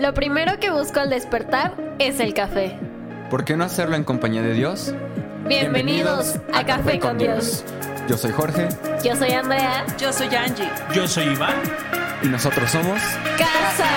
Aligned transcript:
Lo 0.00 0.14
primero 0.14 0.58
que 0.58 0.70
busco 0.70 0.98
al 0.98 1.10
despertar 1.10 1.74
es 1.98 2.20
el 2.20 2.32
café. 2.32 2.78
¿Por 3.28 3.44
qué 3.44 3.54
no 3.58 3.64
hacerlo 3.64 3.96
en 3.96 4.04
compañía 4.04 4.40
de 4.40 4.54
Dios? 4.54 4.94
Bienvenidos, 5.46 6.36
a, 6.54 6.64
Café 6.64 6.98
con 6.98 7.18
Dios. 7.18 7.66
Yo 8.08 8.16
soy 8.16 8.32
Jorge 8.32 8.68
Yo 9.04 9.14
soy 9.14 9.32
Andrea. 9.32 9.84
Yo 9.98 10.10
soy 10.10 10.34
Angie. 10.34 10.70
Yo 10.94 11.06
soy 11.06 11.24
Iván. 11.24 11.54
y 12.22 12.28
nosotros 12.28 12.70
somos 12.70 12.98
Casa. 13.36 13.90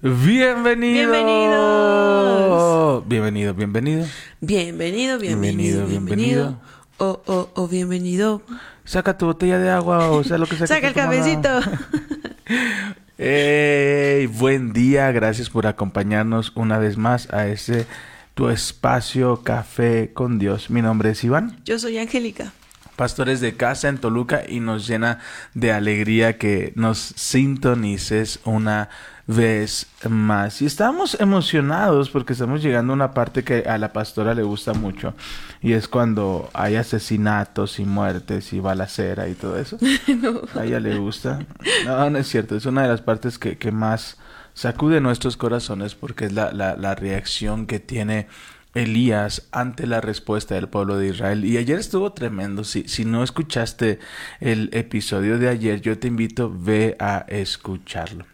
Bienvenido. 0.00 1.12
Bienvenidos. 1.12 3.08
Bienvenido, 3.08 3.54
bienvenido. 3.54 4.04
Bienvenido, 4.40 5.16
bienvenido, 5.20 5.86
Bienvenido, 5.86 5.86
bienvenido. 5.86 6.60
O, 7.02 7.20
o, 7.26 7.50
o 7.54 7.66
bienvenido. 7.66 8.42
Saca 8.84 9.18
tu 9.18 9.26
botella 9.26 9.58
de 9.58 9.68
agua 9.70 10.08
o 10.12 10.22
sea 10.22 10.38
lo 10.38 10.46
que 10.46 10.54
sea. 10.54 10.68
Saca 10.68 10.86
el 10.86 10.94
cafecito. 10.94 11.48
Ey, 13.18 14.26
buen 14.28 14.72
día, 14.72 15.10
gracias 15.10 15.50
por 15.50 15.66
acompañarnos 15.66 16.52
una 16.54 16.78
vez 16.78 16.96
más 16.96 17.28
a 17.32 17.48
este 17.48 17.86
tu 18.34 18.50
espacio 18.50 19.42
Café 19.42 20.12
con 20.14 20.38
Dios. 20.38 20.70
Mi 20.70 20.80
nombre 20.80 21.10
es 21.10 21.24
Iván, 21.24 21.60
Yo 21.64 21.76
soy 21.80 21.98
Angélica. 21.98 22.52
pastores 22.94 23.40
de 23.40 23.56
casa 23.56 23.88
en 23.88 23.98
Toluca 23.98 24.42
y 24.48 24.60
nos 24.60 24.86
llena 24.86 25.18
de 25.54 25.72
alegría 25.72 26.38
que 26.38 26.72
nos 26.76 26.98
sintonices 26.98 28.38
una 28.44 28.90
vez 29.26 29.86
más. 30.08 30.62
Y 30.62 30.66
estamos 30.66 31.18
emocionados 31.20 32.10
porque 32.10 32.32
estamos 32.32 32.62
llegando 32.62 32.92
a 32.92 32.96
una 32.96 33.12
parte 33.12 33.44
que 33.44 33.64
a 33.66 33.78
la 33.78 33.92
pastora 33.92 34.34
le 34.34 34.42
gusta 34.42 34.74
mucho 34.74 35.14
y 35.60 35.72
es 35.72 35.88
cuando 35.88 36.50
hay 36.52 36.76
asesinatos 36.76 37.78
y 37.78 37.84
muertes 37.84 38.52
y 38.52 38.60
balacera 38.60 39.28
y 39.28 39.34
todo 39.34 39.58
eso. 39.58 39.78
A 40.54 40.64
ella 40.64 40.80
le 40.80 40.96
gusta. 40.98 41.40
No, 41.86 42.10
no 42.10 42.18
es 42.18 42.28
cierto. 42.28 42.56
Es 42.56 42.66
una 42.66 42.82
de 42.82 42.88
las 42.88 43.00
partes 43.00 43.38
que, 43.38 43.56
que 43.56 43.72
más 43.72 44.18
sacude 44.54 45.00
nuestros 45.00 45.36
corazones 45.36 45.94
porque 45.94 46.26
es 46.26 46.32
la, 46.32 46.52
la, 46.52 46.76
la 46.76 46.94
reacción 46.94 47.66
que 47.66 47.80
tiene 47.80 48.26
Elías 48.74 49.48
ante 49.52 49.86
la 49.86 50.00
respuesta 50.00 50.54
del 50.54 50.68
pueblo 50.68 50.96
de 50.96 51.08
Israel. 51.08 51.44
Y 51.44 51.58
ayer 51.58 51.78
estuvo 51.78 52.12
tremendo. 52.12 52.64
Si, 52.64 52.88
si 52.88 53.04
no 53.04 53.22
escuchaste 53.22 53.98
el 54.40 54.70
episodio 54.72 55.38
de 55.38 55.48
ayer, 55.48 55.80
yo 55.80 55.98
te 55.98 56.08
invito, 56.08 56.52
ve 56.54 56.96
a 56.98 57.24
escucharlo. 57.28 58.31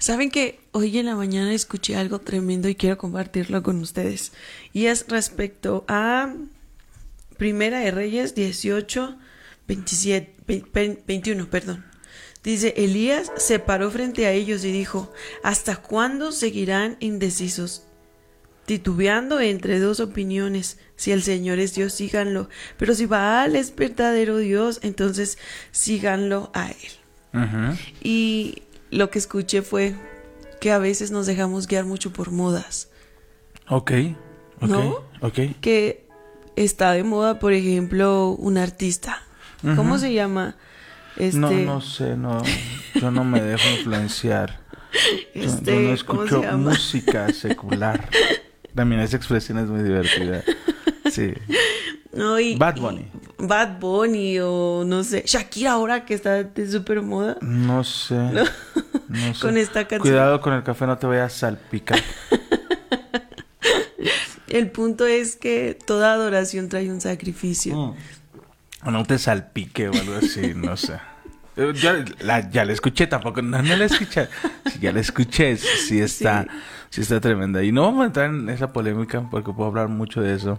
Saben 0.00 0.30
que 0.30 0.58
hoy 0.72 0.96
en 0.98 1.04
la 1.06 1.14
mañana 1.14 1.52
escuché 1.52 1.94
algo 1.94 2.18
tremendo 2.20 2.68
y 2.70 2.74
quiero 2.74 2.96
compartirlo 2.96 3.62
con 3.62 3.80
ustedes. 3.80 4.32
Y 4.72 4.86
es 4.86 5.04
respecto 5.08 5.84
a 5.88 6.34
Primera 7.36 7.80
de 7.80 7.90
Reyes 7.90 8.34
18, 8.34 9.18
27, 9.68 10.34
ve- 10.46 10.64
ve- 10.72 11.02
21, 11.06 11.50
perdón. 11.50 11.84
Dice, 12.42 12.72
Elías 12.78 13.30
se 13.36 13.58
paró 13.58 13.90
frente 13.90 14.24
a 14.26 14.32
ellos 14.32 14.64
y 14.64 14.72
dijo, 14.72 15.12
¿hasta 15.42 15.76
cuándo 15.76 16.32
seguirán 16.32 16.96
indecisos? 17.00 17.82
Titubeando 18.64 19.38
entre 19.40 19.80
dos 19.80 20.00
opiniones, 20.00 20.78
si 20.96 21.12
el 21.12 21.22
Señor 21.22 21.58
es 21.58 21.74
Dios, 21.74 21.92
síganlo, 21.92 22.48
pero 22.78 22.94
si 22.94 23.04
Baal 23.04 23.54
es 23.56 23.76
verdadero 23.76 24.38
Dios, 24.38 24.78
entonces 24.82 25.36
síganlo 25.72 26.50
a 26.54 26.70
Él. 26.70 27.76
Y 28.02 28.62
lo 28.90 29.10
que 29.10 29.18
escuché 29.18 29.62
fue 29.62 29.94
que 30.60 30.72
a 30.72 30.78
veces 30.78 31.10
nos 31.10 31.26
dejamos 31.26 31.66
guiar 31.66 31.84
mucho 31.84 32.12
por 32.12 32.30
modas. 32.30 32.88
Ok, 33.68 33.92
ok, 34.60 34.68
¿No? 34.68 35.04
ok. 35.20 35.38
Que 35.60 36.06
está 36.56 36.92
de 36.92 37.02
moda, 37.04 37.38
por 37.38 37.52
ejemplo, 37.52 38.28
un 38.30 38.58
artista. 38.58 39.22
¿Cómo 39.76 39.98
se 39.98 40.12
llama? 40.12 40.56
Este, 41.16 41.38
No, 41.38 41.50
no 41.50 41.80
sé, 41.82 42.16
no. 42.16 42.42
Yo 42.94 43.10
no 43.10 43.24
me 43.24 43.40
dejo 43.42 43.68
influenciar. 43.78 44.60
Yo- 45.34 45.42
Este, 45.42 45.74
yo 45.74 45.80
no 45.96 46.04
¿cómo 46.06 46.22
se 46.26 46.34
escucho 46.36 46.58
música 46.58 47.32
secular. 47.32 48.08
También 48.74 49.00
esa 49.02 49.16
expresión 49.16 49.58
es 49.58 49.66
muy 49.68 49.82
divertida. 49.82 50.42
Sí. 51.10 51.32
No, 52.12 52.40
y- 52.40 52.56
Bad 52.56 52.76
y- 52.76 52.80
Bunny. 52.80 53.06
Bad 53.38 53.78
Bunny 53.78 54.38
o 54.40 54.82
no 54.86 55.04
sé. 55.04 55.22
Shakira 55.26 55.72
ahora 55.72 56.04
que 56.04 56.14
está 56.14 56.42
de 56.42 56.70
súper 56.70 57.02
moda. 57.02 57.36
No 57.40 57.84
sé. 57.84 58.16
No, 59.08 59.34
sé. 59.34 59.40
Con 59.40 59.56
esta 59.56 59.80
canción. 59.88 60.02
Cuidado 60.02 60.40
con 60.40 60.52
el 60.52 60.62
café, 60.62 60.86
no 60.86 60.96
te 60.96 61.04
vayas 61.08 61.34
a 61.34 61.38
salpicar. 61.38 61.98
El 64.48 64.70
punto 64.70 65.06
es 65.06 65.36
que 65.36 65.78
toda 65.86 66.12
adoración 66.12 66.68
trae 66.68 66.90
un 66.90 67.00
sacrificio. 67.00 67.94
O 68.84 68.90
no 68.90 69.04
te 69.04 69.18
salpique 69.18 69.88
o 69.88 69.92
algo 69.92 70.14
así, 70.14 70.52
no 70.54 70.76
sé. 70.76 70.94
Eh, 71.56 71.72
Ya 71.74 72.04
la, 72.20 72.48
ya 72.50 72.64
la 72.64 72.72
escuché, 72.72 73.06
tampoco, 73.06 73.42
no, 73.42 73.62
no 73.62 73.76
la 73.76 73.84
escuché. 73.84 74.28
Sí, 74.72 74.78
ya 74.80 74.92
la 74.92 75.00
escuché, 75.00 75.56
sí, 75.56 75.66
sí 75.88 76.00
está, 76.00 76.46
sí. 76.88 77.02
está 77.02 77.20
tremenda. 77.20 77.62
Y 77.62 77.70
no 77.72 77.82
vamos 77.82 78.02
a 78.02 78.06
entrar 78.06 78.30
en 78.30 78.48
esa 78.48 78.72
polémica 78.72 79.28
porque 79.30 79.52
puedo 79.52 79.68
hablar 79.68 79.88
mucho 79.88 80.20
de 80.20 80.34
eso. 80.34 80.58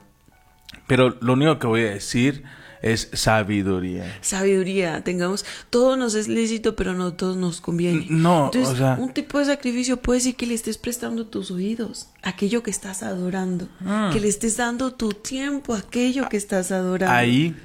Pero 0.87 1.17
lo 1.21 1.33
único 1.33 1.57
que 1.59 1.67
voy 1.67 1.81
a 1.81 1.91
decir 1.91 2.43
es 2.81 3.09
sabiduría. 3.13 4.17
Sabiduría, 4.21 5.03
tengamos. 5.03 5.45
Todo 5.69 5.97
nos 5.97 6.15
es 6.15 6.27
lícito, 6.27 6.75
pero 6.75 6.93
no 6.93 7.13
todo 7.13 7.35
nos 7.35 7.61
conviene. 7.61 8.07
No, 8.09 8.45
Entonces, 8.45 8.73
o 8.73 8.77
sea- 8.77 8.97
un 8.99 9.13
tipo 9.13 9.37
de 9.37 9.45
sacrificio 9.45 9.97
puede 9.97 10.17
decir 10.19 10.35
que 10.35 10.47
le 10.47 10.55
estés 10.55 10.77
prestando 10.79 11.27
tus 11.27 11.51
oídos, 11.51 12.09
aquello 12.23 12.63
que 12.63 12.71
estás 12.71 13.03
adorando, 13.03 13.67
que 14.11 14.19
le 14.19 14.27
estés 14.27 14.57
dando 14.57 14.93
tu 14.93 15.09
tiempo, 15.09 15.73
a 15.75 15.79
aquello 15.79 16.27
que 16.27 16.37
estás 16.37 16.71
adorando. 16.71 17.13
Ahí 17.15 17.55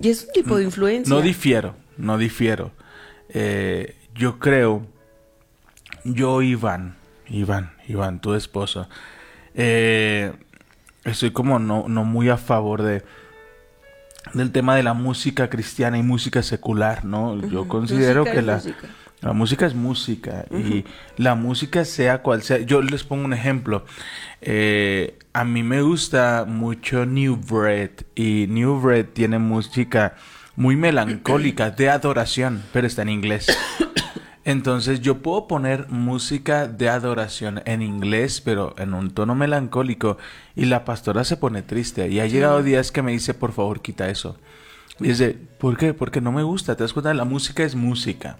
Y 0.00 0.08
es 0.08 0.24
un 0.24 0.32
tipo 0.32 0.56
de 0.56 0.64
influencia. 0.64 1.14
No 1.14 1.20
difiero, 1.20 1.74
no 1.96 2.16
difiero. 2.16 2.72
Eh, 3.30 3.96
yo 4.14 4.38
creo, 4.38 4.86
yo 6.04 6.40
Iván, 6.42 6.96
Iván, 7.28 7.72
Iván, 7.86 8.20
tu 8.20 8.34
esposo, 8.34 8.88
eh, 9.54 10.32
estoy 11.10 11.30
como 11.30 11.58
no, 11.58 11.86
no 11.88 12.04
muy 12.04 12.28
a 12.28 12.36
favor 12.36 12.82
de 12.82 13.02
del 14.34 14.52
tema 14.52 14.76
de 14.76 14.82
la 14.82 14.94
música 14.94 15.48
cristiana 15.48 15.98
y 15.98 16.02
música 16.02 16.42
secular, 16.42 17.04
¿no? 17.04 17.40
Yo 17.48 17.68
considero 17.68 18.20
Música 18.20 18.36
que 18.36 18.42
la 18.42 18.54
música. 18.56 18.88
la 19.20 19.32
música 19.32 19.66
es 19.66 19.74
música 19.74 20.44
y 20.50 20.84
la 21.16 21.34
música 21.34 21.84
sea 21.84 22.22
cual 22.22 22.42
sea. 22.42 22.58
Yo 22.58 22.82
les 22.82 23.04
pongo 23.04 23.24
un 23.24 23.32
ejemplo. 23.32 23.84
Eh, 24.40 25.18
a 25.32 25.44
mí 25.44 25.62
me 25.62 25.82
gusta 25.82 26.44
mucho 26.46 27.06
New 27.06 27.36
Bread 27.36 27.90
y 28.14 28.46
New 28.48 28.80
Bread 28.80 29.06
tiene 29.06 29.38
música 29.38 30.14
muy 30.56 30.76
melancólica 30.76 31.70
de 31.70 31.88
adoración, 31.88 32.62
pero 32.72 32.86
está 32.86 33.02
en 33.02 33.10
inglés. 33.10 33.46
Entonces 34.48 35.02
yo 35.02 35.18
puedo 35.18 35.46
poner 35.46 35.90
música 35.90 36.68
de 36.68 36.88
adoración 36.88 37.60
en 37.66 37.82
inglés, 37.82 38.40
pero 38.40 38.74
en 38.78 38.94
un 38.94 39.10
tono 39.10 39.34
melancólico 39.34 40.16
y 40.56 40.64
la 40.64 40.86
pastora 40.86 41.24
se 41.24 41.36
pone 41.36 41.60
triste. 41.60 42.08
Y 42.08 42.18
ha 42.20 42.26
llegado 42.26 42.62
días 42.62 42.90
que 42.90 43.02
me 43.02 43.12
dice, 43.12 43.34
por 43.34 43.52
favor, 43.52 43.82
quita 43.82 44.08
eso. 44.08 44.38
Y 45.00 45.08
dice, 45.08 45.36
¿por 45.58 45.76
qué? 45.76 45.92
Porque 45.92 46.22
no 46.22 46.32
me 46.32 46.44
gusta. 46.44 46.76
¿Te 46.76 46.82
das 46.82 46.94
cuenta? 46.94 47.12
La 47.12 47.26
música 47.26 47.62
es 47.62 47.74
música. 47.74 48.38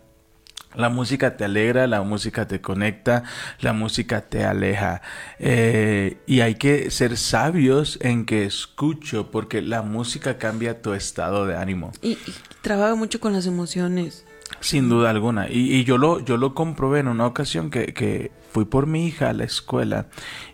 La 0.74 0.88
música 0.88 1.36
te 1.36 1.44
alegra, 1.44 1.86
la 1.86 2.00
música 2.00 2.48
te 2.48 2.62
conecta, 2.62 3.24
la 3.60 3.74
música 3.74 4.22
te 4.22 4.46
aleja. 4.46 5.02
Eh, 5.38 6.22
y 6.26 6.40
hay 6.40 6.54
que 6.54 6.90
ser 6.90 7.18
sabios 7.18 7.98
en 8.00 8.24
que 8.24 8.46
escucho, 8.46 9.30
porque 9.30 9.60
la 9.60 9.82
música 9.82 10.38
cambia 10.38 10.80
tu 10.80 10.94
estado 10.94 11.44
de 11.44 11.58
ánimo. 11.58 11.92
Y, 12.00 12.12
y 12.12 12.34
trabaja 12.62 12.94
mucho 12.94 13.20
con 13.20 13.34
las 13.34 13.44
emociones. 13.44 14.24
Sin 14.60 14.88
duda 14.88 15.10
alguna. 15.10 15.48
Y, 15.48 15.74
y 15.74 15.84
yo 15.84 15.98
lo, 15.98 16.20
yo 16.24 16.36
lo 16.36 16.54
comprobé 16.54 17.00
en 17.00 17.08
una 17.08 17.26
ocasión 17.26 17.70
que, 17.70 17.92
que 17.94 18.32
fui 18.50 18.64
por 18.64 18.86
mi 18.86 19.06
hija 19.06 19.28
a 19.30 19.32
la 19.32 19.44
escuela 19.44 20.06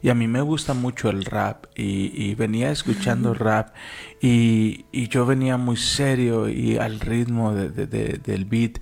y 0.02 0.08
a 0.10 0.14
mí 0.14 0.26
me 0.28 0.40
gusta 0.42 0.74
mucho 0.74 1.08
el 1.10 1.24
rap 1.24 1.66
y, 1.76 2.10
y 2.14 2.34
venía 2.34 2.70
escuchando 2.70 3.32
rap 3.34 3.74
y, 4.20 4.84
y 4.92 5.08
yo 5.08 5.24
venía 5.26 5.56
muy 5.56 5.76
serio 5.76 6.48
y 6.48 6.76
al 6.76 7.00
ritmo 7.00 7.54
de- 7.54 7.70
de- 7.70 7.86
de- 7.86 8.18
del 8.18 8.44
beat 8.44 8.78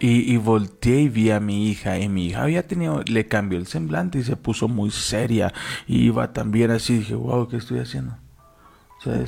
y, 0.00 0.36
volteé 0.36 1.00
y 1.02 1.08
vi 1.08 1.30
a 1.30 1.40
mi 1.40 1.68
hija 1.70 1.98
y 1.98 2.08
mi 2.08 2.26
hija 2.26 2.42
había 2.42 2.66
tenido, 2.66 3.02
le 3.06 3.26
cambió 3.26 3.58
el 3.58 3.66
semblante 3.66 4.18
y 4.18 4.22
se 4.22 4.36
puso 4.36 4.68
muy 4.68 4.90
seria 4.92 5.52
y 5.88 6.02
iba 6.04 6.32
también 6.32 6.70
así, 6.70 6.98
dije, 6.98 7.14
wow, 7.16 7.48
¿qué 7.48 7.56
estoy 7.56 7.80
haciendo? 7.80 8.16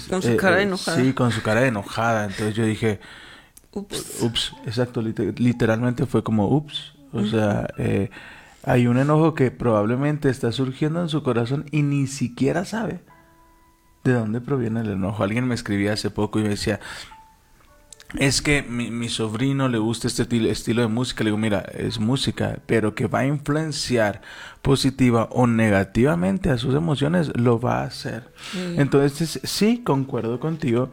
Con 0.08 0.22
su 0.22 0.36
cara 0.36 0.56
de 0.58 0.62
enojada. 0.64 0.96
Sí, 1.02 1.12
con 1.12 1.32
su 1.32 1.42
cara 1.42 1.66
enojada. 1.66 2.24
Entonces 2.26 2.54
yo 2.54 2.64
dije, 2.64 3.00
Ups. 3.72 4.22
Ups, 4.22 4.52
exacto, 4.66 5.00
lite- 5.02 5.34
literalmente 5.38 6.06
fue 6.06 6.22
como 6.22 6.48
ups. 6.48 6.94
O 7.12 7.24
sea, 7.24 7.68
eh, 7.78 8.10
hay 8.64 8.86
un 8.86 8.98
enojo 8.98 9.34
que 9.34 9.50
probablemente 9.50 10.28
está 10.28 10.52
surgiendo 10.52 11.00
en 11.00 11.08
su 11.08 11.22
corazón 11.22 11.66
y 11.70 11.82
ni 11.82 12.06
siquiera 12.06 12.64
sabe 12.64 13.00
de 14.04 14.12
dónde 14.12 14.40
proviene 14.40 14.80
el 14.80 14.90
enojo. 14.90 15.22
Alguien 15.22 15.46
me 15.46 15.54
escribía 15.54 15.92
hace 15.92 16.10
poco 16.10 16.38
y 16.38 16.42
me 16.44 16.50
decía, 16.50 16.80
es 18.18 18.42
que 18.42 18.62
mi, 18.62 18.90
mi 18.90 19.08
sobrino 19.08 19.68
le 19.68 19.78
gusta 19.78 20.08
este 20.08 20.24
til- 20.28 20.46
estilo 20.48 20.82
de 20.82 20.88
música. 20.88 21.22
Le 21.22 21.28
digo, 21.30 21.38
mira, 21.38 21.60
es 21.60 22.00
música, 22.00 22.58
pero 22.66 22.94
que 22.94 23.06
va 23.06 23.20
a 23.20 23.26
influenciar 23.26 24.20
positiva 24.62 25.28
o 25.30 25.46
negativamente 25.46 26.50
a 26.50 26.58
sus 26.58 26.74
emociones, 26.74 27.30
lo 27.36 27.60
va 27.60 27.82
a 27.82 27.84
hacer. 27.84 28.32
Entonces, 28.76 29.40
sí, 29.44 29.82
concuerdo 29.84 30.40
contigo, 30.40 30.90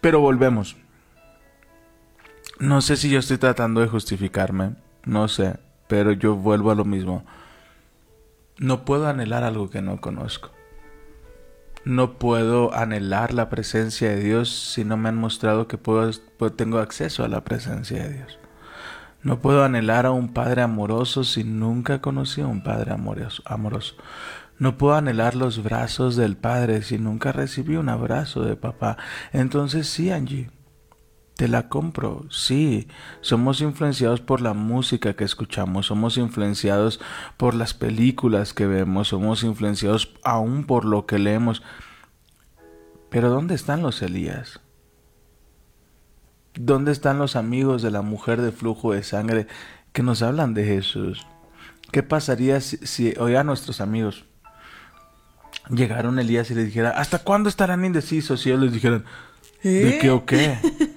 pero 0.00 0.20
volvemos. 0.20 0.76
No 2.62 2.80
sé 2.80 2.96
si 2.96 3.10
yo 3.10 3.18
estoy 3.18 3.38
tratando 3.38 3.80
de 3.80 3.88
justificarme, 3.88 4.76
no 5.04 5.26
sé, 5.26 5.56
pero 5.88 6.12
yo 6.12 6.36
vuelvo 6.36 6.70
a 6.70 6.76
lo 6.76 6.84
mismo. 6.84 7.24
No 8.56 8.84
puedo 8.84 9.08
anhelar 9.08 9.42
algo 9.42 9.68
que 9.68 9.82
no 9.82 10.00
conozco. 10.00 10.52
No 11.84 12.12
puedo 12.20 12.72
anhelar 12.72 13.34
la 13.34 13.48
presencia 13.48 14.10
de 14.10 14.20
Dios 14.20 14.48
si 14.50 14.84
no 14.84 14.96
me 14.96 15.08
han 15.08 15.16
mostrado 15.16 15.66
que 15.66 15.76
puedo, 15.76 16.08
puedo- 16.38 16.52
tengo 16.52 16.78
acceso 16.78 17.24
a 17.24 17.28
la 17.28 17.42
presencia 17.42 18.00
de 18.04 18.12
Dios. 18.12 18.38
No 19.24 19.40
puedo 19.40 19.64
anhelar 19.64 20.06
a 20.06 20.12
un 20.12 20.32
Padre 20.32 20.62
amoroso 20.62 21.24
si 21.24 21.42
nunca 21.42 22.00
conocí 22.00 22.42
a 22.42 22.46
un 22.46 22.62
Padre 22.62 22.92
amoroso. 22.92 23.42
amoroso. 23.44 23.96
No 24.60 24.78
puedo 24.78 24.94
anhelar 24.94 25.34
los 25.34 25.64
brazos 25.64 26.14
del 26.14 26.36
Padre 26.36 26.82
si 26.82 26.96
nunca 26.96 27.32
recibí 27.32 27.74
un 27.74 27.88
abrazo 27.88 28.44
de 28.44 28.54
papá. 28.54 28.98
Entonces 29.32 29.88
sí, 29.88 30.12
Angie, 30.12 30.50
te 31.42 31.48
la 31.48 31.68
compro, 31.68 32.24
sí. 32.30 32.86
Somos 33.20 33.60
influenciados 33.62 34.20
por 34.20 34.40
la 34.40 34.54
música 34.54 35.14
que 35.14 35.24
escuchamos, 35.24 35.86
somos 35.86 36.16
influenciados 36.16 37.00
por 37.36 37.54
las 37.54 37.74
películas 37.74 38.54
que 38.54 38.68
vemos, 38.68 39.08
somos 39.08 39.42
influenciados 39.42 40.14
aún 40.22 40.62
por 40.62 40.84
lo 40.84 41.04
que 41.04 41.18
leemos. 41.18 41.64
Pero 43.10 43.28
¿dónde 43.28 43.56
están 43.56 43.82
los 43.82 44.02
Elías? 44.02 44.60
¿Dónde 46.54 46.92
están 46.92 47.18
los 47.18 47.34
amigos 47.34 47.82
de 47.82 47.90
la 47.90 48.02
mujer 48.02 48.40
de 48.40 48.52
flujo 48.52 48.92
de 48.92 49.02
sangre 49.02 49.48
que 49.92 50.04
nos 50.04 50.22
hablan 50.22 50.54
de 50.54 50.64
Jesús? 50.64 51.26
¿Qué 51.90 52.04
pasaría 52.04 52.60
si, 52.60 53.14
hoy 53.18 53.34
a 53.34 53.42
nuestros 53.42 53.80
amigos 53.80 54.26
llegaron 55.70 56.20
Elías 56.20 56.52
y 56.52 56.54
les 56.54 56.66
dijera, 56.66 56.90
¿hasta 56.90 57.18
cuándo 57.18 57.48
estarán 57.48 57.84
indecisos? 57.84 58.46
Y 58.46 58.50
ellos 58.50 58.62
les 58.62 58.72
dijeran, 58.72 59.06
¿de 59.62 59.88
¿Eh? 59.90 59.98
qué 60.00 60.10
o 60.10 60.24
qué? 60.26 60.58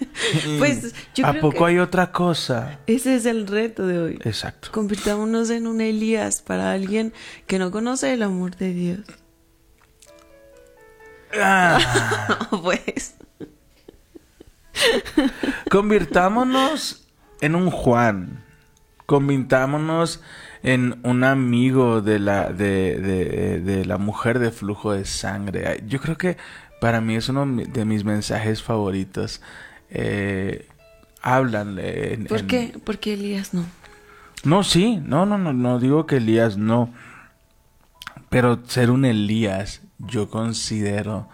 Pues 0.57 0.93
yo 1.13 1.25
¿A 1.27 1.31
creo 1.31 1.41
poco 1.41 1.65
que 1.65 1.71
hay 1.71 1.79
otra 1.79 2.11
cosa? 2.11 2.79
ese 2.87 3.15
es 3.15 3.25
el 3.25 3.47
reto 3.47 3.85
de 3.85 3.99
hoy. 3.99 4.19
Exacto. 4.23 4.69
Convirtámonos 4.71 5.49
en 5.49 5.67
un 5.67 5.81
Elías 5.81 6.41
para 6.41 6.71
alguien 6.71 7.13
que 7.47 7.59
no 7.59 7.69
conoce 7.69 8.13
el 8.13 8.23
amor 8.23 8.55
de 8.55 8.73
Dios. 8.73 8.99
Ah, 11.37 12.47
pues. 12.63 13.15
convirtámonos 15.69 17.07
en 17.41 17.55
un 17.55 17.69
Juan. 17.71 18.43
Convirtámonos 19.05 20.21
en 20.63 20.99
un 21.03 21.23
amigo 21.23 22.01
de 22.01 22.17
la, 22.19 22.49
de, 22.51 22.99
de- 22.99 23.59
de 23.59 23.85
la 23.85 23.97
mujer 23.97 24.39
de 24.39 24.49
flujo 24.51 24.93
de 24.93 25.05
sangre. 25.05 25.83
Yo 25.85 25.99
creo 25.99 26.17
que 26.17 26.37
para 26.81 27.01
mí 27.01 27.15
es 27.15 27.29
uno 27.29 27.45
de 27.45 27.85
mis 27.85 28.03
mensajes 28.03 28.61
favoritos. 28.63 29.41
Eh, 29.89 30.67
hablan 31.21 31.77
en- 31.79 32.25
¿Por 32.25 32.39
en- 32.41 32.47
qué? 32.47 32.79
Porque 32.83 33.13
Elías 33.13 33.53
no. 33.53 33.65
No, 34.43 34.63
sí, 34.63 34.97
no, 35.03 35.25
no, 35.25 35.37
no, 35.37 35.53
no 35.53 35.79
digo 35.79 36.05
que 36.05 36.17
Elías 36.17 36.57
no. 36.57 36.93
Pero 38.29 38.59
ser 38.67 38.91
un 38.91 39.05
Elías, 39.05 39.81
yo 39.97 40.29
considero 40.29 41.27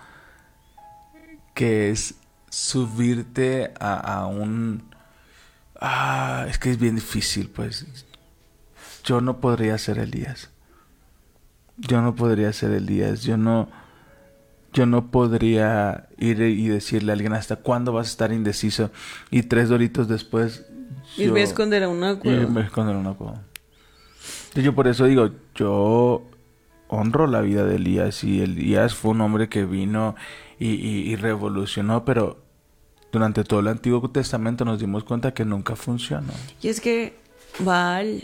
que 1.53 1.89
es 1.91 2.15
subirte 2.49 3.73
a, 3.79 3.95
a 3.95 4.27
un... 4.27 4.83
Ah, 5.79 6.45
es 6.49 6.59
que 6.59 6.69
es 6.71 6.77
bien 6.79 6.95
difícil, 6.95 7.49
pues. 7.49 7.85
Yo 9.03 9.19
no 9.19 9.39
podría 9.39 9.77
ser 9.77 9.97
Elías. 9.97 10.49
Yo 11.77 12.01
no 12.01 12.15
podría 12.15 12.53
ser 12.53 12.71
Elías. 12.71 13.23
Yo 13.23 13.35
no... 13.37 13.67
Yo 14.73 14.85
no 14.85 15.11
podría 15.11 16.07
ir 16.17 16.39
y 16.41 16.67
decirle 16.69 17.11
a 17.11 17.13
alguien 17.15 17.33
hasta 17.33 17.57
cuándo 17.57 17.91
vas 17.93 18.07
a 18.07 18.11
estar 18.11 18.31
indeciso 18.31 18.89
y 19.29 19.43
tres 19.43 19.67
doritos 19.69 20.07
después... 20.07 20.65
Y 21.17 21.25
yo- 21.25 21.33
me 21.33 21.41
esconder 21.43 21.83
a 21.83 21.89
una 21.89 22.11
y 22.13 22.15
cueva. 22.15 22.47
me 22.47 22.61
esconden 22.61 22.95
en 22.95 23.01
una 23.01 23.13
cueva. 23.13 23.41
Entonces, 24.43 24.63
Yo 24.63 24.73
por 24.75 24.87
eso 24.87 25.05
digo, 25.05 25.29
yo 25.55 26.23
honro 26.87 27.27
la 27.27 27.41
vida 27.41 27.65
de 27.65 27.75
Elías 27.75 28.23
y 28.23 28.41
Elías 28.41 28.95
fue 28.95 29.11
un 29.11 29.21
hombre 29.21 29.49
que 29.49 29.65
vino 29.65 30.15
y, 30.59 30.67
y- 30.69 31.09
y 31.11 31.15
revolucionó, 31.17 32.05
pero 32.05 32.41
durante 33.11 33.43
todo 33.43 33.59
el 33.59 33.67
Antiguo 33.67 34.09
Testamento 34.09 34.63
nos 34.63 34.79
dimos 34.79 35.03
cuenta 35.03 35.33
que 35.33 35.43
nunca 35.43 35.75
funcionó. 35.75 36.31
Y 36.61 36.69
es 36.69 36.79
que 36.79 37.17
Baal, 37.59 38.23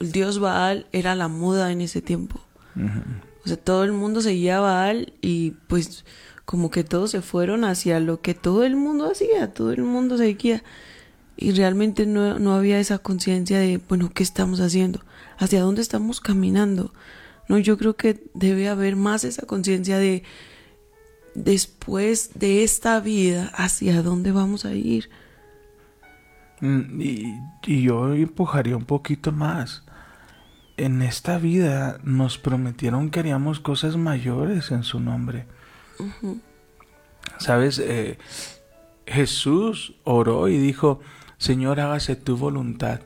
el 0.00 0.12
dios 0.12 0.40
Baal, 0.40 0.86
era 0.92 1.14
la 1.14 1.28
moda 1.28 1.70
en 1.70 1.80
ese 1.80 2.02
tiempo. 2.02 2.40
O 3.46 3.48
sea, 3.48 3.56
todo 3.58 3.84
el 3.84 3.92
mundo 3.92 4.22
seguía 4.22 4.58
a 4.58 4.60
Baal 4.60 5.14
y 5.22 5.52
pues 5.68 6.04
como 6.44 6.70
que 6.70 6.84
todos 6.84 7.12
se 7.12 7.22
fueron 7.22 7.64
hacia 7.64 8.00
lo 8.00 8.20
que 8.20 8.34
todo 8.34 8.64
el 8.64 8.76
mundo 8.76 9.10
hacía, 9.10 9.54
todo 9.54 9.72
el 9.72 9.84
mundo 9.84 10.18
seguía. 10.18 10.64
Y 11.36 11.52
realmente 11.52 12.06
no, 12.06 12.38
no 12.40 12.54
había 12.54 12.80
esa 12.80 12.98
conciencia 12.98 13.60
de, 13.60 13.78
bueno, 13.88 14.10
¿qué 14.14 14.24
estamos 14.24 14.60
haciendo? 14.60 15.04
¿Hacia 15.38 15.62
dónde 15.62 15.82
estamos 15.82 16.20
caminando? 16.20 16.94
No, 17.48 17.58
yo 17.58 17.78
creo 17.78 17.96
que 17.96 18.24
debe 18.34 18.68
haber 18.68 18.96
más 18.96 19.24
esa 19.24 19.46
conciencia 19.46 19.98
de 19.98 20.24
después 21.34 22.32
de 22.34 22.64
esta 22.64 23.00
vida, 23.00 23.52
¿hacia 23.54 24.02
dónde 24.02 24.32
vamos 24.32 24.64
a 24.66 24.74
ir? 24.74 25.10
Mm, 26.60 27.00
Y, 27.00 27.50
y 27.66 27.82
yo 27.82 28.14
empujaría 28.14 28.76
un 28.76 28.84
poquito 28.86 29.32
más. 29.32 29.84
En 30.76 31.02
esta 31.02 31.38
vida 31.38 31.98
nos 32.02 32.38
prometieron 32.38 33.10
que 33.10 33.20
haríamos 33.20 33.60
cosas 33.60 33.96
mayores 33.96 34.70
en 34.70 34.82
su 34.82 35.00
nombre. 35.00 35.46
Sabes, 37.38 37.78
Eh, 37.78 38.18
Jesús 39.06 39.94
oró 40.04 40.48
y 40.48 40.58
dijo, 40.58 41.00
Señor, 41.38 41.80
hágase 41.80 42.16
tu 42.16 42.36
voluntad 42.36 43.00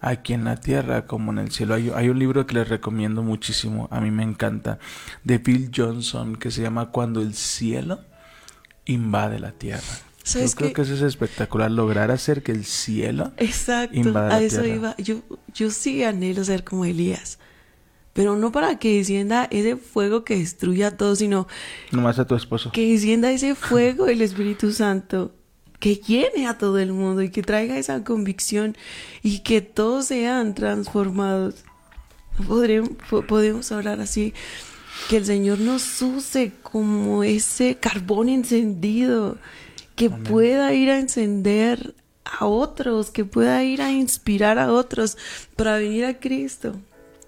aquí 0.00 0.32
en 0.32 0.44
la 0.44 0.56
tierra 0.56 1.06
como 1.06 1.32
en 1.32 1.38
el 1.38 1.50
cielo. 1.50 1.74
Hay, 1.74 1.90
hay 1.94 2.08
un 2.08 2.18
libro 2.18 2.46
que 2.46 2.54
les 2.54 2.68
recomiendo 2.68 3.22
muchísimo, 3.22 3.88
a 3.90 4.00
mí 4.00 4.10
me 4.10 4.22
encanta, 4.22 4.78
de 5.24 5.38
Bill 5.38 5.70
Johnson, 5.74 6.36
que 6.36 6.50
se 6.50 6.62
llama 6.62 6.90
Cuando 6.90 7.20
el 7.20 7.34
cielo 7.34 8.00
invade 8.86 9.38
la 9.38 9.52
tierra. 9.52 10.07
Yo 10.28 10.32
¿Sabes 10.40 10.54
creo 10.54 10.72
que 10.72 10.82
eso 10.82 10.94
es 10.94 11.02
espectacular, 11.02 11.70
lograr 11.70 12.10
hacer 12.10 12.42
que 12.42 12.52
el 12.52 12.64
cielo 12.64 13.32
Exacto, 13.36 13.96
invada 13.98 14.28
la 14.28 14.34
a 14.36 14.42
eso 14.42 14.62
tierra. 14.62 14.76
iba. 14.76 14.96
Yo, 14.98 15.20
yo 15.54 15.70
sí 15.70 16.02
anhelo 16.04 16.44
ser 16.44 16.64
como 16.64 16.84
Elías, 16.84 17.38
pero 18.12 18.36
no 18.36 18.52
para 18.52 18.78
que 18.78 18.96
descienda 18.96 19.46
ese 19.50 19.76
fuego 19.76 20.24
que 20.24 20.36
destruya 20.36 20.96
todo, 20.96 21.14
sino 21.16 21.46
nomás 21.92 22.18
a 22.18 22.26
tu 22.26 22.34
esposo. 22.34 22.72
que 22.72 22.92
descienda 22.92 23.30
ese 23.30 23.54
fuego 23.54 24.06
del 24.06 24.22
Espíritu 24.22 24.72
Santo 24.72 25.34
que 25.80 25.94
llene 25.96 26.46
a 26.48 26.58
todo 26.58 26.78
el 26.80 26.92
mundo 26.92 27.22
y 27.22 27.30
que 27.30 27.42
traiga 27.42 27.78
esa 27.78 28.02
convicción 28.02 28.76
y 29.22 29.38
que 29.40 29.60
todos 29.60 30.06
sean 30.06 30.54
transformados. 30.54 31.64
Podremos, 32.46 32.90
po- 33.08 33.22
podemos 33.22 33.70
hablar 33.72 34.00
así, 34.00 34.32
que 35.08 35.16
el 35.18 35.24
Señor 35.24 35.60
nos 35.60 36.02
use 36.02 36.52
como 36.62 37.22
ese 37.24 37.76
carbón 37.76 38.28
encendido, 38.28 39.38
que 39.98 40.10
pueda 40.10 40.72
ir 40.74 40.90
a 40.90 40.98
encender 41.00 41.94
a 42.24 42.46
otros, 42.46 43.10
que 43.10 43.24
pueda 43.24 43.64
ir 43.64 43.82
a 43.82 43.90
inspirar 43.90 44.58
a 44.58 44.72
otros 44.72 45.18
para 45.56 45.76
venir 45.76 46.04
a 46.04 46.20
Cristo 46.20 46.76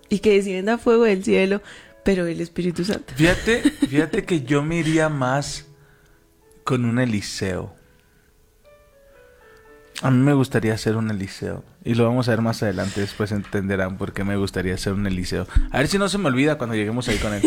y 0.09 0.21
que 0.21 0.35
descienda 0.35 0.79
fuego 0.79 1.03
del 1.03 1.25
cielo, 1.25 1.63
pero 2.05 2.27
el 2.27 2.41
Espíritu 2.41 2.85
Santo. 2.85 3.13
Fíjate, 3.17 3.63
fíjate 3.89 4.25
que 4.25 4.43
yo 4.43 4.63
me 4.63 4.77
iría 4.77 5.09
más 5.09 5.67
con 6.63 6.85
un 6.85 7.01
Eliseo. 7.01 7.75
A 10.03 10.13
mí 10.13 10.19
me 10.19 10.33
gustaría 10.33 10.79
ser 10.79 10.97
un 10.97 11.11
Eliseo. 11.11 11.65
Y 11.85 11.95
lo 11.95 12.05
vamos 12.05 12.29
a 12.29 12.31
ver 12.31 12.41
más 12.41 12.63
adelante, 12.63 13.01
después 13.01 13.33
entenderán 13.33 13.99
por 13.99 14.13
qué 14.13 14.23
me 14.23 14.37
gustaría 14.37 14.79
ser 14.79 14.93
un 14.93 15.09
Eliseo. 15.09 15.49
A 15.73 15.79
ver 15.79 15.89
si 15.89 15.99
no 15.99 16.09
se 16.09 16.19
me 16.19 16.29
olvida 16.29 16.57
cuando 16.57 16.77
lleguemos 16.77 17.09
ahí 17.09 17.19
con 17.19 17.35
él. 17.35 17.43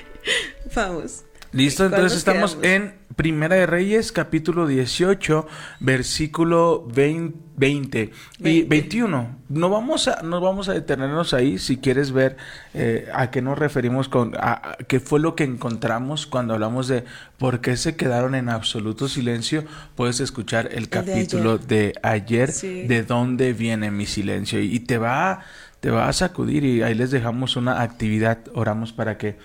Vamos. 0.74 1.24
Listo, 1.52 1.84
¿Cuál 1.84 1.94
entonces 1.94 2.18
estamos 2.18 2.56
quedamos? 2.56 2.92
en 2.92 2.94
Primera 3.16 3.56
de 3.56 3.66
Reyes, 3.66 4.12
capítulo 4.12 4.66
18, 4.66 5.46
versículo 5.80 6.86
20, 6.94 7.36
20 7.56 7.98
y 8.38 8.42
20. 8.42 8.68
21. 8.68 9.36
No 9.48 9.70
vamos 9.70 10.06
a, 10.08 10.22
no 10.22 10.40
vamos 10.40 10.68
a 10.68 10.74
detenernos 10.74 11.34
ahí. 11.34 11.58
Si 11.58 11.78
quieres 11.78 12.12
ver 12.12 12.36
eh, 12.74 13.08
a 13.12 13.30
qué 13.30 13.42
nos 13.42 13.58
referimos 13.58 14.08
con, 14.08 14.36
a, 14.36 14.52
a- 14.72 14.76
qué 14.86 15.00
fue 15.00 15.18
lo 15.20 15.34
que 15.34 15.44
encontramos 15.44 16.26
cuando 16.26 16.54
hablamos 16.54 16.86
de 16.86 17.04
por 17.38 17.60
qué 17.60 17.76
se 17.76 17.96
quedaron 17.96 18.34
en 18.36 18.50
absoluto 18.50 19.08
silencio, 19.08 19.64
puedes 19.96 20.20
escuchar 20.20 20.68
el 20.72 20.84
de 20.84 20.88
capítulo 20.90 21.52
ayer. 21.54 21.66
de 21.66 21.92
ayer, 22.02 22.52
Sí. 22.52 22.86
de 22.86 23.02
dónde 23.02 23.52
viene 23.54 23.90
mi 23.90 24.06
silencio 24.06 24.60
y, 24.60 24.72
y 24.76 24.80
te 24.80 24.98
va, 24.98 25.40
te 25.80 25.90
va 25.90 26.08
a 26.08 26.12
sacudir 26.12 26.62
y 26.64 26.82
ahí 26.82 26.94
les 26.94 27.10
dejamos 27.10 27.56
una 27.56 27.80
actividad. 27.82 28.38
Oramos 28.54 28.92
para 28.92 29.18
que 29.18 29.38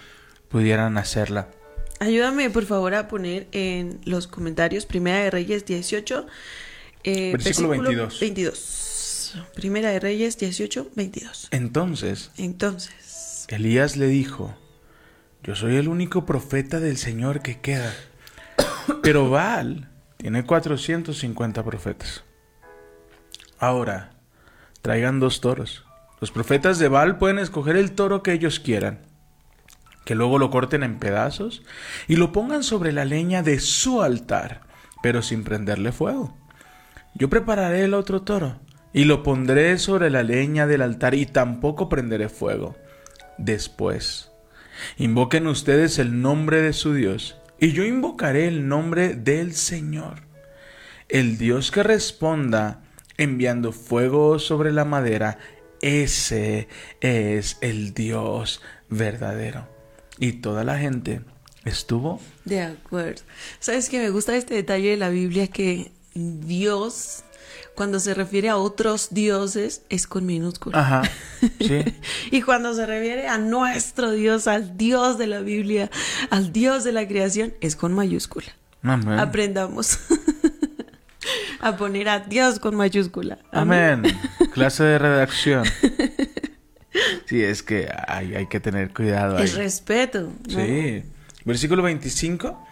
pudieran 0.49 0.97
hacerla. 0.99 1.47
Ayúdame, 2.03 2.49
por 2.49 2.65
favor, 2.65 2.95
a 2.95 3.07
poner 3.07 3.47
en 3.53 4.01
los 4.03 4.27
comentarios 4.27 4.85
Primera 4.85 5.19
de 5.19 5.31
Reyes 5.31 5.65
18, 5.65 6.27
eh, 7.05 7.31
Versículo 7.31 7.69
22. 7.69 8.19
22. 8.19 9.35
Primera 9.55 9.89
de 9.89 10.01
Reyes 10.01 10.37
18, 10.37 10.89
22. 10.95 11.47
Entonces 11.51 12.31
Entonces, 12.35 13.45
Elías 13.47 13.95
le 13.95 14.07
dijo, 14.07 14.53
yo 15.43 15.55
soy 15.55 15.77
el 15.77 15.87
único 15.87 16.25
profeta 16.25 16.81
del 16.81 16.97
Señor 16.97 17.41
que 17.41 17.61
queda, 17.61 17.93
pero 19.01 19.29
Baal 19.29 19.89
tiene 20.17 20.45
450 20.45 21.63
profetas. 21.63 22.25
Ahora, 23.59 24.11
traigan 24.81 25.21
dos 25.21 25.39
toros. 25.39 25.85
Los 26.19 26.31
profetas 26.31 26.79
de 26.79 26.89
Baal 26.89 27.17
pueden 27.17 27.39
escoger 27.39 27.77
el 27.77 27.93
toro 27.93 28.23
que 28.23 28.33
ellos 28.33 28.59
quieran, 28.59 28.99
que 30.05 30.15
luego 30.15 30.37
lo 30.37 30.49
corten 30.49 30.83
en 30.83 30.99
pedazos 30.99 31.63
y 32.07 32.15
lo 32.15 32.31
pongan 32.31 32.63
sobre 32.63 32.91
la 32.91 33.05
leña 33.05 33.43
de 33.43 33.59
su 33.59 34.01
altar, 34.01 34.61
pero 35.01 35.21
sin 35.21 35.43
prenderle 35.43 35.91
fuego. 35.91 36.37
Yo 37.15 37.29
prepararé 37.29 37.83
el 37.83 37.93
otro 37.93 38.23
toro 38.23 38.59
y 38.93 39.05
lo 39.05 39.23
pondré 39.23 39.77
sobre 39.77 40.09
la 40.09 40.23
leña 40.23 40.67
del 40.67 40.81
altar 40.81 41.15
y 41.15 41.25
tampoco 41.25 41.89
prenderé 41.89 42.29
fuego. 42.29 42.75
Después, 43.37 44.31
invoquen 44.97 45.47
ustedes 45.47 45.99
el 45.99 46.21
nombre 46.21 46.61
de 46.61 46.73
su 46.73 46.93
Dios 46.93 47.37
y 47.59 47.71
yo 47.71 47.83
invocaré 47.83 48.47
el 48.47 48.67
nombre 48.67 49.15
del 49.15 49.53
Señor. 49.53 50.23
El 51.09 51.37
Dios 51.37 51.71
que 51.71 51.83
responda 51.83 52.81
enviando 53.17 53.71
fuego 53.71 54.39
sobre 54.39 54.71
la 54.71 54.85
madera, 54.85 55.37
ese 55.81 56.67
es 57.01 57.57
el 57.61 57.93
Dios 57.93 58.61
verdadero. 58.89 59.72
Y 60.19 60.33
toda 60.33 60.63
la 60.63 60.77
gente 60.77 61.21
estuvo 61.65 62.19
De 62.45 62.61
acuerdo. 62.61 63.21
¿Sabes 63.59 63.89
que 63.89 63.99
me 63.99 64.09
gusta 64.09 64.35
este 64.35 64.53
detalle 64.55 64.89
de 64.91 64.97
la 64.97 65.09
Biblia 65.09 65.47
que 65.47 65.91
Dios, 66.13 67.23
cuando 67.75 67.99
se 67.99 68.13
refiere 68.13 68.49
a 68.49 68.57
otros 68.57 69.09
dioses, 69.11 69.81
es 69.89 70.05
con 70.05 70.25
minúscula? 70.25 70.79
Ajá. 70.79 71.01
Sí. 71.59 71.83
Y 72.31 72.41
cuando 72.41 72.73
se 72.73 72.85
refiere 72.85 73.27
a 73.27 73.37
nuestro 73.37 74.11
Dios, 74.11 74.47
al 74.47 74.77
Dios 74.77 75.17
de 75.17 75.27
la 75.27 75.39
Biblia, 75.39 75.89
al 76.29 76.51
Dios 76.51 76.83
de 76.83 76.91
la 76.91 77.07
creación, 77.07 77.53
es 77.61 77.75
con 77.75 77.93
mayúscula. 77.93 78.47
Amén. 78.81 79.19
Aprendamos 79.19 79.97
a 81.61 81.77
poner 81.77 82.09
a 82.09 82.19
Dios 82.19 82.59
con 82.59 82.75
mayúscula. 82.75 83.39
Amén. 83.51 84.03
Clase 84.53 84.83
de 84.83 84.99
redacción. 84.99 85.63
Sí, 87.25 87.43
es 87.43 87.63
que 87.63 87.89
hay, 88.07 88.35
hay 88.35 88.47
que 88.47 88.59
tener 88.59 88.93
cuidado 88.93 89.37
ahí. 89.37 89.45
Es 89.45 89.55
respeto. 89.55 90.21
¿no? 90.21 90.65
Sí. 90.65 91.03
Versículo 91.45 91.83
25. 91.83 92.67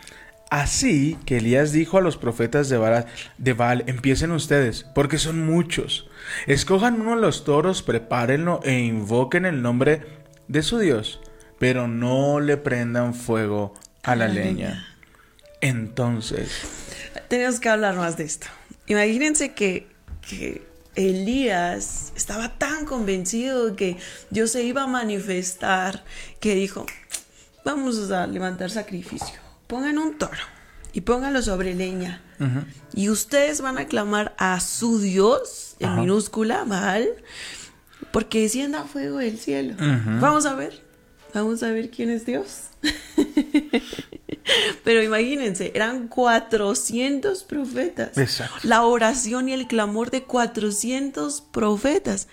Así 0.50 1.18
que 1.25 1.38
Elías 1.38 1.72
dijo 1.72 1.98
a 1.98 2.01
los 2.01 2.18
profetas 2.18 2.68
de 2.68 2.78
Baal, 2.78 3.06
de 3.38 3.54
Baal, 3.54 3.84
empiecen 3.88 4.32
ustedes, 4.32 4.86
porque 4.94 5.18
son 5.18 5.46
muchos. 5.46 6.10
Escojan 6.46 7.00
uno 7.00 7.16
de 7.16 7.22
los 7.22 7.46
toros, 7.46 7.82
prepárenlo 7.84 8.60
e 8.63 8.80
invoquen 8.80 9.46
el 9.46 9.62
nombre 9.62 10.01
de 10.50 10.62
su 10.62 10.78
Dios, 10.78 11.22
pero 11.58 11.88
no 11.88 12.42
le 12.42 12.58
prendan 12.58 13.13
fuego 13.13 13.74
a 14.04 14.16
la 14.18 14.28
la 14.28 14.34
leña. 14.34 14.50
leña. 14.51 14.88
Entonces, 15.62 16.51
Tenemos 17.30 17.60
que 17.62 17.70
hablar 17.70 17.96
más 17.96 18.18
de 18.18 18.25
esto. 18.25 18.48
Imagínense 18.88 19.54
que, 19.54 19.88
que 20.28 20.63
Elías 20.95 22.12
estaba 22.15 22.57
tan 22.57 22.86
convencido 22.86 23.67
de 23.67 23.75
que 23.75 23.98
Dios 24.29 24.51
se 24.51 24.63
iba 24.63 24.83
a 24.83 24.88
manifestar 24.88 26.03
que 26.39 26.55
dijo, 26.55 26.86
vamos 27.63 28.12
a 28.12 28.27
levantar 28.27 28.69
sacrificio. 28.71 29.39
Pongan 29.67 29.98
un 29.98 30.17
toro 30.17 30.43
y 30.93 31.01
pónganlo 31.01 31.41
sobre 31.41 31.74
leña. 31.75 32.21
Y 32.93 33.10
ustedes 33.10 33.62
van 33.62 33.77
a 33.77 33.86
clamar 33.86 34.33
a 34.38 34.60
su 34.60 35.00
Dios, 35.00 35.75
en 35.79 35.95
minúscula, 35.95 36.63
Baal, 36.65 37.07
porque 38.12 38.41
descienda 38.41 38.83
fuego 38.83 39.19
del 39.19 39.38
cielo. 39.38 39.75
Vamos 40.19 40.45
a 40.45 40.55
ver, 40.55 40.83
vamos 41.33 41.63
a 41.63 41.71
ver 41.71 41.89
quién 41.89 42.09
es 42.09 42.25
Dios. 42.25 42.69
Pero 44.83 45.03
imagínense, 45.03 45.71
eran 45.75 46.07
400 46.07 47.43
profetas. 47.43 48.17
Exacto. 48.17 48.55
La 48.63 48.83
oración 48.83 49.50
y 49.50 49.53
el 49.53 49.67
clamor 49.67 50.11
de 50.11 50.23
400 50.23 51.41
profetas. 51.51 52.27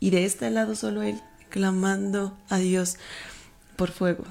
Y 0.00 0.10
de 0.10 0.24
este 0.24 0.50
lado 0.50 0.74
solo 0.74 1.02
él, 1.02 1.20
clamando 1.50 2.36
a 2.48 2.58
Dios 2.58 2.96
por 3.76 3.90
fuego. 3.90 4.24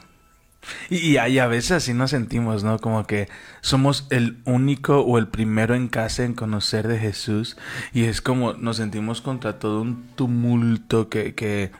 Y, 0.89 1.17
y 1.17 1.39
a 1.39 1.47
veces 1.47 1.71
así 1.71 1.93
nos 1.93 2.11
sentimos, 2.11 2.63
¿no? 2.63 2.79
Como 2.79 3.05
que 3.07 3.27
somos 3.61 4.05
el 4.09 4.41
único 4.45 4.99
o 5.01 5.17
el 5.17 5.27
primero 5.27 5.73
en 5.75 5.87
casa 5.87 6.23
en 6.23 6.33
conocer 6.33 6.87
de 6.87 6.99
Jesús. 6.99 7.57
Y 7.93 8.03
es 8.03 8.21
como 8.21 8.53
nos 8.53 8.77
sentimos 8.77 9.21
contra 9.21 9.59
todo 9.59 9.81
un 9.81 10.07
tumulto 10.15 11.09
que, 11.09 11.33
que 11.35 11.71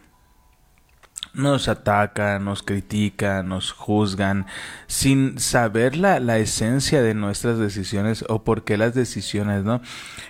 nos 1.33 1.67
ataca, 1.67 2.39
nos 2.39 2.63
critica, 2.63 3.43
nos 3.43 3.71
juzgan, 3.71 4.45
sin 4.87 5.39
saber 5.39 5.95
la, 5.95 6.19
la 6.19 6.37
esencia 6.37 7.01
de 7.01 7.13
nuestras 7.13 7.57
decisiones 7.57 8.25
o 8.27 8.43
por 8.43 8.63
qué 8.63 8.77
las 8.77 8.93
decisiones, 8.93 9.63
¿no? 9.63 9.81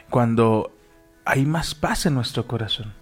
Cuando 0.09 0.75
hay 1.25 1.45
más 1.45 1.75
paz 1.75 2.05
en 2.05 2.13
nuestro 2.15 2.47
corazón. 2.47 2.93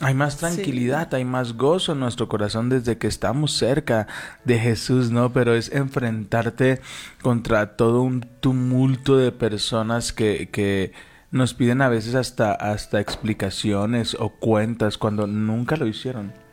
Hay 0.00 0.14
más 0.14 0.36
tranquilidad, 0.36 1.12
hay 1.12 1.24
más 1.24 1.54
gozo 1.54 1.92
en 1.92 2.00
nuestro 2.00 2.28
corazón 2.28 2.68
desde 2.68 2.98
que 2.98 3.08
estamos 3.08 3.52
cerca 3.52 4.06
de 4.44 4.58
Jesús, 4.60 5.10
¿no? 5.10 5.32
Pero 5.32 5.54
es 5.54 5.72
enfrentarte 5.72 6.80
contra 7.20 7.76
todo 7.76 8.02
un 8.02 8.20
tumulto 8.40 9.16
de 9.16 9.32
personas 9.32 10.12
que, 10.12 10.50
que 10.50 10.92
nos 11.32 11.52
piden 11.52 11.82
a 11.82 11.88
veces 11.88 12.14
hasta, 12.14 12.52
hasta 12.52 13.00
explicaciones 13.00 14.16
o 14.20 14.28
cuentas 14.28 14.98
cuando 14.98 15.26
nunca 15.26 15.76
lo 15.76 15.88
hicieron. 15.88 16.43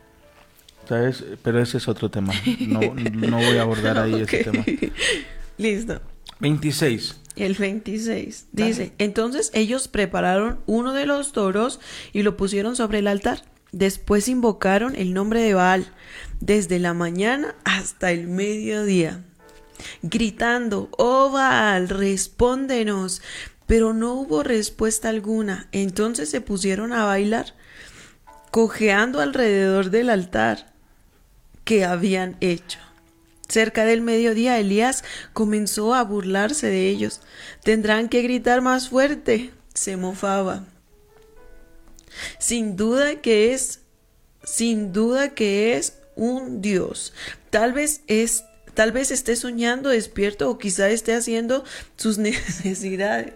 ¿Sabes? 0.88 1.24
Pero 1.42 1.60
ese 1.60 1.78
es 1.78 1.88
otro 1.88 2.10
tema. 2.10 2.32
No, 2.60 2.80
no 2.94 3.36
voy 3.36 3.56
a 3.56 3.62
abordar 3.62 3.98
ahí 3.98 4.20
ese 4.20 4.44
tema. 4.44 4.64
Listo. 5.58 6.00
26. 6.40 7.20
El 7.36 7.54
26 7.54 8.48
Dale. 8.52 8.68
dice, 8.68 8.92
entonces 8.98 9.50
ellos 9.54 9.88
prepararon 9.88 10.58
uno 10.66 10.92
de 10.92 11.06
los 11.06 11.32
toros 11.32 11.80
y 12.12 12.22
lo 12.22 12.36
pusieron 12.36 12.76
sobre 12.76 12.98
el 12.98 13.06
altar. 13.06 13.42
Después 13.70 14.28
invocaron 14.28 14.94
el 14.96 15.14
nombre 15.14 15.40
de 15.40 15.54
Baal 15.54 15.86
desde 16.40 16.78
la 16.78 16.92
mañana 16.92 17.54
hasta 17.64 18.10
el 18.12 18.26
mediodía, 18.28 19.24
gritando, 20.02 20.90
oh 20.98 21.30
Baal, 21.30 21.88
respóndenos. 21.88 23.22
Pero 23.66 23.94
no 23.94 24.12
hubo 24.14 24.42
respuesta 24.42 25.08
alguna. 25.08 25.68
Entonces 25.72 26.28
se 26.28 26.42
pusieron 26.42 26.92
a 26.92 27.04
bailar, 27.04 27.54
cojeando 28.50 29.20
alrededor 29.20 29.88
del 29.88 30.10
altar 30.10 30.71
que 31.64 31.84
habían 31.84 32.36
hecho. 32.40 32.78
Cerca 33.48 33.84
del 33.84 34.00
mediodía, 34.00 34.58
Elías 34.58 35.04
comenzó 35.32 35.94
a 35.94 36.02
burlarse 36.04 36.68
de 36.68 36.88
ellos. 36.88 37.20
Tendrán 37.62 38.08
que 38.08 38.22
gritar 38.22 38.62
más 38.62 38.88
fuerte. 38.88 39.50
Se 39.74 39.96
mofaba. 39.96 40.64
Sin 42.38 42.76
duda 42.76 43.20
que 43.20 43.52
es, 43.52 43.80
sin 44.42 44.92
duda 44.92 45.34
que 45.34 45.76
es 45.76 45.98
un 46.16 46.62
Dios. 46.62 47.12
Tal 47.50 47.72
vez 47.72 48.02
es, 48.06 48.44
tal 48.74 48.92
vez 48.92 49.10
esté 49.10 49.36
soñando 49.36 49.90
despierto 49.90 50.50
o 50.50 50.58
quizá 50.58 50.88
esté 50.88 51.14
haciendo 51.14 51.64
sus 51.96 52.18
necesidades. 52.18 53.34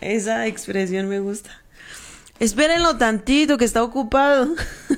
Esa 0.00 0.46
expresión 0.46 1.08
me 1.08 1.20
gusta. 1.20 1.62
Espérenlo 2.40 2.98
tantito 2.98 3.56
que 3.56 3.64
está 3.64 3.82
ocupado. 3.82 4.54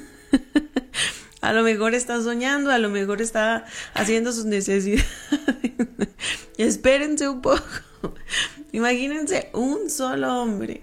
A 1.48 1.52
lo 1.52 1.62
mejor 1.62 1.94
está 1.94 2.20
soñando, 2.22 2.70
a 2.70 2.78
lo 2.78 2.88
mejor 2.90 3.20
está 3.22 3.64
haciendo 3.94 4.32
sus 4.32 4.44
necesidades. 4.46 5.06
Espérense 6.58 7.28
un 7.28 7.40
poco. 7.40 7.62
Imagínense 8.72 9.50
un 9.52 9.88
solo 9.90 10.42
hombre 10.42 10.82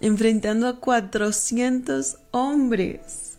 enfrentando 0.00 0.66
a 0.68 0.80
400 0.80 2.16
hombres 2.32 3.36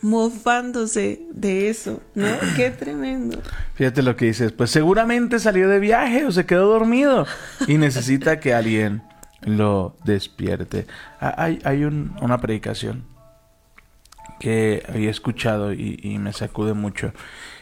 mofándose 0.00 1.22
de 1.32 1.68
eso, 1.70 2.00
¿no? 2.14 2.26
Qué 2.56 2.70
tremendo. 2.70 3.40
Fíjate 3.74 4.02
lo 4.02 4.16
que 4.16 4.26
dices. 4.26 4.52
Pues 4.52 4.70
seguramente 4.70 5.38
salió 5.38 5.68
de 5.68 5.78
viaje 5.78 6.24
o 6.24 6.32
se 6.32 6.44
quedó 6.46 6.66
dormido 6.68 7.26
y 7.66 7.78
necesita 7.78 8.40
que 8.40 8.52
alguien 8.54 9.02
lo 9.42 9.96
despierte. 10.04 10.86
Ah, 11.20 11.34
Hay, 11.38 11.58
hay 11.64 11.84
un- 11.84 12.16
una 12.20 12.40
predicación 12.40 13.04
que 14.42 14.82
había 14.88 15.08
escuchado 15.08 15.72
y, 15.72 16.18
me 16.18 16.32
sacude 16.32 16.74
mucho. 16.74 17.12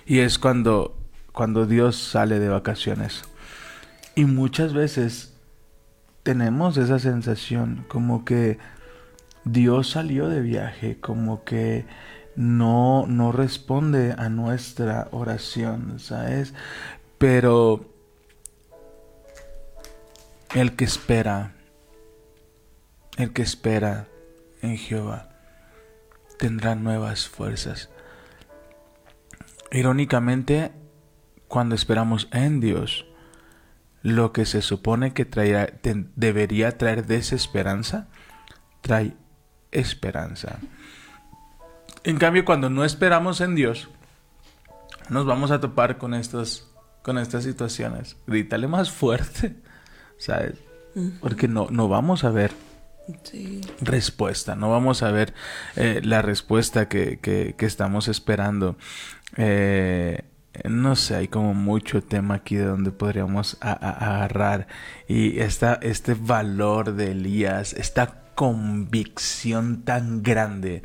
Y 0.06 0.20
es 0.20 0.38
cuando, 0.38 0.96
cuando 1.30 1.66
Dios 1.66 1.96
sale 1.96 2.38
de 2.38 2.48
vacaciones. 2.48 3.24
Y 4.14 4.24
muchas 4.24 4.72
veces 4.72 5.34
tenemos 6.22 6.78
esa 6.78 6.98
sensación 6.98 7.84
como 7.86 8.24
que 8.24 8.56
Dios 9.44 9.90
salió 9.90 10.30
de 10.30 10.40
viaje, 10.40 10.98
como 10.98 11.44
que 11.44 11.84
no, 12.34 13.04
no 13.06 13.30
responde 13.30 14.14
a 14.16 14.30
nuestra 14.30 15.08
oración, 15.10 15.98
¿sabes? 15.98 16.54
Pero 17.18 17.84
el 20.54 20.76
que 20.76 20.86
espera, 20.86 21.52
el 23.18 23.34
que 23.34 23.42
espera 23.42 24.06
en 24.62 24.78
Jehová, 24.78 25.29
tendrá 26.40 26.74
nuevas 26.74 27.28
fuerzas. 27.28 27.90
Irónicamente, 29.70 30.72
cuando 31.46 31.74
esperamos 31.74 32.28
en 32.32 32.60
Dios, 32.60 33.06
lo 34.02 34.32
que 34.32 34.46
se 34.46 34.62
supone 34.62 35.12
que 35.12 35.24
traerá, 35.24 35.66
te- 35.66 36.06
debería 36.16 36.76
traer 36.78 37.06
desesperanza, 37.06 38.08
trae 38.80 39.14
esperanza. 39.70 40.58
En 42.02 42.16
cambio, 42.16 42.44
cuando 42.46 42.70
no 42.70 42.84
esperamos 42.84 43.40
en 43.42 43.54
Dios, 43.54 43.90
nos 45.10 45.26
vamos 45.26 45.50
a 45.50 45.60
topar 45.60 45.98
con 45.98 46.14
estas, 46.14 46.66
con 47.02 47.18
estas 47.18 47.44
situaciones. 47.44 48.16
Grítale 48.26 48.66
más 48.66 48.90
fuerte, 48.90 49.56
¿sabes? 50.16 50.54
Porque 51.20 51.46
no, 51.46 51.68
no 51.70 51.86
vamos 51.88 52.24
a 52.24 52.30
ver 52.30 52.52
Respuesta, 53.80 54.56
no 54.56 54.70
vamos 54.70 55.02
a 55.02 55.10
ver 55.10 55.34
eh, 55.76 56.00
la 56.04 56.22
respuesta 56.22 56.88
que, 56.88 57.18
que- 57.20 57.54
estamos 57.66 58.08
esperando. 58.08 58.76
Eh, 59.36 60.22
no 60.68 60.96
sé, 60.96 61.14
hay 61.16 61.28
como 61.28 61.54
mucho 61.54 62.02
tema 62.02 62.34
aquí 62.34 62.56
de 62.56 62.64
donde 62.64 62.90
podríamos 62.90 63.56
agarrar 63.60 64.66
y 65.06 65.38
esta, 65.38 65.74
este 65.82 66.14
valor 66.14 66.94
de 66.94 67.12
Elías, 67.12 67.72
esta 67.72 68.24
convicción 68.34 69.82
tan 69.84 70.22
grande 70.22 70.82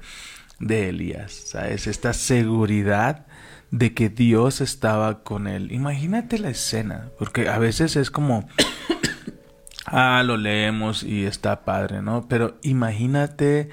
de 0.60 0.90
Elías, 0.90 1.32
¿sabes? 1.34 1.88
Esta 1.88 2.14
seguridad 2.14 3.26
de 3.72 3.94
que 3.94 4.10
Dios 4.10 4.62
estaba 4.62 5.24
con 5.24 5.48
él. 5.48 5.72
Imagínate 5.72 6.38
la 6.38 6.50
escena, 6.50 7.10
porque 7.18 7.50
a 7.50 7.58
veces 7.58 7.96
es 7.96 8.12
como, 8.12 8.48
ah, 9.86 10.24
lo 10.26 10.38
leemos 10.38 11.04
y 11.04 11.26
está 11.26 11.64
padre, 11.64 12.02
¿no? 12.02 12.28
Pero 12.28 12.58
imagínate 12.64 13.70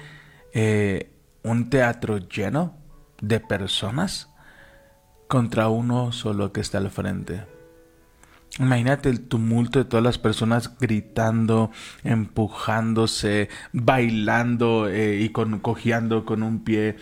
eh, 0.53 1.11
un 1.43 1.69
teatro 1.69 2.17
lleno 2.17 2.75
de 3.21 3.39
personas 3.39 4.29
contra 5.27 5.67
uno 5.67 6.11
solo 6.11 6.51
que 6.51 6.61
está 6.61 6.77
al 6.77 6.91
frente. 6.91 7.45
Imagínate 8.59 9.09
el 9.09 9.21
tumulto 9.21 9.79
de 9.79 9.85
todas 9.85 10.03
las 10.03 10.19
personas 10.19 10.77
gritando, 10.77 11.71
empujándose, 12.03 13.49
bailando 13.71 14.87
eh, 14.89 15.21
y 15.21 15.29
con, 15.29 15.59
cojeando 15.59 16.23
con 16.23 16.43
un 16.43 16.63
pie, 16.63 16.97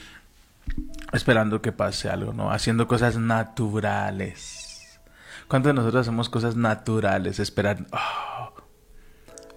esperando 1.11 1.61
que 1.61 1.73
pase 1.73 2.09
algo, 2.09 2.31
¿no? 2.31 2.51
Haciendo 2.51 2.87
cosas 2.87 3.17
naturales. 3.17 5.01
¿Cuántos 5.49 5.71
de 5.71 5.73
nosotros 5.73 6.07
hacemos 6.07 6.29
cosas 6.29 6.55
naturales? 6.55 7.39
Esperar. 7.39 7.85
"Ah". 7.91 8.50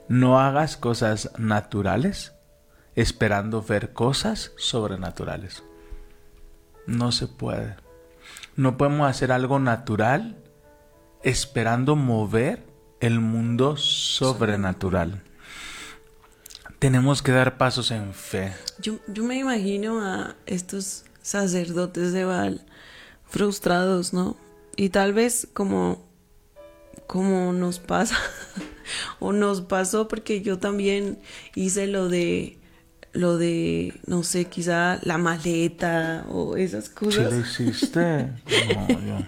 No 0.08 0.38
hagas 0.38 0.76
cosas 0.76 1.30
naturales 1.38 2.32
esperando 2.94 3.62
ver 3.62 3.92
cosas 3.92 4.52
sobrenaturales. 4.56 5.62
No 6.86 7.12
se 7.12 7.26
puede. 7.26 7.76
No 8.56 8.76
podemos 8.76 9.08
hacer 9.08 9.32
algo 9.32 9.58
natural 9.58 10.36
esperando 11.22 11.96
mover 11.96 12.62
el 13.00 13.20
mundo 13.20 13.76
sobrenatural. 13.76 15.22
Tenemos 16.78 17.22
que 17.22 17.32
dar 17.32 17.56
pasos 17.56 17.90
en 17.90 18.12
fe. 18.12 18.52
Yo, 18.78 18.98
me 19.24 19.38
imagino 19.38 20.00
a 20.02 20.36
estos 20.46 21.04
sacerdotes 21.22 22.12
de 22.12 22.24
Baal 22.24 22.66
frustrados, 23.26 24.12
¿no? 24.12 24.36
Y 24.76 24.90
tal 24.90 25.12
vez 25.12 25.48
como, 25.54 26.06
como 27.06 27.52
nos 27.52 27.78
pasa, 27.78 28.16
o 29.20 29.32
nos 29.32 29.62
pasó, 29.62 30.08
porque 30.08 30.42
yo 30.42 30.58
también 30.58 31.18
hice 31.54 31.86
lo 31.86 32.08
de, 32.08 32.58
lo 33.12 33.38
de, 33.38 33.94
no 34.06 34.22
sé, 34.22 34.46
quizá 34.46 34.98
la 35.02 35.18
maleta 35.18 36.26
o 36.28 36.56
esas 36.56 36.86
¿Sí 36.86 36.90
cosas 36.90 37.32
lo 37.32 37.40
hiciste? 37.40 38.32
No, 39.04 39.26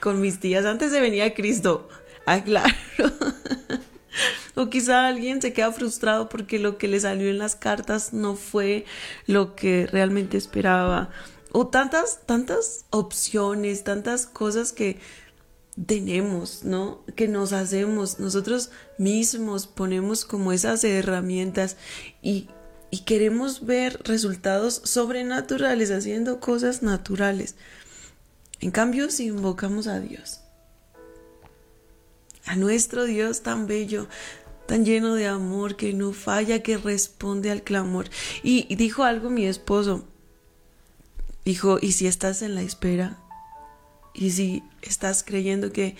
con 0.00 0.20
mis 0.20 0.40
tías 0.40 0.64
antes 0.64 0.90
de 0.90 1.00
venir 1.00 1.22
a 1.22 1.32
Cristo. 1.32 1.88
Ah, 2.26 2.42
claro. 2.42 2.74
o 4.56 4.68
quizá 4.68 5.06
alguien 5.06 5.40
se 5.40 5.52
queda 5.52 5.72
frustrado 5.72 6.28
porque 6.28 6.58
lo 6.58 6.76
que 6.76 6.88
le 6.88 7.00
salió 7.00 7.30
en 7.30 7.38
las 7.38 7.56
cartas 7.56 8.12
no 8.12 8.34
fue 8.34 8.84
lo 9.26 9.54
que 9.54 9.86
realmente 9.86 10.36
esperaba. 10.36 11.10
O 11.52 11.68
tantas, 11.68 12.20
tantas 12.26 12.86
opciones, 12.90 13.84
tantas 13.84 14.26
cosas 14.26 14.72
que 14.72 14.98
tenemos, 15.86 16.64
¿no? 16.64 17.02
Que 17.16 17.28
nos 17.28 17.52
hacemos, 17.52 18.18
nosotros 18.18 18.70
mismos 18.98 19.66
ponemos 19.66 20.24
como 20.24 20.52
esas 20.52 20.84
herramientas 20.84 21.76
y, 22.22 22.48
y 22.90 23.00
queremos 23.00 23.64
ver 23.64 24.00
resultados 24.04 24.82
sobrenaturales, 24.84 25.90
haciendo 25.90 26.40
cosas 26.40 26.82
naturales. 26.82 27.54
En 28.60 28.70
cambio, 28.70 29.10
si 29.10 29.26
invocamos 29.26 29.86
a 29.86 29.98
Dios, 29.98 30.40
a 32.44 32.54
nuestro 32.56 33.04
Dios 33.04 33.42
tan 33.42 33.66
bello, 33.66 34.08
tan 34.66 34.84
lleno 34.84 35.14
de 35.14 35.26
amor, 35.26 35.76
que 35.76 35.94
no 35.94 36.12
falla, 36.12 36.62
que 36.62 36.76
responde 36.76 37.50
al 37.50 37.62
clamor. 37.62 38.08
Y, 38.42 38.66
y 38.68 38.76
dijo 38.76 39.04
algo 39.04 39.30
mi 39.30 39.46
esposo, 39.46 40.04
dijo, 41.44 41.78
¿y 41.80 41.92
si 41.92 42.06
estás 42.06 42.42
en 42.42 42.54
la 42.54 42.62
espera? 42.62 43.21
¿Y 44.14 44.30
si 44.30 44.62
estás 44.82 45.22
creyendo 45.22 45.72
que 45.72 45.96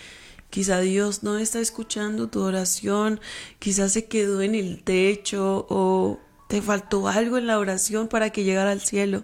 quizá 0.49 0.79
Dios 0.79 1.23
no 1.23 1.37
está 1.37 1.59
escuchando 1.59 2.29
tu 2.29 2.41
oración, 2.41 3.19
quizás 3.59 3.93
se 3.93 4.05
quedó 4.05 4.41
en 4.41 4.55
el 4.55 4.83
techo 4.83 5.65
o 5.69 6.19
te 6.47 6.61
faltó 6.61 7.07
algo 7.07 7.37
en 7.37 7.47
la 7.47 7.59
oración 7.59 8.07
para 8.07 8.29
que 8.29 8.43
llegara 8.43 8.71
al 8.71 8.81
cielo? 8.81 9.23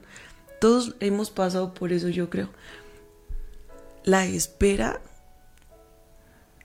Todos 0.60 0.96
hemos 1.00 1.30
pasado 1.30 1.74
por 1.74 1.94
eso, 1.94 2.10
yo 2.10 2.30
creo 2.30 2.50
la 4.04 4.26
espera, 4.26 5.02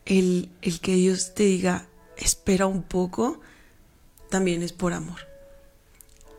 el, 0.07 0.51
el 0.63 0.81
que 0.81 0.95
Dios 0.95 1.35
te 1.35 1.45
diga, 1.45 1.87
espera 2.17 2.67
un 2.67 2.83
poco, 2.83 3.41
también 4.31 4.63
es 4.63 4.73
por 4.73 4.93
amor. 4.93 5.21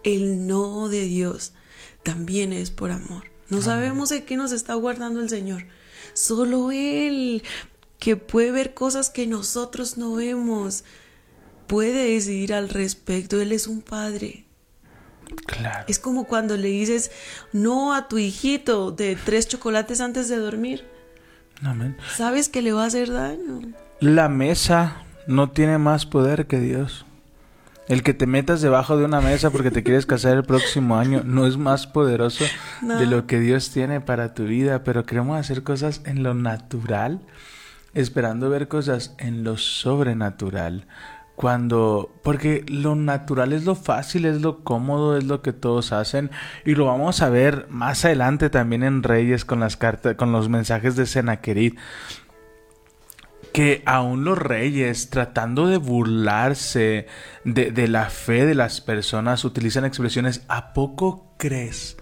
El 0.04 0.48
no 0.48 0.90
de 0.90 1.02
Dios 1.02 1.54
también 2.04 2.54
es 2.54 2.72
por 2.72 2.92
amor. 2.92 3.35
No 3.50 3.62
sabemos 3.62 4.10
de 4.10 4.24
qué 4.24 4.38
nos 4.38 4.52
está 4.52 4.74
guardando 4.74 5.22
el 5.22 5.30
Señor. 5.30 5.66
Solo 6.14 6.72
Él, 6.72 7.44
que 8.00 8.16
puede 8.16 8.52
ver 8.52 8.74
cosas 8.74 9.10
que 9.10 9.28
nosotros 9.28 9.98
no 9.98 10.16
vemos, 10.16 10.84
puede 11.68 12.12
decidir 12.14 12.54
al 12.54 12.70
respecto. 12.70 13.40
Él 13.40 13.52
es 13.52 13.68
un 13.68 13.82
padre. 13.82 14.46
Claro. 15.46 15.86
Es 15.88 16.00
como 16.00 16.26
cuando 16.26 16.56
le 16.56 16.70
dices 16.70 17.12
no 17.52 17.94
a 17.94 18.08
tu 18.08 18.18
hijito 18.18 18.92
de 18.92 19.16
tres 19.16 19.48
chocolates 19.48 20.02
antes 20.02 20.30
de 20.30 20.38
dormir. 20.38 20.86
Amén. 21.64 21.98
Sabes 22.16 22.50
que 22.50 22.62
le 22.62 22.74
va 22.74 22.84
a 22.84 22.88
hacer 22.88 23.12
daño. 23.12 23.62
La 24.00 24.30
mesa 24.30 25.04
no 25.28 25.52
tiene 25.52 25.78
más 25.78 26.06
poder 26.06 26.48
que 26.48 26.60
Dios. 26.60 27.06
El 27.88 28.02
que 28.02 28.14
te 28.16 28.26
metas 28.26 28.62
debajo 28.62 28.98
de 28.98 29.06
una 29.06 29.22
mesa 29.22 29.52
porque 29.52 29.70
te 29.70 29.84
quieres 29.84 30.06
casar 30.08 30.36
el 30.36 30.44
próximo 30.44 30.98
año 30.98 31.22
no 31.24 31.46
es 31.46 31.58
más 31.58 31.86
poderoso 31.86 32.44
No. 32.82 32.98
de 33.00 33.06
lo 33.06 33.28
que 33.28 33.40
Dios 33.40 33.70
tiene 33.70 34.02
para 34.02 34.34
tu 34.34 34.46
vida, 34.46 34.84
pero 34.84 35.06
queremos 35.06 35.40
hacer 35.40 35.62
cosas 35.64 36.02
en 36.06 36.24
lo 36.24 36.34
natural, 36.34 37.22
esperando 37.94 38.50
ver 38.50 38.68
cosas 38.68 39.14
en 39.20 39.44
lo 39.44 39.58
sobrenatural. 39.58 40.88
Cuando, 41.36 42.16
porque 42.24 42.64
lo 42.70 42.96
natural 42.96 43.52
es 43.52 43.66
lo 43.66 43.76
fácil, 43.76 44.24
es 44.26 44.42
lo 44.42 44.64
cómodo, 44.64 45.18
es 45.18 45.26
lo 45.26 45.42
que 45.42 45.52
todos 45.52 45.92
hacen 45.92 46.32
y 46.66 46.76
lo 46.76 46.86
vamos 46.86 47.22
a 47.22 47.30
ver 47.30 47.68
más 47.70 48.06
adelante 48.06 48.50
también 48.50 48.84
en 48.84 49.04
Reyes 49.04 49.44
con 49.44 49.60
las 49.60 49.76
cartas, 49.76 50.16
con 50.16 50.32
los 50.32 50.48
mensajes 50.48 50.96
de 50.96 51.06
Sennacherib 51.06 51.76
que 53.56 53.82
aún 53.86 54.26
los 54.26 54.38
reyes, 54.38 55.10
tratando 55.10 55.68
de 55.68 55.78
burlarse 55.78 57.08
de, 57.46 57.88
la 57.88 58.10
fe 58.10 58.46
de 58.46 58.54
las 58.54 58.82
personas, 58.82 59.46
utilizan 59.46 59.86
expresiones, 59.86 60.44
¿a 60.50 60.74
poco 60.74 61.34
crees 61.38 61.96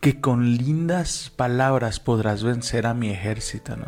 que 0.00 0.20
con 0.20 0.56
lindas 0.58 1.32
palabras 1.34 2.00
podrás 2.00 2.42
vencer 2.42 2.86
a 2.86 2.92
mi 2.92 3.08
ejército? 3.10 3.76
¿no? 3.76 3.86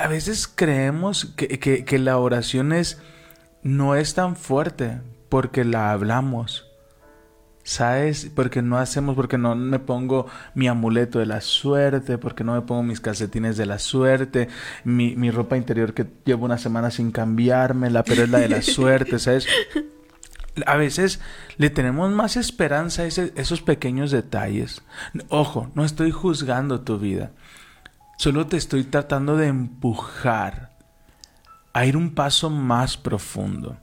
A 0.00 0.08
veces 0.08 0.48
creemos 0.48 1.26
que, 1.36 1.58
que- 1.58 1.84
que 1.84 1.98
la 1.98 2.16
oración 2.16 2.72
es, 2.72 3.02
no 3.62 3.94
es 3.94 4.14
tan 4.14 4.34
fuerte 4.34 5.02
porque 5.28 5.62
la 5.64 5.90
hablamos. 5.92 6.65
¿Sabes? 7.66 8.30
Porque 8.32 8.62
no 8.62 8.78
hacemos, 8.78 9.16
porque 9.16 9.38
no 9.38 9.56
me 9.56 9.80
pongo 9.80 10.26
mi 10.54 10.68
amuleto 10.68 11.18
de 11.18 11.26
la 11.26 11.40
suerte, 11.40 12.16
porque 12.16 12.44
no 12.44 12.54
me 12.54 12.60
pongo 12.60 12.84
mis 12.84 13.00
calcetines 13.00 13.56
de 13.56 13.66
la 13.66 13.80
suerte, 13.80 14.46
mi, 14.84 15.16
mi 15.16 15.32
ropa 15.32 15.56
interior 15.56 15.92
que 15.92 16.06
llevo 16.24 16.44
una 16.44 16.58
semana 16.58 16.92
sin 16.92 17.10
cambiármela, 17.10 18.04
pero 18.04 18.22
es 18.22 18.30
la 18.30 18.38
de 18.38 18.48
la 18.48 18.62
suerte, 18.62 19.18
¿sabes? 19.18 19.48
A 20.64 20.76
veces 20.76 21.18
le 21.56 21.68
tenemos 21.70 22.08
más 22.12 22.36
esperanza 22.36 23.02
a 23.02 23.06
ese- 23.06 23.32
esos 23.34 23.62
pequeños 23.62 24.12
detalles. 24.12 24.82
Ojo, 25.28 25.72
no 25.74 25.84
estoy 25.84 26.12
juzgando 26.12 26.82
tu 26.82 27.00
vida. 27.00 27.32
Solo 28.16 28.46
te 28.46 28.58
estoy 28.58 28.84
tratando 28.84 29.36
de 29.36 29.48
empujar 29.48 30.70
a 31.72 31.84
ir 31.84 31.96
un 31.96 32.14
paso 32.14 32.48
más 32.48 32.96
profundo. 32.96 33.76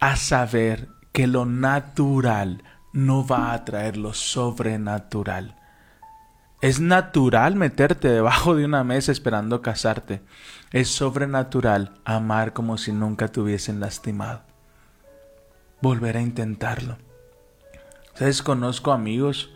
A 0.00 0.16
saber 0.16 0.88
que 1.12 1.26
lo 1.28 1.46
natural 1.46 2.63
no 2.94 3.26
va 3.26 3.52
a 3.52 3.64
traer 3.64 3.96
lo 3.96 4.14
sobrenatural. 4.14 5.56
Es 6.60 6.80
natural 6.80 7.56
meterte 7.56 8.08
debajo 8.08 8.54
de 8.54 8.64
una 8.64 8.84
mesa 8.84 9.10
esperando 9.10 9.60
casarte. 9.60 10.22
Es 10.70 10.88
sobrenatural 10.88 11.92
amar 12.04 12.52
como 12.52 12.78
si 12.78 12.92
nunca 12.92 13.28
te 13.28 13.40
hubiesen 13.40 13.80
lastimado. 13.80 14.42
Volver 15.82 16.16
a 16.16 16.22
intentarlo. 16.22 16.96
¿Sabes? 18.14 18.42
Conozco 18.42 18.92
amigos 18.92 19.52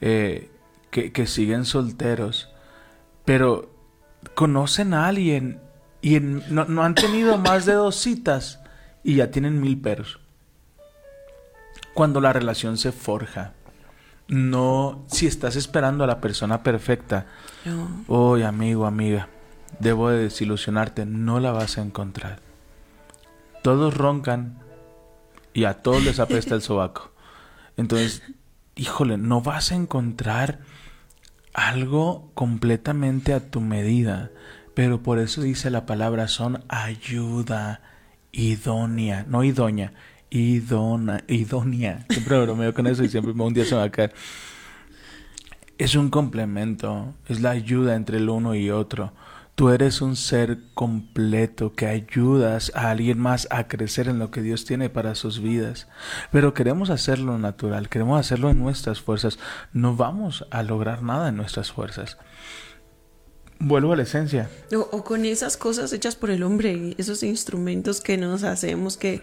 eh, 0.00 0.50
que, 0.92 1.12
que 1.12 1.26
siguen 1.26 1.64
solteros, 1.64 2.54
pero 3.24 3.74
conocen 4.36 4.94
a 4.94 5.08
alguien 5.08 5.60
y 6.00 6.20
no, 6.20 6.66
no 6.66 6.84
han 6.84 6.94
tenido 6.94 7.36
más 7.36 7.66
de 7.66 7.72
dos 7.72 7.96
citas 7.96 8.60
y 9.02 9.16
ya 9.16 9.32
tienen 9.32 9.60
mil 9.60 9.80
peros. 9.80 10.20
Cuando 11.96 12.20
la 12.20 12.34
relación 12.34 12.76
se 12.76 12.92
forja, 12.92 13.54
no 14.28 15.02
si 15.06 15.26
estás 15.26 15.56
esperando 15.56 16.04
a 16.04 16.06
la 16.06 16.20
persona 16.20 16.62
perfecta, 16.62 17.24
No. 17.64 18.04
Oye, 18.06 18.44
amigo, 18.44 18.84
amiga, 18.84 19.30
debo 19.80 20.10
de 20.10 20.18
desilusionarte, 20.18 21.06
no 21.06 21.40
la 21.40 21.52
vas 21.52 21.78
a 21.78 21.80
encontrar. 21.80 22.40
Todos 23.62 23.96
roncan 23.96 24.58
y 25.54 25.64
a 25.64 25.80
todos 25.80 26.04
les 26.04 26.20
apesta 26.20 26.54
el 26.54 26.60
sobaco. 26.60 27.12
Entonces, 27.78 28.22
híjole, 28.74 29.16
no 29.16 29.40
vas 29.40 29.72
a 29.72 29.76
encontrar 29.76 30.58
algo 31.54 32.30
completamente 32.34 33.32
a 33.32 33.50
tu 33.50 33.62
medida. 33.62 34.30
Pero 34.74 35.02
por 35.02 35.18
eso 35.18 35.40
dice 35.40 35.70
la 35.70 35.86
palabra 35.86 36.28
son 36.28 36.62
ayuda 36.68 37.80
idónea, 38.32 39.24
no 39.26 39.44
idónea, 39.44 39.94
idona, 40.30 41.24
idónea. 41.28 42.04
Siempre 42.10 42.40
bromeo 42.40 42.74
con 42.74 42.86
eso 42.86 43.04
y 43.04 43.08
siempre 43.08 43.32
un 43.32 43.54
día 43.54 43.64
se 43.64 43.74
me 43.74 43.80
va 43.80 43.84
a 43.84 43.90
caer. 43.90 44.14
Es 45.78 45.94
un 45.94 46.10
complemento, 46.10 47.14
es 47.28 47.40
la 47.40 47.50
ayuda 47.50 47.96
entre 47.96 48.18
el 48.18 48.28
uno 48.28 48.54
y 48.54 48.70
otro. 48.70 49.12
Tú 49.56 49.70
eres 49.70 50.02
un 50.02 50.16
ser 50.16 50.58
completo 50.74 51.72
que 51.72 51.86
ayudas 51.86 52.72
a 52.74 52.90
alguien 52.90 53.18
más 53.18 53.48
a 53.50 53.68
crecer 53.68 54.06
en 54.06 54.18
lo 54.18 54.30
que 54.30 54.42
Dios 54.42 54.66
tiene 54.66 54.90
para 54.90 55.14
sus 55.14 55.40
vidas. 55.40 55.88
Pero 56.30 56.52
queremos 56.52 56.90
hacerlo 56.90 57.38
natural, 57.38 57.88
queremos 57.88 58.20
hacerlo 58.20 58.50
en 58.50 58.58
nuestras 58.58 59.00
fuerzas. 59.00 59.38
No 59.72 59.96
vamos 59.96 60.46
a 60.50 60.62
lograr 60.62 61.02
nada 61.02 61.30
en 61.30 61.36
nuestras 61.36 61.72
fuerzas. 61.72 62.18
Vuelvo 63.58 63.94
a 63.94 63.96
la 63.96 64.02
esencia. 64.02 64.50
O, 64.74 64.80
o 64.80 65.04
con 65.04 65.24
esas 65.24 65.56
cosas 65.56 65.90
hechas 65.94 66.16
por 66.16 66.30
el 66.30 66.42
hombre, 66.42 66.94
esos 66.98 67.22
instrumentos 67.22 68.02
que 68.02 68.18
nos 68.18 68.44
hacemos 68.44 68.98
que, 68.98 69.22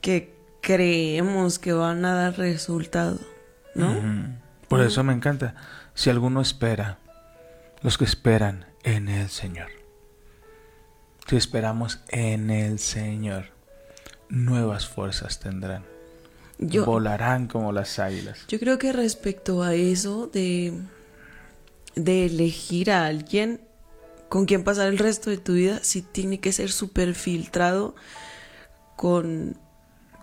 que 0.00 0.35
creemos 0.66 1.60
que 1.60 1.72
van 1.72 2.04
a 2.04 2.12
dar 2.12 2.38
resultado, 2.38 3.20
¿no? 3.76 4.36
Por 4.66 4.80
eso 4.80 5.04
me 5.04 5.12
encanta. 5.12 5.54
Si 5.94 6.10
alguno 6.10 6.40
espera, 6.40 6.98
los 7.82 7.96
que 7.96 8.04
esperan 8.04 8.66
en 8.82 9.08
el 9.08 9.28
Señor. 9.28 9.68
Si 11.28 11.36
esperamos 11.36 12.00
en 12.08 12.50
el 12.50 12.80
Señor, 12.80 13.44
nuevas 14.28 14.88
fuerzas 14.88 15.38
tendrán. 15.38 15.84
Yo, 16.58 16.84
Volarán 16.84 17.46
como 17.46 17.70
las 17.70 18.00
águilas. 18.00 18.44
yo 18.48 18.58
creo 18.58 18.76
que 18.76 18.92
respecto 18.92 19.62
a 19.62 19.74
eso 19.74 20.26
de, 20.26 20.72
de 21.94 22.26
elegir 22.26 22.90
a 22.90 23.06
alguien 23.06 23.60
con 24.28 24.46
quien 24.46 24.64
pasar 24.64 24.88
el 24.88 24.98
resto 24.98 25.30
de 25.30 25.38
tu 25.38 25.52
vida, 25.52 25.78
sí 25.82 26.02
tiene 26.02 26.40
que 26.40 26.50
ser 26.50 26.72
súper 26.72 27.14
filtrado 27.14 27.94
con, 28.96 29.56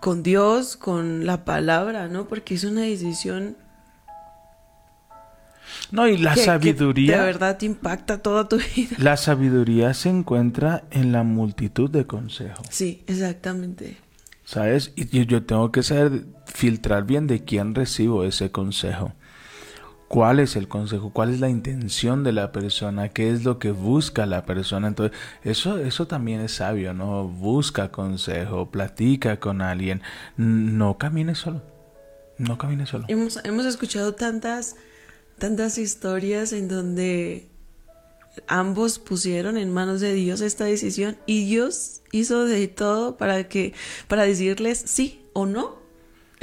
con 0.04 0.22
Dios, 0.22 0.76
con 0.76 1.24
la 1.24 1.46
palabra, 1.46 2.08
¿no? 2.08 2.28
Porque 2.28 2.54
es 2.56 2.64
una 2.64 2.82
decisión 2.82 3.56
No, 5.90 6.06
y 6.08 6.18
la 6.18 6.34
que- 6.34 6.40
que 6.40 6.44
sabiduría. 6.46 7.18
de 7.20 7.24
verdad 7.24 7.56
te 7.56 7.64
impacta 7.64 8.18
toda 8.20 8.46
tu 8.46 8.58
vida. 8.76 8.96
La 8.98 9.16
sabiduría 9.16 9.94
se 9.94 10.10
encuentra 10.10 10.84
en 10.90 11.10
la 11.12 11.22
multitud 11.22 11.88
de 11.90 12.06
consejos. 12.06 12.66
Sí, 12.70 13.02
exactamente. 13.06 13.96
¿Sabes? 14.44 14.92
Y 14.94 15.24
yo 15.26 15.44
tengo 15.46 15.72
que 15.72 15.82
saber 15.82 16.26
filtrar 16.44 17.04
bien 17.06 17.26
de 17.26 17.44
quién 17.44 17.74
recibo 17.74 18.24
ese 18.24 18.50
consejo. 18.50 19.14
¿Cuál 20.08 20.38
es 20.38 20.54
el 20.56 20.68
consejo? 20.68 21.10
¿Cuál 21.10 21.32
es 21.32 21.40
la 21.40 21.48
intención 21.48 22.24
de 22.24 22.32
la 22.32 22.52
persona? 22.52 23.08
¿Qué 23.08 23.30
es 23.30 23.44
lo 23.44 23.58
que 23.58 23.70
busca 23.72 24.26
la 24.26 24.44
persona? 24.44 24.88
Entonces, 24.88 25.16
eso, 25.42 25.78
eso 25.78 26.06
también 26.06 26.40
es 26.40 26.52
sabio, 26.52 26.94
¿no? 26.94 27.26
Busca 27.26 27.90
consejo, 27.90 28.70
platica 28.70 29.40
con 29.40 29.62
alguien. 29.62 30.02
No 30.36 30.98
camines 30.98 31.38
solo. 31.38 31.62
No 32.38 32.58
camines 32.58 32.90
solo. 32.90 33.06
Hemos, 33.08 33.40
hemos 33.44 33.66
escuchado 33.66 34.14
tantas, 34.14 34.76
tantas 35.38 35.78
historias 35.78 36.52
en 36.52 36.68
donde 36.68 37.48
ambos 38.46 38.98
pusieron 38.98 39.56
en 39.56 39.72
manos 39.72 40.00
de 40.00 40.12
Dios 40.12 40.40
esta 40.40 40.64
decisión 40.64 41.16
y 41.26 41.44
Dios 41.46 42.02
hizo 42.12 42.44
de 42.44 42.68
todo 42.68 43.16
para 43.16 43.48
que, 43.48 43.74
para 44.08 44.24
decirles 44.24 44.82
sí 44.84 45.24
o 45.32 45.46
no. 45.46 45.83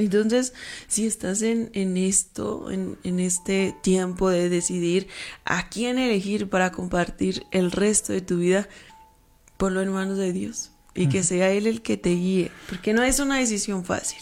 Entonces, 0.05 0.53
si 0.87 1.05
estás 1.05 1.41
en, 1.41 1.69
en 1.73 1.97
esto, 1.97 2.71
en, 2.71 2.97
en 3.03 3.19
este 3.19 3.75
tiempo 3.81 4.29
de 4.29 4.49
decidir 4.49 5.07
a 5.45 5.69
quién 5.69 5.97
elegir 5.97 6.49
para 6.49 6.71
compartir 6.71 7.45
el 7.51 7.71
resto 7.71 8.13
de 8.13 8.21
tu 8.21 8.37
vida, 8.37 8.67
ponlo 9.57 9.81
en 9.81 9.91
manos 9.91 10.17
de 10.17 10.33
Dios 10.33 10.71
y 10.93 11.07
que 11.07 11.23
sea 11.23 11.51
Él 11.51 11.67
el 11.67 11.81
que 11.81 11.97
te 11.97 12.09
guíe, 12.09 12.51
porque 12.67 12.93
no 12.93 13.03
es 13.03 13.19
una 13.19 13.37
decisión 13.37 13.85
fácil. 13.85 14.19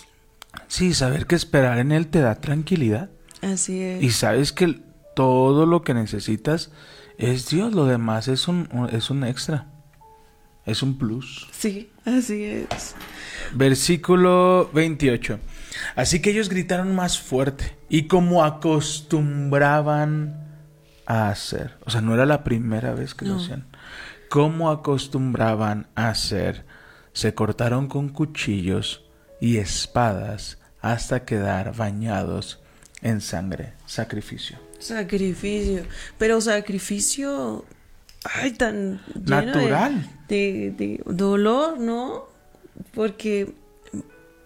Sí, 0.68 0.94
saber 0.94 1.26
que 1.26 1.36
esperar 1.36 1.80
en 1.80 1.92
Él 1.92 2.08
te 2.08 2.20
da 2.20 2.42
tranquilidad. 2.42 3.10
Así 3.42 3.82
es. 3.82 4.04
Y 4.04 4.12
sabes 4.12 4.52
que 4.52 4.82
todo 5.16 5.66
lo 5.66 5.84
que 5.84 5.94
necesitas 5.94 6.72
es 7.18 7.50
Dios. 7.50 7.74
Lo 7.74 7.86
demás 7.86 8.28
es 8.28 8.48
un, 8.48 8.90
es 8.92 9.10
un 9.10 9.24
extra. 9.24 9.68
Es 10.66 10.84
un 10.84 10.98
plus. 10.98 11.48
Sí, 11.52 11.90
así 12.18 12.44
es. 12.44 12.96
Versículo 13.54 14.70
28. 14.74 15.40
Así 15.96 16.22
que 16.22 16.32
ellos 16.32 16.50
gritaron 16.50 16.96
más 16.96 17.20
fuerte 17.20 17.76
y 17.90 18.08
como 18.08 18.44
acostumbraban 18.44 20.48
a 21.06 21.30
hacer. 21.30 21.78
O 21.86 21.90
sea, 21.90 22.02
no 22.02 22.14
era 22.14 22.26
la 22.26 22.44
primera 22.44 22.94
vez 22.94 23.16
que 23.16 23.26
lo 23.26 23.38
hacían. 23.38 23.68
Como 24.30 24.70
acostumbraban 24.70 25.88
a 25.96 26.10
hacer. 26.10 26.66
Se 27.14 27.34
cortaron 27.34 27.88
con 27.88 28.10
cuchillos 28.10 29.04
y 29.42 29.58
espadas 29.58 30.60
hasta 30.82 31.26
quedar 31.26 31.76
bañados 31.76 32.62
en 33.02 33.22
sangre. 33.22 33.74
Sacrificio. 33.86 34.58
Sacrificio. 34.80 35.84
Pero 36.18 36.42
sacrificio. 36.42 37.66
Ay, 38.24 38.52
tan. 38.52 39.02
de- 39.16 39.46
Natural. 39.46 40.10
De, 40.28 40.74
de 40.78 41.02
dolor, 41.06 41.80
¿no? 41.80 42.26
Porque 42.94 43.54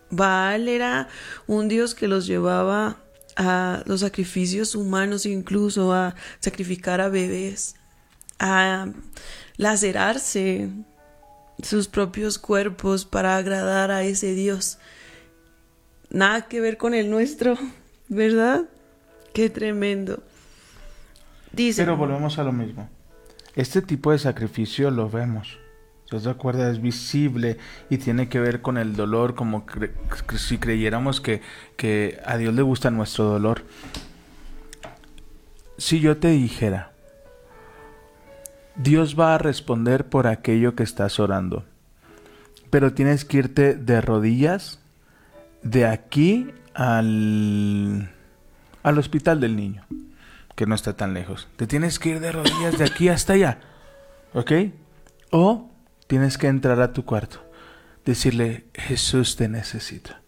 Baal 0.10 0.68
era 0.68 1.08
un 1.48 1.68
dios 1.68 1.96
que 1.96 2.08
los 2.08 2.26
llevaba 2.28 2.98
a 3.36 3.82
los 3.86 4.02
sacrificios 4.02 4.76
humanos, 4.76 5.26
incluso 5.26 5.92
a 5.94 6.16
sacrificar 6.40 7.02
a 7.02 7.10
bebés, 7.10 7.76
a 8.40 8.88
lacerarse 9.58 10.70
sus 11.62 11.88
propios 11.88 12.38
cuerpos 12.38 13.06
para 13.06 13.38
agradar 13.38 13.90
a 13.92 14.04
ese 14.04 14.34
dios. 14.36 14.78
Nada 16.12 16.48
que 16.48 16.62
ver 16.62 16.78
con 16.78 16.94
el 16.94 17.10
nuestro, 17.10 17.58
¿verdad? 18.08 18.66
Qué 19.34 19.50
tremendo. 19.50 20.22
Dice. 21.52 21.82
Pero 21.84 21.98
volvemos 21.98 22.38
a 22.38 22.44
lo 22.44 22.52
mismo. 22.52 22.88
Este 23.56 23.84
tipo 23.84 24.12
de 24.12 24.18
sacrificio 24.18 24.90
lo 24.90 25.10
vemos. 25.10 25.60
¿Estás 26.06 26.24
de 26.24 26.32
acuerdo? 26.32 26.68
Es 26.70 26.82
visible 26.82 27.58
y 27.90 27.98
tiene 27.98 28.28
que 28.28 28.40
ver 28.40 28.62
con 28.62 28.78
el 28.78 28.96
dolor, 28.96 29.36
como 29.36 29.66
si 30.38 30.58
creyéramos 30.58 31.22
que, 31.22 31.42
que 31.76 32.20
a 32.26 32.38
Dios 32.38 32.54
le 32.54 32.62
gusta 32.64 32.90
nuestro 32.90 33.26
dolor. 33.26 33.64
Si 35.78 36.00
yo 36.00 36.18
te 36.18 36.30
dijera, 36.30 36.94
Dios 38.76 39.20
va 39.20 39.36
a 39.36 39.40
responder 39.40 40.08
por 40.08 40.28
aquello 40.28 40.76
que 40.76 40.84
estás 40.84 41.20
orando, 41.20 41.64
pero 42.70 42.94
tienes 42.94 43.24
que 43.24 43.38
irte 43.38 43.76
de 43.76 44.02
rodillas 44.02 44.80
de 45.62 45.86
aquí 45.86 46.50
al, 46.74 48.12
al 48.82 48.98
hospital 48.98 49.40
del 49.40 49.56
niño 49.56 49.86
que 50.56 50.66
no 50.66 50.76
está 50.76 50.96
tan 50.96 51.14
lejos. 51.14 51.48
Te 51.56 51.68
tienes 51.68 52.00
que 52.00 52.10
ir 52.10 52.20
de 52.20 52.32
rodillas 52.32 52.78
de 52.78 52.86
aquí 52.86 53.10
hasta 53.10 53.34
allá. 53.34 53.60
¿Ok? 54.34 54.52
O 55.32 55.70
tienes 56.08 56.38
que 56.38 56.48
entrar 56.48 56.82
a 56.82 56.94
tu 56.94 57.06
cuarto. 57.06 57.44
Decirle, 58.06 58.66
Jesús 58.74 59.36
te 59.36 59.48
necesita. 59.48 60.22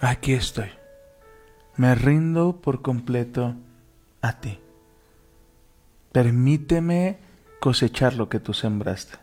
Aquí 0.00 0.32
estoy. 0.32 0.70
Me 1.76 1.94
rindo 1.94 2.60
por 2.60 2.82
completo 2.82 3.56
a 4.20 4.40
ti. 4.40 4.58
Permíteme 6.12 7.18
cosechar 7.60 8.14
lo 8.14 8.28
que 8.28 8.40
tú 8.40 8.52
sembraste. 8.52 9.18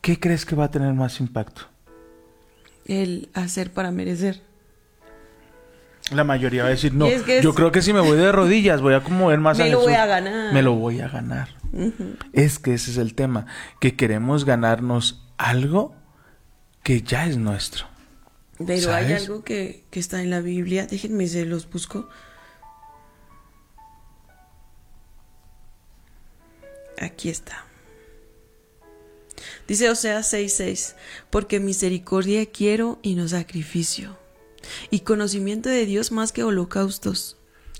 ¿Qué 0.00 0.18
crees 0.18 0.44
que 0.44 0.56
va 0.56 0.64
a 0.64 0.70
tener 0.70 0.92
más 0.92 1.20
impacto? 1.20 1.74
el 2.86 3.28
hacer 3.34 3.72
para 3.72 3.90
merecer. 3.90 4.42
La 6.10 6.24
mayoría 6.24 6.62
va 6.62 6.68
a 6.68 6.72
decir, 6.72 6.92
no, 6.92 7.06
Y 7.06 7.12
es 7.12 7.22
que 7.22 7.42
yo 7.42 7.54
creo 7.54 7.72
que 7.72 7.80
si 7.80 7.92
me 7.92 8.00
voy 8.00 8.18
de 8.18 8.30
rodillas 8.30 8.82
voy 8.82 8.94
a 8.94 9.02
conmover 9.02 9.38
más 9.40 9.58
a 9.58 9.64
Me 9.64 9.70
lo 9.70 9.80
voy 9.80 9.94
a 9.94 10.06
ganar. 10.06 10.52
Me 10.52 10.62
lo 10.62 10.74
voy 10.74 11.00
a 11.00 11.08
ganar. 11.08 11.48
Es 12.32 12.58
que 12.58 12.74
ese 12.74 12.90
es 12.90 12.98
el 12.98 13.14
tema, 13.14 13.46
que 13.80 13.96
queremos 13.96 14.44
ganarnos 14.44 15.26
algo 15.38 15.94
que 16.82 17.02
ya 17.02 17.26
es 17.26 17.36
nuestro. 17.36 17.86
Pero 18.64 18.94
hay 18.94 19.12
algo 19.12 19.42
que, 19.42 19.84
que 19.90 19.98
está 19.98 20.22
en 20.22 20.30
la 20.30 20.40
Biblia. 20.40 20.86
Déjenme 20.86 21.26
se 21.26 21.44
los 21.44 21.68
busco. 21.68 22.08
Aquí 27.00 27.28
está. 27.28 27.64
Dice 29.66 29.90
Osea 29.90 30.20
6:6, 30.20 30.94
porque 31.30 31.58
misericordia 31.58 32.46
quiero 32.46 32.98
y 33.02 33.14
no 33.14 33.28
sacrificio, 33.28 34.16
y 34.90 35.00
conocimiento 35.00 35.68
de 35.68 35.86
Dios 35.86 36.12
más 36.12 36.32
que 36.32 36.44
holocaustos. 36.44 37.36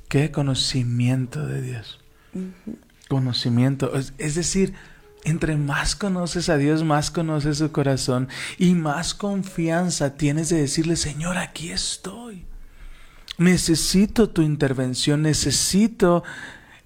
¿Qué 0.08 0.30
conocimiento 0.30 1.46
de 1.46 1.62
Dios? 1.62 2.00
Conocimiento. 3.08 3.94
Es, 3.96 4.12
es 4.18 4.34
decir, 4.34 4.74
entre 5.24 5.56
más 5.56 5.96
conoces 5.96 6.48
a 6.48 6.56
Dios, 6.56 6.84
más 6.84 7.10
conoces 7.10 7.58
su 7.58 7.72
corazón 7.72 8.28
y 8.58 8.74
más 8.74 9.14
confianza 9.14 10.16
tienes 10.16 10.50
de 10.50 10.58
decirle, 10.58 10.96
Señor, 10.96 11.38
aquí 11.38 11.70
estoy. 11.70 12.44
Necesito 13.38 14.28
tu 14.30 14.42
intervención, 14.42 15.22
necesito 15.22 16.22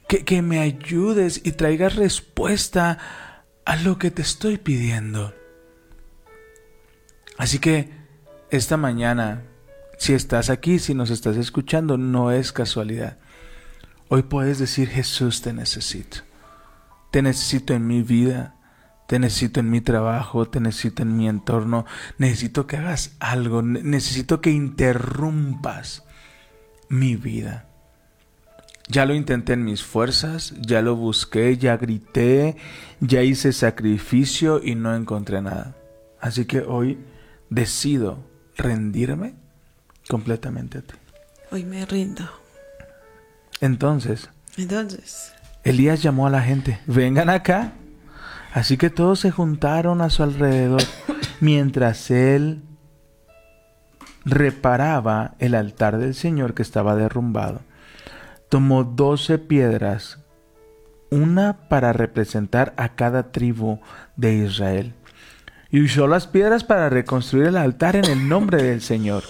que, 0.09 0.25
que 0.25 0.41
me 0.41 0.61
ayudes 0.61 1.43
y 1.45 1.53
traigas 1.53 1.97
respuesta 1.97 2.99
a 3.65 3.77
lo 3.77 3.99
que 3.99 4.11
te 4.11 4.23
estoy 4.23 4.57
pidiendo. 4.57 5.35
Así 7.37 7.59
que 7.59 7.91
esta 8.51 8.77
mañana, 8.77 9.43
si 9.99 10.15
estás 10.15 10.49
aquí, 10.49 10.79
si 10.79 10.95
nos 10.95 11.11
estás 11.11 11.37
escuchando, 11.37 11.99
no 11.99 12.31
es 12.33 12.53
casualidad. 12.53 13.19
Hoy 14.09 14.23
puedes 14.23 14.59
decir, 14.59 14.89
Jesús, 14.89 15.43
te 15.43 15.53
necesito. 15.53 16.19
Te 17.11 17.21
necesito 17.21 17.75
en 17.75 17.87
mi 17.87 18.03
vida, 18.03 18.55
te 19.07 19.19
necesito 19.19 19.61
en 19.61 19.71
mi 19.71 19.81
trabajo, 19.81 20.47
te 20.47 20.61
necesito 20.61 21.03
en 21.03 21.17
mi 21.17 21.29
entorno. 21.29 21.85
Necesito 22.17 22.67
que 22.67 22.77
hagas 22.77 23.17
algo, 23.21 23.61
ne- 23.61 23.83
necesito 23.83 24.41
que 24.41 24.51
interrumpas 24.51 26.05
mi 26.89 27.17
vida. 27.17 27.67
Ya 28.89 29.05
lo 29.05 29.15
intenté 29.15 29.53
en 29.53 29.65
mis 29.65 29.83
fuerzas, 29.83 30.55
ya 30.61 30.81
lo 30.81 30.97
busqué, 30.97 31.59
ya 31.59 31.77
grité, 31.77 32.57
ya 33.01 33.23
hice 33.23 33.53
sacrificio 33.53 34.63
y 34.65 34.75
no 34.75 34.95
encontré 34.95 35.43
nada. 35.43 35.77
Así 36.21 36.47
que 36.47 36.61
hoy 36.61 36.99
decido 37.51 38.25
rendirme 38.57 39.35
completamente 40.09 40.79
a 40.79 40.83
ti. 40.83 40.95
Hoy 41.51 41.65
me 41.65 41.87
rindo. 41.87 42.25
Entonces, 43.61 44.29
Entonces, 44.57 45.33
Elías 45.65 46.03
llamó 46.03 46.27
a 46.27 46.31
la 46.31 46.43
gente, 46.43 46.81
vengan 46.87 47.31
acá. 47.31 47.73
Así 48.53 48.77
que 48.77 48.91
todos 48.91 49.21
se 49.21 49.31
juntaron 49.31 50.01
a 50.01 50.11
su 50.11 50.23
alrededor 50.23 50.83
mientras 51.41 52.11
él 52.11 52.63
reparaba 54.25 55.35
el 55.39 55.55
altar 55.55 55.99
del 55.99 56.15
Señor 56.15 56.55
que 56.55 56.63
estaba 56.63 56.97
derrumbado. 56.97 57.61
Tomó 58.49 58.85
doce 58.85 59.39
piedras, 59.39 60.19
una 61.11 61.69
para 61.69 61.93
representar 61.93 62.75
a 62.77 62.95
cada 62.95 63.31
tribu 63.31 63.81
de 64.17 64.35
Israel. 64.35 64.95
Y 65.71 65.83
usó 65.83 66.07
las 66.07 66.27
piedras 66.27 66.65
para 66.65 66.89
reconstruir 66.89 67.47
el 67.47 67.57
altar 67.57 67.97
en 67.97 68.07
el 68.07 68.29
nombre 68.29 68.63
del 68.63 68.81
Señor. 68.81 69.25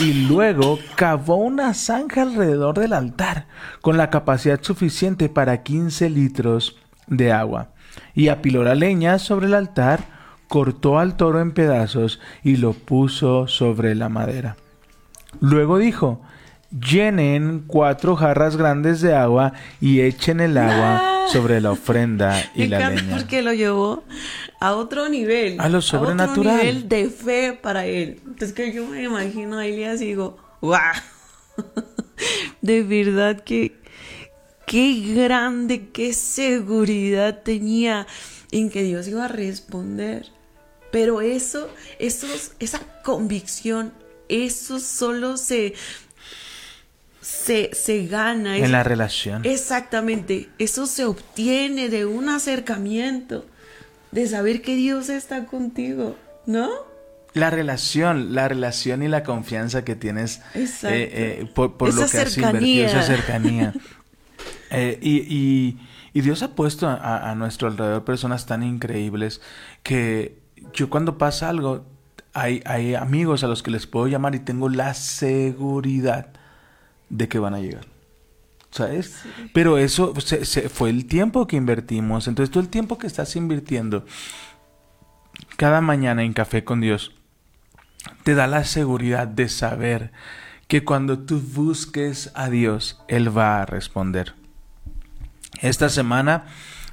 Y 0.00 0.26
luego 0.28 0.78
cavó 0.94 1.36
una 1.36 1.72
zanja 1.74 2.22
alrededor 2.22 2.78
del 2.78 2.92
altar 2.92 3.46
con 3.80 3.96
la 3.96 4.10
capacidad 4.10 4.62
suficiente 4.62 5.28
para 5.28 5.62
15 5.62 6.10
litros 6.10 6.76
de 7.06 7.32
agua. 7.32 7.68
Y 8.14 8.28
apiló 8.28 8.62
la 8.62 8.74
leña 8.74 9.18
sobre 9.18 9.46
el 9.46 9.54
altar, 9.54 10.04
cortó 10.48 10.98
al 10.98 11.16
toro 11.16 11.40
en 11.40 11.52
pedazos 11.52 12.20
y 12.42 12.56
lo 12.56 12.74
puso 12.74 13.48
sobre 13.48 13.94
la 13.94 14.08
madera. 14.08 14.56
Luego 15.40 15.78
dijo, 15.78 16.20
llenen 16.70 17.64
cuatro 17.66 18.16
jarras 18.16 18.56
grandes 18.56 19.00
de 19.00 19.14
agua 19.14 19.52
y 19.80 20.00
echen 20.00 20.40
el 20.40 20.56
agua 20.56 21.26
sobre 21.32 21.60
la 21.60 21.72
ofrenda 21.72 22.42
y 22.54 22.60
me 22.60 22.68
la 22.68 22.90
leña. 22.90 23.16
porque 23.16 23.42
lo 23.42 23.52
llevó 23.52 24.04
a 24.60 24.74
otro 24.74 25.08
nivel. 25.08 25.60
A 25.60 25.68
lo 25.68 25.78
otro 25.78 25.82
sobrenatural. 25.82 26.58
nivel 26.58 26.88
de 26.88 27.10
fe 27.10 27.58
para 27.60 27.86
él. 27.86 28.20
Entonces 28.24 28.52
que 28.52 28.72
yo 28.72 28.86
me 28.86 29.02
imagino 29.02 29.58
a 29.58 29.66
Elías 29.66 30.00
y 30.00 30.06
digo, 30.06 30.38
¡guau! 30.60 30.94
de 32.60 32.82
verdad 32.82 33.40
que 33.40 33.80
qué 34.66 35.14
grande, 35.14 35.88
qué 35.92 36.12
seguridad 36.12 37.42
tenía 37.42 38.06
en 38.52 38.70
que 38.70 38.84
Dios 38.84 39.08
iba 39.08 39.24
a 39.24 39.28
responder. 39.28 40.26
Pero 40.92 41.20
eso, 41.20 41.68
esos, 41.98 42.52
esa 42.58 42.80
convicción, 43.02 43.92
eso 44.28 44.78
solo 44.78 45.36
se, 45.36 45.74
se, 47.44 47.70
se 47.72 48.06
gana. 48.06 48.56
En 48.58 48.64
es- 48.64 48.70
la 48.70 48.82
relación. 48.82 49.44
Exactamente, 49.44 50.48
eso 50.58 50.86
se 50.86 51.04
obtiene 51.04 51.88
de 51.88 52.04
un 52.06 52.28
acercamiento, 52.28 53.46
de 54.10 54.26
saber 54.26 54.60
que 54.62 54.74
Dios 54.76 55.08
está 55.08 55.46
contigo, 55.46 56.16
¿no? 56.46 56.68
La 57.32 57.48
relación, 57.50 58.34
la 58.34 58.48
relación 58.48 59.02
y 59.04 59.08
la 59.08 59.22
confianza 59.22 59.84
que 59.84 59.94
tienes 59.94 60.42
Exacto. 60.54 60.96
eh, 60.96 61.10
eh, 61.42 61.50
por, 61.54 61.76
por 61.76 61.94
lo 61.94 62.06
que 62.08 62.18
has 62.18 62.36
invertido, 62.36 62.86
esa 62.86 63.02
cercanía. 63.02 63.72
cercanía. 63.72 63.74
Eh, 64.70 64.98
y, 65.00 65.16
y- 65.34 65.78
y 66.12 66.20
Dios 66.22 66.42
ha 66.42 66.56
puesto 66.56 66.88
a, 66.88 67.30
a 67.30 67.34
nuestro 67.36 67.68
alrededor 67.68 68.04
personas 68.04 68.46
tan 68.46 68.64
increíbles 68.64 69.40
que 69.84 70.38
yo 70.74 70.90
cuando 70.90 71.18
pasa 71.18 71.48
algo, 71.48 71.84
hay, 72.32 72.62
hay 72.66 72.96
amigos 72.96 73.44
a 73.44 73.46
los 73.46 73.62
que 73.62 73.70
les 73.70 73.86
puedo 73.86 74.08
llamar 74.08 74.34
y 74.34 74.40
tengo 74.40 74.68
la 74.68 74.92
seguridad 74.94 76.30
de 77.10 77.28
que 77.28 77.38
van 77.38 77.54
a 77.54 77.60
llegar. 77.60 77.84
¿Sabes? 78.70 79.22
Pero 79.52 79.78
eso 79.78 80.14
se- 80.20 80.44
se- 80.44 80.68
fue 80.68 80.90
el 80.90 81.06
tiempo 81.06 81.46
que 81.46 81.56
invertimos. 81.56 82.28
Entonces, 82.28 82.50
todo 82.52 82.62
el 82.62 82.68
tiempo 82.70 82.98
que 82.98 83.06
estás 83.08 83.34
invirtiendo 83.36 84.06
cada 85.56 85.80
mañana 85.80 86.22
en 86.22 86.32
Café 86.32 86.64
con 86.64 86.80
Dios 86.80 87.12
te 88.22 88.34
da 88.34 88.46
la 88.46 88.64
seguridad 88.64 89.26
de 89.28 89.48
saber 89.48 90.12
que 90.68 90.84
cuando 90.84 91.18
tú 91.18 91.40
busques 91.40 92.30
a 92.34 92.48
Dios, 92.48 93.02
Él 93.08 93.36
va 93.36 93.60
a 93.60 93.66
responder. 93.66 94.34
Esta 95.60 95.88
semana 95.88 96.44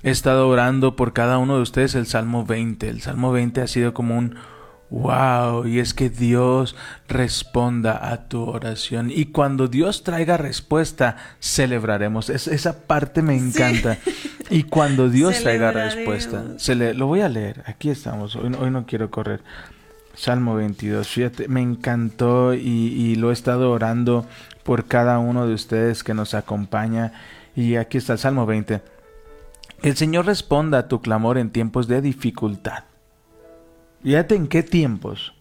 he 0.03 0.09
estado 0.09 0.49
orando 0.49 0.95
por 0.95 1.13
cada 1.13 1.37
uno 1.37 1.57
de 1.57 1.61
ustedes 1.61 1.93
el 1.95 2.07
Salmo 2.07 2.43
20. 2.43 2.89
El 2.89 3.01
Salmo 3.01 3.31
20 3.31 3.61
ha 3.61 3.67
sido 3.67 3.93
como 3.93 4.17
un 4.17 4.35
wow, 4.89 5.65
y 5.67 5.79
es 5.79 5.93
que 5.93 6.09
Dios 6.09 6.75
responda 7.07 8.11
a 8.11 8.27
tu 8.29 8.43
oración. 8.43 9.11
Y 9.13 9.25
cuando 9.25 9.67
Dios 9.67 10.03
traiga 10.03 10.37
respuesta, 10.37 11.17
celebraremos. 11.39 12.29
Es- 12.29 12.47
esa 12.47 12.79
parte 12.87 13.21
me 13.21 13.35
encanta. 13.35 13.97
Y 14.49 14.63
cuando 14.63 15.09
Dios 15.09 15.41
traiga 15.41 15.71
respuesta, 15.71 16.43
se 16.57 16.75
le- 16.75 16.93
lo 16.93 17.07
voy 17.07 17.21
a 17.21 17.29
leer. 17.29 17.63
Aquí 17.65 17.89
estamos. 17.89 18.35
Hoy, 18.35 18.49
no- 18.49 18.59
hoy 18.59 18.71
no 18.71 18.85
quiero 18.85 19.09
correr. 19.11 19.41
Salmo 20.15 20.55
22. 20.55 21.07
Fíjate, 21.07 21.47
me 21.47 21.61
encantó 21.61 22.53
y, 22.53 22.59
y 22.59 23.15
lo 23.15 23.29
he 23.29 23.33
estado 23.33 23.69
orando 23.71 24.25
por 24.63 24.85
cada 24.85 25.19
uno 25.19 25.45
de 25.47 25.53
ustedes 25.53 26.03
que 26.03 26.13
nos 26.13 26.33
acompaña. 26.33 27.11
Y 27.55 27.75
aquí 27.75 27.97
está 27.99 28.13
el 28.13 28.19
Salmo 28.19 28.45
20. 28.45 28.81
El 29.83 29.95
Señor 29.95 30.25
responda 30.25 30.79
a 30.79 30.87
tu 30.87 31.01
clamor 31.01 31.37
en 31.37 31.51
tiempos 31.51 31.87
de 31.87 32.01
dificultad. 32.01 32.85
Fíjate 34.03 34.35
en 34.35 34.47
qué 34.47 34.63
tiempos. 34.63 35.33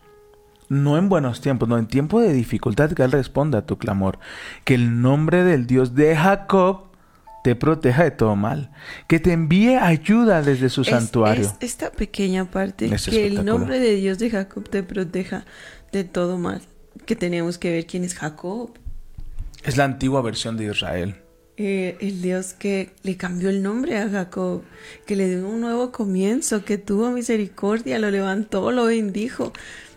No 0.68 0.98
en 0.98 1.08
buenos 1.08 1.40
tiempos, 1.40 1.68
no 1.68 1.78
en 1.78 1.86
tiempo 1.86 2.20
de 2.20 2.32
dificultad 2.32 2.90
que 2.92 3.02
Él 3.04 3.12
responda 3.12 3.58
a 3.58 3.66
tu 3.66 3.78
clamor. 3.78 4.18
Que 4.64 4.74
el 4.74 5.00
nombre 5.00 5.44
del 5.44 5.66
Dios 5.66 5.94
de 5.94 6.16
Jacob 6.16 6.86
te 7.44 7.54
proteja 7.54 8.02
de 8.02 8.10
todo 8.10 8.34
mal. 8.34 8.72
Que 9.06 9.20
te 9.20 9.32
envíe 9.32 9.76
ayuda 9.76 10.42
desde 10.42 10.68
su 10.68 10.80
Es- 10.80 10.88
santuario. 10.88 11.44
es 11.44 11.54
esta 11.60 11.92
pequeña 11.92 12.46
parte, 12.50 12.86
Es 12.92 13.06
que 13.08 13.26
el 13.28 13.44
nombre 13.44 13.78
de 13.78 13.94
Dios 13.94 14.18
de 14.18 14.30
Jacob 14.30 14.68
te 14.68 14.82
proteja 14.82 15.44
de 15.92 16.02
todo 16.02 16.36
mal. 16.38 16.62
Que 17.04 17.14
tenemos 17.14 17.58
que 17.58 17.70
ver 17.70 17.86
quién 17.86 18.02
es 18.02 18.14
Jacob. 18.14 18.70
Es 19.62 19.76
la 19.76 19.84
antigua 19.84 20.20
versión 20.22 20.56
de 20.56 20.64
Israel. 20.66 21.16
Eh, 21.58 21.96
el 22.00 22.20
Dios 22.20 22.52
que 22.52 22.90
le 23.02 23.16
cambió 23.16 23.48
el 23.48 23.62
nombre 23.62 23.96
a 23.96 24.10
Jacob, 24.10 24.62
que 25.06 25.16
le 25.16 25.26
dio 25.26 25.48
un 25.48 25.62
nuevo 25.62 25.90
comienzo, 25.90 26.66
que 26.66 26.76
tuvo 26.76 27.10
misericordia, 27.10 27.98
lo 27.98 28.10
levantó, 28.10 28.70
lo 28.72 28.84
bendijo. 28.84 29.54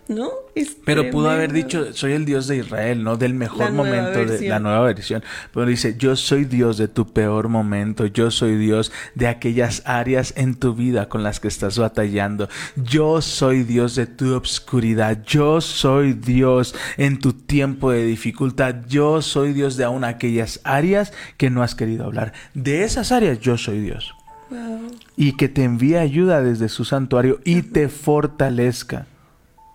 ¿No? 0.09 0.31
Es 0.55 0.75
Pero 0.83 1.11
pudo 1.11 1.29
haber 1.29 1.53
dicho, 1.53 1.93
soy 1.93 2.13
el 2.13 2.25
Dios 2.25 2.47
de 2.47 2.57
Israel, 2.57 3.03
¿no? 3.03 3.15
Del 3.15 3.35
mejor 3.35 3.71
momento 3.71 4.25
de 4.25 4.49
la 4.49 4.59
nueva 4.59 4.81
versión. 4.81 5.23
Pero 5.53 5.67
dice, 5.67 5.95
yo 5.97 6.15
soy 6.15 6.45
Dios 6.45 6.77
de 6.77 6.87
tu 6.87 7.13
peor 7.13 7.47
momento, 7.47 8.07
yo 8.07 8.31
soy 8.31 8.57
Dios 8.57 8.91
de 9.13 9.27
aquellas 9.27 9.83
áreas 9.85 10.33
en 10.35 10.55
tu 10.55 10.73
vida 10.73 11.07
con 11.09 11.21
las 11.21 11.39
que 11.39 11.47
estás 11.47 11.77
batallando. 11.77 12.49
Yo 12.75 13.21
soy 13.21 13.63
Dios 13.63 13.95
de 13.95 14.07
tu 14.07 14.33
obscuridad, 14.33 15.23
yo 15.25 15.61
soy 15.61 16.13
Dios 16.13 16.73
en 16.97 17.19
tu 17.19 17.33
tiempo 17.33 17.91
de 17.91 18.03
dificultad, 18.03 18.77
yo 18.87 19.21
soy 19.21 19.53
Dios 19.53 19.77
de 19.77 19.83
aún 19.83 20.03
aquellas 20.03 20.59
áreas 20.63 21.13
que 21.37 21.51
no 21.51 21.61
has 21.61 21.75
querido 21.75 22.05
hablar. 22.05 22.33
De 22.55 22.83
esas 22.83 23.11
áreas 23.11 23.39
yo 23.39 23.59
soy 23.59 23.79
Dios. 23.79 24.15
Wow. 24.49 24.89
Y 25.15 25.33
que 25.33 25.47
te 25.47 25.63
envíe 25.63 25.97
ayuda 25.97 26.41
desde 26.41 26.67
su 26.67 26.83
santuario 26.83 27.39
y 27.45 27.61
te 27.61 27.87
fortalezca 27.89 29.05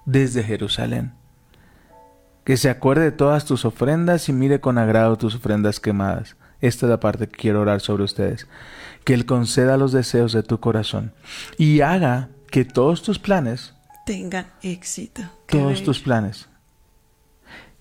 desde 0.05 0.43
Jerusalén. 0.43 1.13
Que 2.45 2.57
se 2.57 2.69
acuerde 2.69 3.05
de 3.05 3.13
todas 3.13 3.45
tus 3.47 3.65
ofrendas 3.65 4.29
y 4.29 4.33
mire 4.33 4.61
con 4.61 4.77
agrado 4.79 5.17
tus 5.17 5.35
ofrendas 5.35 5.81
quemadas. 5.81 6.37
Esta 6.61 6.87
es 6.87 6.91
la 6.91 7.01
parte 7.01 7.29
que 7.29 7.37
quiero 7.37 7.61
orar 7.61 7.81
sobre 7.81 8.05
ustedes. 8.05 8.47
Que 9.05 9.15
Él 9.15 9.27
conceda 9.27 9.77
los 9.77 9.93
deseos 9.93 10.33
de 10.33 10.43
tu 10.43 10.61
corazón 10.61 11.13
y 11.59 11.81
haga 11.81 12.29
que 12.51 12.65
todos 12.65 13.03
tus 13.03 13.19
planes, 13.19 13.75
Tengan 14.07 14.47
éxito. 14.63 15.23
Todos 15.47 15.83
tus 15.83 16.01
planes, 16.01 16.49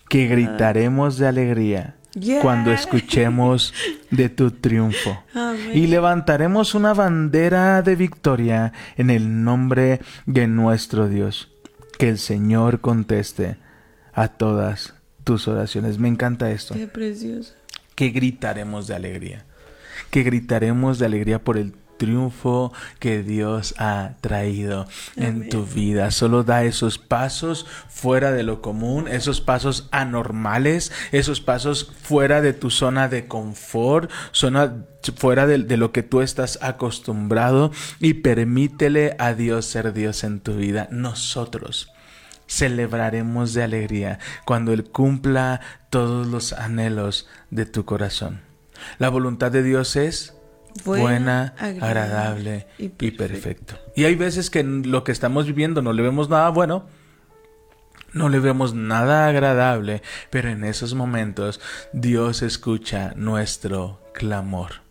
que 0.07 0.27
gritaremos 0.27 1.17
de 1.17 1.27
alegría 1.27 1.95
Yeah. 2.15 2.41
cuando 2.41 2.71
escuchemos 2.71 3.73
de 4.11 4.29
tu 4.29 4.51
triunfo. 4.51 5.23
Amén. 5.33 5.71
Y 5.73 5.87
levantaremos 5.87 6.75
una 6.75 6.93
bandera 6.93 7.81
de 7.81 7.95
victoria 7.95 8.71
en 8.97 9.09
el 9.09 9.43
nombre 9.43 9.99
de 10.27 10.47
nuestro 10.47 11.09
Dios. 11.09 11.52
Que 11.97 12.09
el 12.09 12.19
Señor 12.19 12.81
conteste 12.81 13.57
a 14.13 14.27
todas 14.27 14.93
tus 15.23 15.47
oraciones. 15.47 15.99
Me 15.99 16.07
encanta 16.07 16.51
esto. 16.51 16.73
Qué 16.73 16.87
precioso. 16.87 17.53
Que 17.95 18.09
gritaremos 18.09 18.87
de 18.87 18.95
alegría. 18.95 19.45
Que 20.09 20.23
gritaremos 20.23 20.99
de 20.99 21.05
alegría 21.05 21.43
por 21.43 21.57
el 21.57 21.73
triunfo 22.03 22.73
que 22.99 23.23
Dios 23.23 23.75
ha 23.77 24.15
traído 24.19 24.87
en 25.15 25.47
tu 25.47 25.65
vida. 25.65 26.11
Solo 26.11 26.43
da 26.43 26.65
esos 26.65 26.97
pasos 26.97 27.65
fuera 27.87 28.31
de 28.31 28.43
lo 28.43 28.61
común, 28.61 29.07
esos 29.07 29.39
pasos 29.39 29.87
anormales, 29.91 30.91
esos 31.13 31.39
pasos 31.39 31.93
fuera 32.01 32.41
de 32.41 32.51
tu 32.51 32.69
zona 32.69 33.07
de 33.07 33.27
confort, 33.27 34.11
zona 34.33 34.83
fuera 35.15 35.47
de, 35.47 35.59
de 35.59 35.77
lo 35.77 35.93
que 35.93 36.03
tú 36.03 36.19
estás 36.19 36.59
acostumbrado 36.61 37.71
y 37.99 38.15
permítele 38.15 39.15
a 39.17 39.33
Dios 39.33 39.65
ser 39.65 39.93
Dios 39.93 40.25
en 40.25 40.41
tu 40.41 40.55
vida. 40.55 40.89
Nosotros 40.91 41.89
celebraremos 42.47 43.53
de 43.53 43.63
alegría 43.63 44.19
cuando 44.45 44.73
Él 44.73 44.83
cumpla 44.83 45.61
todos 45.89 46.27
los 46.27 46.51
anhelos 46.51 47.29
de 47.49 47.65
tu 47.65 47.85
corazón. 47.85 48.41
La 48.97 49.07
voluntad 49.07 49.51
de 49.51 49.63
Dios 49.63 49.95
es 49.95 50.33
buena, 50.85 51.55
agradable 51.57 52.67
y 52.77 53.11
perfecto. 53.11 53.75
Y 53.95 54.05
hay 54.05 54.15
veces 54.15 54.49
que 54.49 54.59
en 54.59 54.91
lo 54.91 55.03
que 55.03 55.11
estamos 55.11 55.45
viviendo 55.45 55.81
no 55.81 55.93
le 55.93 56.01
vemos 56.01 56.29
nada 56.29 56.49
bueno, 56.49 56.85
no 58.13 58.29
le 58.29 58.39
vemos 58.39 58.73
nada 58.73 59.27
agradable, 59.27 60.01
pero 60.29 60.49
en 60.49 60.63
esos 60.63 60.93
momentos 60.93 61.59
Dios 61.93 62.41
escucha 62.41 63.13
nuestro 63.15 64.01
clamor. 64.13 64.83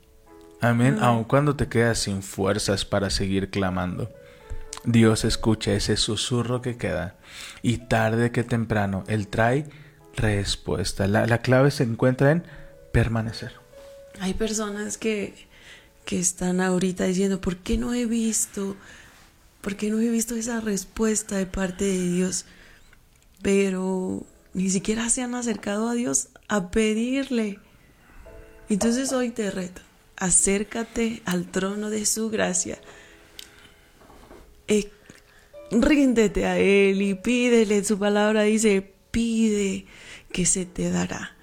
Amén, 0.61 0.99
aun 1.01 1.25
cuando 1.25 1.57
te 1.57 1.69
quedas 1.69 1.99
sin 1.99 2.23
fuerzas 2.23 2.85
para 2.85 3.11
seguir 3.11 3.51
clamando. 3.51 4.13
Dios 4.85 5.25
escucha 5.25 5.73
ese 5.73 5.97
susurro 5.97 6.61
que 6.63 6.77
queda 6.77 7.17
y 7.63 7.79
tarde 7.79 8.33
que 8.33 8.43
temprano 8.43 9.05
Él 9.07 9.29
trae 9.29 9.67
respuesta. 10.17 11.07
La, 11.07 11.27
la 11.27 11.39
clave 11.39 11.71
se 11.71 11.85
encuentra 11.85 12.33
en 12.33 12.45
permanecer. 12.93 13.53
Hay 14.21 14.35
personas 14.35 14.99
que, 14.99 15.47
que 16.05 16.19
están 16.19 16.61
ahorita 16.61 17.05
diciendo, 17.05 17.41
¿por 17.41 17.57
qué 17.57 17.79
no 17.79 17.95
he 17.95 18.07
visto? 18.07 18.77
¿Por 19.61 19.77
qué 19.77 19.91
no 19.91 20.01
he 20.01 20.09
visto 20.09 20.35
esa 20.35 20.61
respuesta 20.61 21.37
de 21.37 21.47
parte 21.47 21.85
de 21.85 22.11
Dios? 22.11 22.45
Pero 23.43 24.25
ni 24.55 24.71
siquiera 24.71 25.09
se 25.09 25.23
han 25.23 25.35
acercado 25.35 25.89
a 25.89 25.95
Dios 25.95 26.29
a 26.49 26.71
pedirle. 26.71 27.59
Entonces 28.69 29.13
hoy 29.13 29.31
te 29.31 29.51
reto, 29.51 29.83
acércate 30.17 31.23
al 31.25 31.47
trono 31.47 31.91
de 31.91 32.07
su 32.07 32.31
gracia. 32.31 32.79
Eh, 34.69 34.91
ríndete 35.71 36.47
a 36.47 36.59
Él 36.59 37.03
y 37.03 37.15
pídele. 37.15 37.85
Su 37.85 37.99
palabra 37.99 38.43
dice, 38.43 38.93
pide 39.11 39.87
que 40.33 40.47
se 40.47 40.67
te 40.67 40.91
dará. 40.91 41.37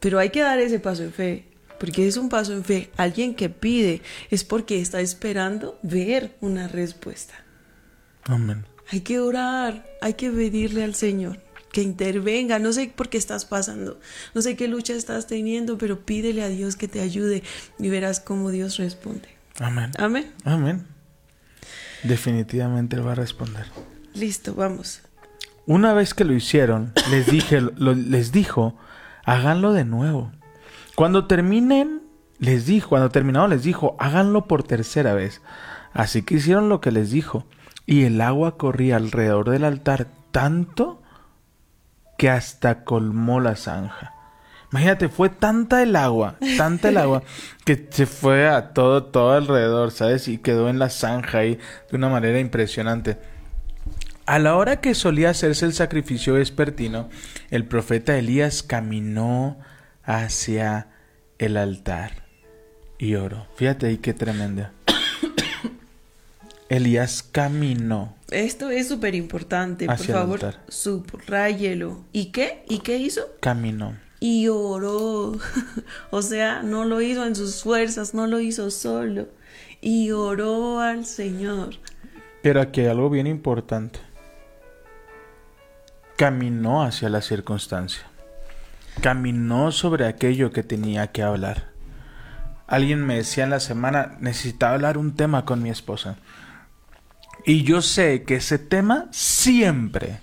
Pero 0.00 0.18
hay 0.18 0.30
que 0.30 0.40
dar 0.40 0.58
ese 0.58 0.78
paso 0.78 1.02
en 1.02 1.12
fe, 1.12 1.44
porque 1.78 2.06
es 2.06 2.16
un 2.16 2.28
paso 2.28 2.52
en 2.52 2.64
fe. 2.64 2.90
Alguien 2.96 3.34
que 3.34 3.48
pide 3.50 4.02
es 4.30 4.44
porque 4.44 4.80
está 4.80 5.00
esperando 5.00 5.78
ver 5.82 6.36
una 6.40 6.68
respuesta. 6.68 7.34
Amén. 8.24 8.64
Hay 8.90 9.00
que 9.00 9.18
orar, 9.20 9.86
hay 10.00 10.14
que 10.14 10.30
pedirle 10.30 10.84
al 10.84 10.94
Señor 10.94 11.40
que 11.72 11.82
intervenga. 11.82 12.58
No 12.58 12.72
sé 12.72 12.92
por 12.94 13.08
qué 13.08 13.18
estás 13.18 13.44
pasando, 13.44 13.98
no 14.34 14.42
sé 14.42 14.56
qué 14.56 14.68
lucha 14.68 14.92
estás 14.94 15.26
teniendo, 15.26 15.76
pero 15.78 16.00
pídele 16.04 16.42
a 16.42 16.48
Dios 16.48 16.76
que 16.76 16.86
te 16.88 17.00
ayude 17.00 17.42
y 17.78 17.88
verás 17.88 18.20
cómo 18.20 18.50
Dios 18.50 18.76
responde. 18.76 19.28
Amén. 19.58 19.90
Amén. 19.98 20.32
Amén. 20.44 20.86
Definitivamente 22.02 22.96
Él 22.96 23.06
va 23.06 23.12
a 23.12 23.16
responder. 23.16 23.66
Listo, 24.14 24.54
vamos. 24.54 25.00
Una 25.66 25.94
vez 25.94 26.12
que 26.14 26.24
lo 26.24 26.34
hicieron, 26.34 26.92
les 27.10 27.26
dije, 27.26 27.60
lo- 27.60 27.94
les 27.94 28.32
dijo, 28.32 28.76
háganlo 29.24 29.72
de 29.72 29.84
nuevo. 29.84 30.30
Cuando 30.94 31.26
terminen, 31.26 32.02
les 32.38 32.66
dijo, 32.66 32.90
cuando 32.90 33.10
terminaron 33.10 33.50
les 33.50 33.64
dijo, 33.64 33.96
háganlo 33.98 34.46
por 34.46 34.62
tercera 34.62 35.14
vez. 35.14 35.42
Así 35.92 36.22
que 36.22 36.34
hicieron 36.34 36.68
lo 36.68 36.80
que 36.80 36.92
les 36.92 37.10
dijo, 37.10 37.46
y 37.86 38.04
el 38.04 38.20
agua 38.20 38.56
corría 38.56 38.96
alrededor 38.96 39.50
del 39.50 39.64
altar 39.64 40.06
tanto 40.30 41.02
que 42.16 42.30
hasta 42.30 42.84
colmó 42.84 43.40
la 43.40 43.56
zanja. 43.56 44.14
Imagínate, 44.72 45.08
fue 45.08 45.28
tanta 45.28 45.82
el 45.82 45.94
agua, 45.94 46.36
tanta 46.56 46.88
el 46.88 46.96
agua, 46.96 47.22
que 47.64 47.86
se 47.90 48.06
fue 48.06 48.48
a 48.48 48.72
todo, 48.72 49.04
todo 49.04 49.32
alrededor, 49.32 49.92
¿sabes? 49.92 50.26
Y 50.26 50.38
quedó 50.38 50.68
en 50.68 50.80
la 50.80 50.90
zanja 50.90 51.38
ahí 51.38 51.60
de 51.90 51.96
una 51.96 52.08
manera 52.08 52.40
impresionante. 52.40 53.18
A 54.26 54.38
la 54.38 54.56
hora 54.56 54.80
que 54.80 54.94
solía 54.94 55.30
hacerse 55.30 55.66
el 55.66 55.74
sacrificio 55.74 56.34
vespertino, 56.34 57.08
el 57.50 57.66
profeta 57.66 58.16
Elías 58.16 58.62
caminó 58.62 59.58
hacia 60.04 60.88
el 61.38 61.56
altar 61.56 62.24
y 62.98 63.14
oró. 63.16 63.46
Fíjate 63.56 63.86
ahí 63.86 63.98
qué 63.98 64.14
tremendo. 64.14 64.68
Elías 66.68 67.22
caminó. 67.22 68.14
Esto 68.30 68.70
es 68.70 68.88
súper 68.88 69.14
importante, 69.14 69.86
por 69.86 69.98
favor, 69.98 70.44
altar. 70.44 70.62
subrayelo. 70.68 72.04
¿Y 72.12 72.26
qué? 72.26 72.64
¿Y 72.68 72.78
qué 72.80 72.98
hizo? 72.98 73.22
Caminó. 73.40 73.96
y 74.20 74.48
oró. 74.48 75.38
o 76.10 76.22
sea, 76.22 76.62
no 76.62 76.84
lo 76.84 77.00
hizo 77.02 77.26
en 77.26 77.36
sus 77.36 77.62
fuerzas, 77.62 78.14
no 78.14 78.26
lo 78.26 78.40
hizo 78.40 78.70
solo. 78.70 79.28
Y 79.80 80.12
oró 80.12 80.80
al 80.80 81.04
Señor. 81.04 81.74
Pero 82.42 82.60
aquí 82.60 82.80
hay 82.80 82.86
algo 82.86 83.10
bien 83.10 83.26
importante. 83.26 84.00
Caminó 86.16 86.82
hacia 86.82 87.08
la 87.08 87.20
circunstancia. 87.20 88.02
Caminó 89.00 89.72
sobre 89.72 90.06
aquello 90.06 90.52
que 90.52 90.62
tenía 90.62 91.08
que 91.08 91.22
hablar. 91.22 91.74
Alguien 92.66 93.04
me 93.04 93.16
decía 93.16 93.44
en 93.44 93.50
la 93.50 93.60
semana, 93.60 94.16
necesitaba 94.20 94.74
hablar 94.74 94.98
un 94.98 95.14
tema 95.14 95.44
con 95.44 95.62
mi 95.62 95.70
esposa. 95.70 96.16
Y 97.44 97.62
yo 97.62 97.82
sé 97.82 98.24
que 98.24 98.36
ese 98.36 98.58
tema 98.58 99.06
siempre, 99.10 100.20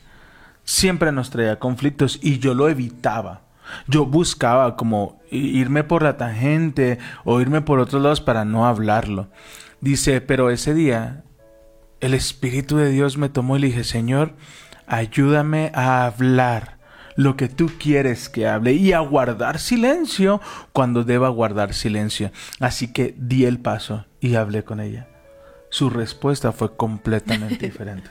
siempre 0.64 1.12
nos 1.12 1.30
traía 1.30 1.60
conflictos 1.60 2.20
y 2.22 2.40
yo 2.40 2.56
lo 2.56 2.68
evitaba. 2.68 3.42
Yo 3.88 4.06
buscaba 4.06 4.76
como 4.76 5.22
irme 5.30 5.84
por 5.84 6.02
la 6.02 6.18
tangente 6.18 6.98
o 7.24 7.40
irme 7.40 7.62
por 7.62 7.80
otros 7.80 8.02
lados 8.02 8.22
para 8.22 8.44
no 8.44 8.66
hablarlo. 8.66 9.30
Dice, 9.82 10.20
pero 10.20 10.50
ese 10.50 10.74
día 10.74 11.24
el 12.00 12.16
Espíritu 12.16 12.78
de 12.78 12.90
Dios 12.90 13.18
me 13.18 13.30
tomó 13.30 13.56
y 13.56 13.60
le 13.60 13.68
dije, 13.68 13.84
Señor, 13.84 14.34
ayúdame 14.88 15.72
a 15.76 16.06
hablar 16.06 16.81
lo 17.16 17.36
que 17.36 17.50
tú 17.50 17.72
quieres 17.80 18.30
que 18.30 18.48
hable 18.48 18.74
y 18.74 18.94
a 18.94 19.00
guardar 19.00 19.60
silencio 19.60 20.42
cuando 20.74 21.04
deba 21.04 21.30
guardar 21.30 21.74
silencio. 21.74 22.32
Así 22.60 22.92
que 22.92 23.14
di 23.18 23.46
el 23.46 23.60
paso 23.60 24.06
y 24.20 24.36
hablé 24.36 24.64
con 24.64 24.80
ella. 24.80 25.08
Su 25.70 25.90
respuesta 25.90 26.52
fue 26.52 26.76
completamente 26.76 27.66
diferente. 27.68 28.10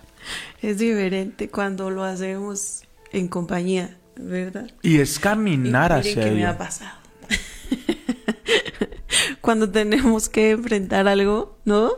Es 0.62 0.78
diferente 0.78 1.48
cuando 1.48 1.90
lo 1.90 2.05
hacemos 2.05 2.82
en 3.12 3.28
compañía, 3.28 3.96
¿verdad? 4.16 4.70
Y 4.82 4.98
es 4.98 5.18
caminar 5.18 5.90
Y 5.90 5.94
miren 5.94 6.01
hacia 6.01 6.14
qué 6.24 6.30
me 6.32 6.46
ha 6.46 6.51
ella. 6.51 6.59
pasado. 6.59 7.01
Cuando 9.40 9.70
tenemos 9.70 10.28
que 10.28 10.51
enfrentar 10.51 11.09
algo, 11.09 11.59
¿no? 11.64 11.92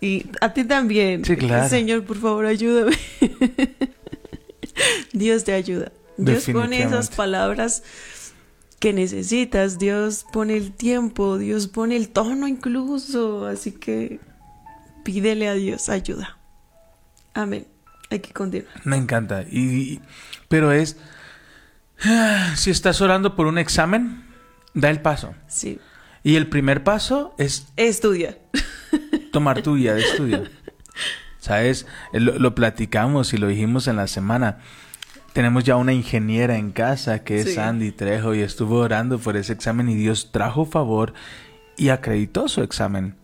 Y 0.00 0.26
a 0.40 0.52
ti 0.52 0.64
también. 0.64 1.24
Sí, 1.24 1.36
claro. 1.36 1.68
Señor, 1.68 2.04
por 2.04 2.18
favor, 2.18 2.46
ayúdame. 2.46 2.96
Dios 5.12 5.44
te 5.44 5.52
ayuda. 5.54 5.90
Dios 6.16 6.46
pone 6.52 6.82
esas 6.82 7.10
palabras 7.10 7.82
que 8.78 8.92
necesitas. 8.92 9.78
Dios 9.78 10.26
pone 10.32 10.56
el 10.56 10.72
tiempo, 10.72 11.38
Dios 11.38 11.68
pone 11.68 11.96
el 11.96 12.08
tono 12.08 12.48
incluso. 12.48 13.46
Así 13.46 13.72
que 13.72 14.20
pídele 15.04 15.48
a 15.48 15.54
Dios 15.54 15.88
ayuda. 15.88 16.38
Amén. 17.34 17.66
Hay 18.10 18.20
que 18.20 18.32
continuar. 18.32 18.72
Me 18.84 18.96
encanta. 18.96 19.42
Y, 19.42 20.00
pero 20.48 20.72
es, 20.72 20.96
si 22.54 22.70
estás 22.70 23.00
orando 23.00 23.34
por 23.36 23.46
un 23.46 23.58
examen, 23.58 24.24
da 24.74 24.90
el 24.90 25.00
paso. 25.00 25.34
Sí. 25.48 25.78
Y 26.22 26.36
el 26.36 26.48
primer 26.48 26.82
paso 26.82 27.34
es 27.38 27.68
Estudia. 27.76 28.38
tomar 29.32 29.62
tu 29.62 29.76
guía 29.76 29.94
de 29.94 30.02
estudio. 30.02 30.44
¿Sabes? 31.38 31.86
Lo, 32.12 32.38
lo 32.38 32.54
platicamos 32.54 33.32
y 33.32 33.36
lo 33.38 33.46
dijimos 33.46 33.86
en 33.86 33.96
la 33.96 34.06
semana. 34.08 34.58
Tenemos 35.36 35.64
ya 35.64 35.76
una 35.76 35.92
ingeniera 35.92 36.56
en 36.56 36.72
casa 36.72 37.22
que 37.22 37.40
es 37.40 37.52
Sí. 37.52 37.60
Andy 37.60 37.92
Trejo 37.92 38.34
y 38.34 38.40
estuvo 38.40 38.78
orando 38.78 39.18
por 39.18 39.36
ese 39.36 39.52
examen 39.52 39.90
y 39.90 39.94
Dios 39.94 40.32
trajo 40.32 40.64
favor 40.64 41.12
y 41.76 41.90
acreditó 41.90 42.48
su 42.48 42.62
examen. 42.62 43.16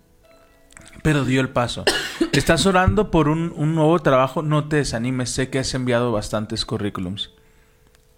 Pero 1.03 1.25
dio 1.25 1.41
el 1.41 1.49
paso. 1.49 1.87
Estás 2.33 2.67
orando 2.67 3.11
por 3.11 3.31
un, 3.31 3.55
un 3.57 3.75
nuevo 3.75 3.99
trabajo, 4.01 4.43
no 4.43 4.69
te 4.69 4.77
desanimes. 4.77 5.31
Sé 5.31 5.49
que 5.49 5.59
has 5.59 5.73
enviado 5.73 6.13
bastantes 6.13 6.67
currículums 6.67 7.31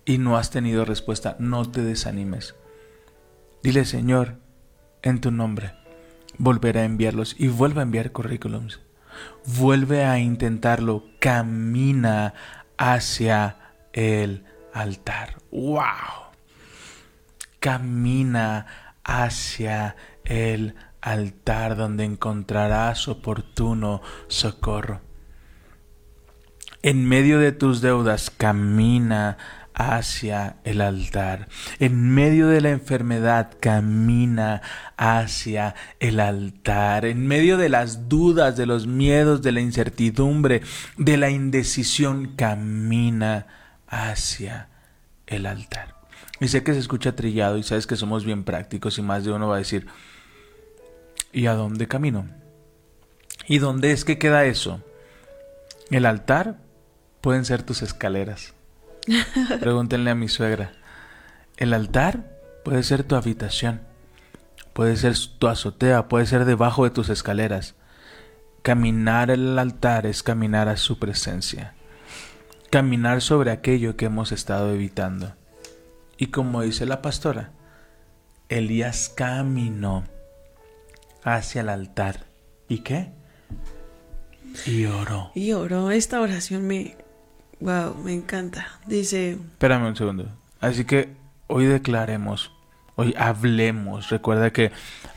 y 0.04 0.18
no 0.18 0.36
has 0.36 0.50
tenido 0.50 0.84
respuesta. 0.84 1.36
No 1.38 1.64
te 1.70 1.84
desanimes. 1.84 2.56
Dile, 3.62 3.84
Señor, 3.84 4.38
en 5.02 5.20
tu 5.20 5.30
nombre, 5.30 5.72
volveré 6.36 6.80
a 6.80 6.84
enviarlos 6.84 7.36
y 7.38 7.46
vuelve 7.46 7.78
a 7.78 7.84
enviar 7.84 8.10
currículums. 8.10 8.80
Vuelve 9.46 10.04
a 10.04 10.18
intentarlo. 10.18 11.04
Camina 11.20 12.34
hacia 12.76 13.58
el 13.94 14.44
altar. 14.74 15.36
¡Wow! 15.50 15.80
Camina 17.60 18.66
hacia 19.04 19.96
el 20.24 20.74
altar 21.00 21.76
donde 21.76 22.04
encontrarás 22.04 23.08
oportuno 23.08 24.02
socorro. 24.28 25.00
En 26.82 27.06
medio 27.06 27.38
de 27.38 27.52
tus 27.52 27.80
deudas, 27.80 28.30
camina 28.30 29.38
hacia 29.74 30.56
el 30.64 30.80
altar. 30.80 31.48
En 31.78 32.14
medio 32.14 32.48
de 32.48 32.60
la 32.60 32.70
enfermedad, 32.70 33.52
camina 33.60 34.60
hacia 34.96 35.74
el 35.98 36.20
altar. 36.20 37.06
En 37.06 37.26
medio 37.26 37.56
de 37.56 37.68
las 37.68 38.08
dudas, 38.08 38.56
de 38.56 38.66
los 38.66 38.86
miedos, 38.86 39.40
de 39.40 39.52
la 39.52 39.60
incertidumbre, 39.60 40.62
de 40.98 41.16
la 41.16 41.30
indecisión, 41.30 42.34
camina 42.36 43.46
hacia 43.88 44.68
el 45.26 45.46
altar. 45.46 45.94
Y 46.40 46.48
sé 46.48 46.62
que 46.62 46.74
se 46.74 46.80
escucha 46.80 47.16
trillado 47.16 47.58
y 47.58 47.62
sabes 47.62 47.86
que 47.86 47.96
somos 47.96 48.24
bien 48.24 48.44
prácticos 48.44 48.98
y 48.98 49.02
más 49.02 49.24
de 49.24 49.32
uno 49.32 49.48
va 49.48 49.56
a 49.56 49.58
decir, 49.58 49.86
¿y 51.32 51.46
a 51.46 51.54
dónde 51.54 51.88
camino? 51.88 52.28
¿Y 53.46 53.58
dónde 53.58 53.92
es 53.92 54.04
que 54.04 54.18
queda 54.18 54.44
eso? 54.44 54.82
El 55.90 56.06
altar 56.06 56.58
pueden 57.20 57.44
ser 57.44 57.62
tus 57.62 57.82
escaleras. 57.82 58.54
Pregúntenle 59.60 60.10
a 60.10 60.14
mi 60.14 60.28
suegra. 60.28 60.72
El 61.56 61.72
altar 61.72 62.24
puede 62.64 62.82
ser 62.82 63.04
tu 63.04 63.14
habitación, 63.14 63.82
puede 64.72 64.96
ser 64.96 65.14
tu 65.38 65.46
azotea, 65.46 66.08
puede 66.08 66.26
ser 66.26 66.46
debajo 66.46 66.84
de 66.84 66.90
tus 66.90 67.10
escaleras. 67.10 67.74
Caminar 68.62 69.30
al 69.30 69.58
altar 69.58 70.06
es 70.06 70.22
caminar 70.22 70.68
a 70.68 70.76
su 70.76 70.98
presencia. 70.98 71.73
Caminar 72.70 73.20
sobre 73.20 73.50
aquello 73.50 73.96
que 73.96 74.06
hemos 74.06 74.32
estado 74.32 74.72
evitando. 74.72 75.34
Y 76.16 76.28
como 76.28 76.62
dice 76.62 76.86
la 76.86 77.02
pastora, 77.02 77.52
Elías 78.48 79.08
caminó 79.08 80.04
hacia 81.22 81.62
el 81.62 81.68
altar. 81.68 82.26
¿Y 82.68 82.78
qué? 82.78 83.12
Y 84.66 84.86
oró. 84.86 85.30
Y 85.34 85.52
oró. 85.52 85.90
Esta 85.90 86.20
oración 86.20 86.66
me... 86.66 86.96
Wow, 87.60 87.96
me 88.02 88.12
encanta. 88.12 88.80
Dice... 88.86 89.32
Espérame 89.32 89.88
un 89.88 89.96
segundo. 89.96 90.28
Así 90.60 90.84
que 90.84 91.16
hoy 91.46 91.66
declaremos, 91.66 92.52
hoy 92.96 93.14
hablemos. 93.18 94.10
Recuerda 94.10 94.52
que 94.52 94.72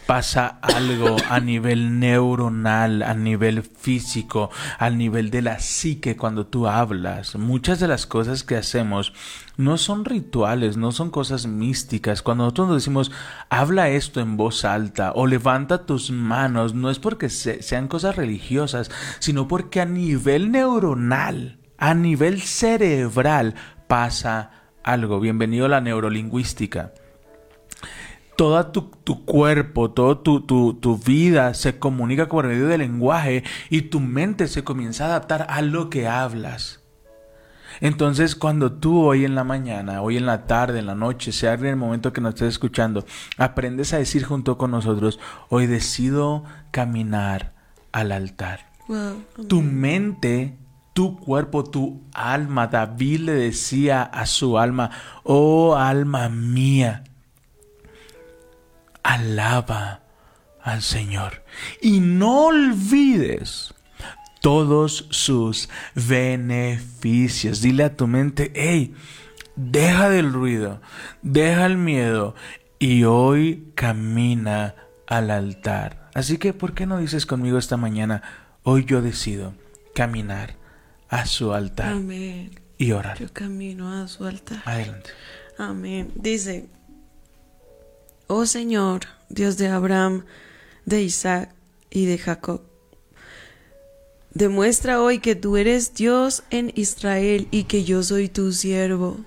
pasa 0.06 0.48
algo 0.62 1.18
a 1.30 1.40
nivel 1.42 2.00
neuronal, 2.00 3.04
a 3.04 3.14
nivel 3.14 3.64
físico, 3.64 4.50
al 4.80 4.98
nivel 4.98 5.32
de 5.32 5.42
la 5.42 5.60
psique 5.60 6.16
cuando 6.16 6.48
tú 6.48 6.68
hablas. 6.68 7.36
Muchas 7.36 7.80
de 7.80 7.88
las 7.90 8.06
cosas 8.06 8.44
que 8.44 8.56
hacemos 8.56 9.12
no 9.58 9.78
son 9.78 10.06
rituales, 10.06 10.78
no 10.78 10.92
son 10.94 11.10
cosas 11.10 11.46
místicas. 11.46 12.22
Cuando 12.22 12.46
nosotros 12.46 12.74
decimos, 12.76 13.12
habla 13.50 13.90
esto 13.90 14.22
en 14.22 14.38
voz 14.38 14.64
alta 14.64 15.12
o 15.14 15.28
levanta 15.28 15.86
tus 15.86 16.10
manos, 16.10 16.74
no 16.74 16.90
es 16.90 17.00
porque 17.00 17.30
se- 17.30 17.62
sean 17.62 17.88
cosas 17.90 18.16
religiosas, 18.16 18.90
sino 19.20 19.48
porque 19.48 19.82
a 19.82 19.86
nivel 19.86 20.52
neuronal, 20.52 21.60
a 21.78 21.94
nivel 21.94 22.42
cerebral, 22.42 23.56
pasa 23.88 24.52
algo. 24.84 25.20
Bienvenido 25.20 25.66
a 25.66 25.70
la 25.70 25.82
neurolingüística 25.82 26.94
toda 28.38 28.72
tu, 28.72 28.84
tu 29.04 29.26
cuerpo, 29.26 29.92
toda 29.92 30.24
tu, 30.24 30.42
tu, 30.42 30.76
tu 30.76 30.98
vida 30.98 31.54
se 31.54 31.80
comunica 31.80 32.30
por 32.30 32.48
medio 32.48 32.68
del 32.68 32.80
lenguaje 32.80 33.44
y 33.70 33.82
tu 33.82 34.00
mente 34.00 34.48
se 34.48 34.64
comienza 34.64 35.06
a 35.06 35.08
adaptar 35.08 35.48
a 35.50 35.62
lo 35.62 35.90
que 35.90 36.08
hablas. 36.08 36.84
Entonces, 37.82 38.36
cuando 38.36 38.72
tú 38.72 39.04
hoy 39.04 39.26
en 39.26 39.36
la 39.36 39.44
mañana, 39.44 40.02
hoy 40.02 40.18
en 40.18 40.26
la 40.26 40.46
tarde, 40.46 40.80
en 40.80 40.86
la 40.86 40.96
noche, 40.96 41.32
sea 41.32 41.54
en 41.54 41.66
el 41.66 41.76
momento 41.76 42.14
que 42.14 42.22
nos 42.22 42.36
estés 42.36 42.50
escuchando, 42.50 43.06
aprendes 43.38 43.94
a 43.94 43.98
decir 43.98 44.24
junto 44.24 44.58
con 44.58 44.72
nosotros, 44.72 45.20
hoy 45.50 45.68
decido 45.68 46.44
caminar 46.72 47.54
al 47.92 48.12
altar. 48.12 48.72
Wow. 48.88 49.24
Tu 49.48 49.62
mente, 49.62 50.58
tu 50.94 51.18
cuerpo, 51.18 51.64
tu 51.64 52.04
alma. 52.14 52.68
David 52.68 53.22
le 53.22 53.34
decía 53.34 54.04
a 54.04 54.26
su 54.26 54.58
alma, 54.58 54.92
oh 55.24 55.76
alma 55.76 56.30
mía, 56.30 57.04
alaba 59.04 60.02
al 60.62 60.82
Señor. 60.82 61.44
Y 61.82 62.00
no 62.00 62.48
olvides 62.48 63.74
todos 64.42 65.08
sus 65.10 65.70
beneficios. 65.96 67.62
Dile 67.62 67.84
a 67.84 67.96
tu 67.96 68.08
mente, 68.08 68.52
hey, 68.56 68.94
deja 69.56 70.10
del 70.10 70.32
ruido, 70.32 70.82
deja 71.22 71.66
el 71.66 71.78
miedo 71.78 72.36
y 72.80 73.04
hoy 73.04 73.72
camina 73.76 74.76
al 75.08 75.32
altar. 75.32 76.10
Así 76.14 76.38
que, 76.38 76.54
¿por 76.54 76.74
qué 76.74 76.86
no 76.86 76.98
dices 76.98 77.26
conmigo 77.26 77.58
esta 77.58 77.78
mañana, 77.78 78.24
hoy 78.64 78.86
yo 78.86 79.02
decido 79.02 79.54
caminar 79.94 80.56
a 81.10 81.26
su 81.26 81.54
altar 81.54 81.94
Amén. 81.94 82.60
y 82.78 82.92
orar? 82.92 83.20
Yo 83.20 83.32
camino 83.32 83.92
a 83.94 84.08
su 84.08 84.26
altar. 84.26 84.62
Adelante. 84.66 85.10
Amén. 85.58 86.12
Dice, 86.16 86.70
oh 88.28 88.46
Señor, 88.46 89.02
Dios 89.30 89.58
de 89.58 89.68
Abraham, 89.68 90.26
de 90.86 91.02
Isaac 91.02 91.54
y 91.90 92.06
de 92.06 92.18
Jacob, 92.18 92.62
demuestra 94.34 95.02
hoy 95.02 95.20
que 95.20 95.36
tú 95.36 95.58
eres 95.58 95.94
Dios 95.94 96.44
en 96.50 96.72
Israel 96.76 97.48
y 97.52 97.64
que 97.64 97.84
yo 97.84 98.04
soy 98.04 98.30
tu 98.30 98.52
siervo. 98.52 99.18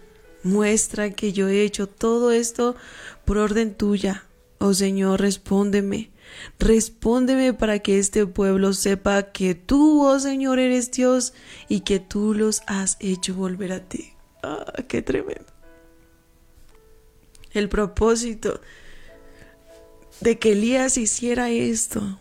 Muestra 0.42 1.11
que 1.11 1.32
yo 1.32 1.48
he 1.48 1.62
hecho 1.62 1.86
todo 1.86 2.30
esto 2.30 2.76
por 3.24 3.38
orden 3.38 3.74
tuya. 3.74 4.24
Oh 4.59 4.72
Señor, 4.72 5.20
respóndeme. 5.20 6.11
Respóndeme 6.59 7.53
para 7.53 7.80
que 7.80 7.98
este 7.98 8.26
pueblo 8.26 8.72
sepa 8.72 9.32
que 9.32 9.55
tú, 9.55 10.07
oh 10.07 10.18
Señor, 10.18 10.59
eres 10.59 10.90
Dios 10.90 11.34
y 11.68 11.80
que 11.80 11.98
tú 11.98 12.34
los 12.34 12.62
has 12.66 12.96
hecho 13.01 13.34
volver 13.34 13.72
a 13.72 13.80
ti. 13.80 14.12
Ah, 14.42 14.72
qué 14.88 15.03
tremendo. 15.03 15.46
El 17.53 17.68
propósito 17.68 18.61
de 20.21 20.39
que 20.39 20.53
Elías 20.53 20.97
hiciera 20.97 21.51
esto 21.51 22.18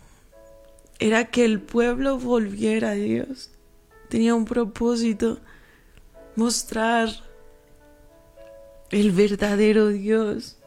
era 0.98 1.26
que 1.26 1.44
el 1.44 1.60
pueblo 1.60 2.18
volviera 2.18 2.90
a 2.90 2.94
Dios. 2.94 3.50
Tenía 4.08 4.34
un 4.34 4.44
propósito, 4.44 5.38
mostrar 6.36 7.08
el 8.90 9.12
verdadero 9.12 9.88
Dios, 9.88 10.58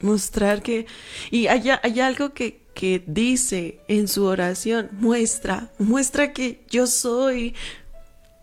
mostrar 0.00 0.62
que... 0.62 0.86
Y 1.30 1.46
hay, 1.46 1.70
hay 1.82 2.00
algo 2.00 2.32
que, 2.32 2.62
que 2.74 3.02
dice 3.06 3.80
en 3.88 4.08
su 4.08 4.24
oración, 4.24 4.88
muestra, 4.92 5.70
muestra 5.78 6.32
que 6.32 6.64
yo 6.70 6.86
soy 6.86 7.54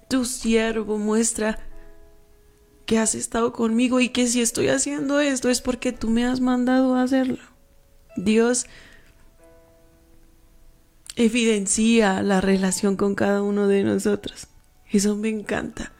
tu 0.07 0.25
siervo, 0.25 0.97
muestra 0.97 1.59
que 2.85 2.97
has 2.97 3.13
estado 3.13 3.51
conmigo 3.53 3.99
y 3.99 4.09
que 4.09 4.25
si 4.27 4.41
estoy 4.41 4.69
haciendo 4.69 5.19
esto 5.19 5.49
es 5.49 5.61
porque 5.61 5.91
tú 5.91 6.09
me 6.09 6.25
has 6.25 6.39
mandado 6.39 6.95
a 6.95 7.03
hacerlo. 7.03 7.48
Dios 8.15 8.65
evidencia 11.15 12.21
la 12.21 12.41
relación 12.41 12.95
con 12.95 13.15
cada 13.15 13.41
uno 13.41 13.67
de 13.67 13.83
nosotros. 13.83 14.47
Eso 14.91 15.15
me 15.15 15.29
encanta. 15.29 15.91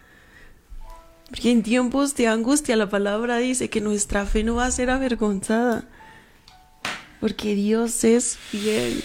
Porque 1.30 1.52
en 1.52 1.62
tiempos 1.62 2.16
de 2.16 2.28
angustia 2.28 2.76
la 2.76 2.90
palabra 2.90 3.38
dice 3.38 3.70
que 3.70 3.82
nuestra 3.82 4.26
fe 4.26 4.44
no 4.44 4.56
va 4.56 4.66
a 4.66 4.72
ser 4.72 4.90
avergonzada. 4.90 5.88
Porque 7.20 7.54
Dios 7.54 8.04
es 8.04 8.38
fiel. 8.38 9.04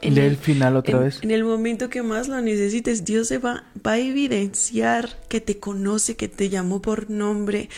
En 0.00 0.14
Lee 0.14 0.20
el- 0.20 0.26
el 0.28 0.36
final 0.36 0.76
otra 0.76 0.98
en, 0.98 1.04
vez. 1.04 1.18
en 1.22 1.30
el 1.32 1.42
momento 1.42 1.88
que 1.90 2.02
más 2.04 2.28
lo 2.28 2.40
necesites, 2.40 3.04
Dios 3.04 3.26
se 3.26 3.38
va, 3.38 3.64
va 3.84 3.92
a 3.92 3.98
evidenciar 3.98 5.18
que 5.28 5.40
te 5.40 5.58
conoce, 5.58 6.14
que 6.16 6.28
te 6.28 6.50
llamó 6.50 6.80
por 6.80 7.10
nombre, 7.10 7.68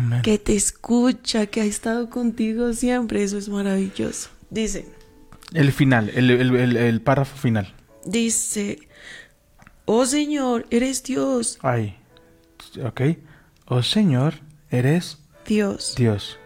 Amén. 0.00 0.22
que 0.22 0.38
te 0.38 0.54
escucha, 0.56 1.46
que 1.46 1.60
ha 1.60 1.64
estado 1.64 2.10
contigo 2.10 2.72
siempre. 2.72 3.22
Eso 3.22 3.38
es 3.38 3.48
maravilloso. 3.48 4.30
Dice, 4.50 4.86
El 5.52 5.72
final, 5.72 6.10
el, 6.14 6.30
el- 6.30 6.56
el- 6.56 6.76
el 6.76 7.00
párrafo 7.00 7.36
final. 7.36 7.74
dice, 8.04 8.78
oh 9.84 10.04
Señor, 10.06 10.66
eres 10.70 11.02
Dios, 11.02 11.58
Ay. 11.62 11.96
Ok. 12.84 13.00
Oh 13.66 13.82
Señor, 13.82 14.34
eres 14.70 15.18
Dios, 15.46 15.94
Dios. 15.96 16.38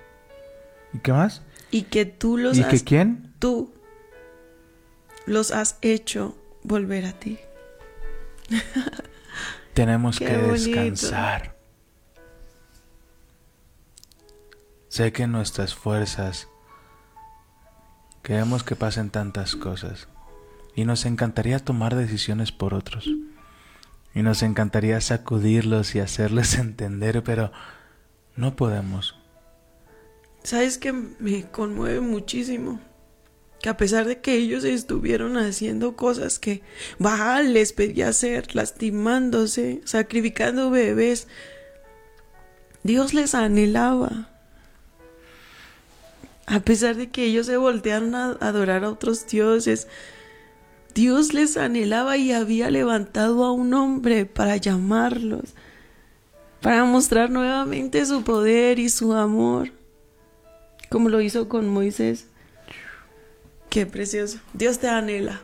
¿Y 0.92 0.98
qué 0.98 1.12
más? 1.12 1.42
y 1.70 1.82
que 1.82 2.04
tú 2.06 2.36
los 2.38 2.56
¿Y 2.56 2.62
has, 2.62 2.68
que 2.68 2.80
quién? 2.84 3.32
tú 3.38 3.72
los 5.26 5.50
has 5.50 5.76
hecho 5.82 6.36
volver 6.62 7.04
a 7.06 7.12
ti. 7.12 7.38
Tenemos 9.74 10.18
Qué 10.18 10.26
que 10.26 10.36
bonito. 10.36 10.52
descansar. 10.52 11.53
Sé 14.94 15.12
que 15.12 15.26
nuestras 15.26 15.74
fuerzas 15.74 16.46
queremos 18.22 18.62
que 18.62 18.76
pasen 18.76 19.10
tantas 19.10 19.56
cosas 19.56 20.06
y 20.76 20.84
nos 20.84 21.04
encantaría 21.04 21.58
tomar 21.58 21.96
decisiones 21.96 22.52
por 22.52 22.74
otros 22.74 23.10
y 24.14 24.22
nos 24.22 24.44
encantaría 24.44 25.00
sacudirlos 25.00 25.96
y 25.96 25.98
hacerles 25.98 26.54
entender, 26.60 27.24
pero 27.24 27.50
no 28.36 28.54
podemos. 28.54 29.16
¿Sabes 30.44 30.78
que 30.78 30.92
me 30.92 31.42
conmueve 31.50 31.98
muchísimo? 31.98 32.78
Que 33.60 33.70
a 33.70 33.76
pesar 33.76 34.06
de 34.06 34.20
que 34.20 34.34
ellos 34.36 34.62
estuvieron 34.62 35.36
haciendo 35.38 35.96
cosas 35.96 36.38
que 36.38 36.62
Baal 37.00 37.52
les 37.52 37.72
pedía 37.72 38.10
hacer, 38.10 38.54
lastimándose, 38.54 39.80
sacrificando 39.86 40.70
bebés, 40.70 41.26
Dios 42.84 43.12
les 43.12 43.34
anhelaba. 43.34 44.30
A 46.46 46.60
pesar 46.60 46.96
de 46.96 47.10
que 47.10 47.24
ellos 47.24 47.46
se 47.46 47.56
voltearon 47.56 48.14
a 48.14 48.32
adorar 48.40 48.84
a 48.84 48.90
otros 48.90 49.26
dioses, 49.26 49.88
Dios 50.94 51.34
les 51.34 51.56
anhelaba 51.56 52.16
y 52.16 52.32
había 52.32 52.70
levantado 52.70 53.44
a 53.44 53.52
un 53.52 53.74
hombre 53.74 54.26
para 54.26 54.56
llamarlos, 54.56 55.54
para 56.60 56.84
mostrar 56.84 57.30
nuevamente 57.30 58.04
su 58.06 58.22
poder 58.22 58.78
y 58.78 58.88
su 58.88 59.12
amor 59.12 59.72
como 60.94 61.08
lo 61.08 61.20
hizo 61.20 61.48
con 61.48 61.68
Moisés. 61.68 62.26
Qué 63.68 63.84
precioso. 63.84 64.38
Dios 64.52 64.78
te 64.78 64.86
anhela. 64.86 65.40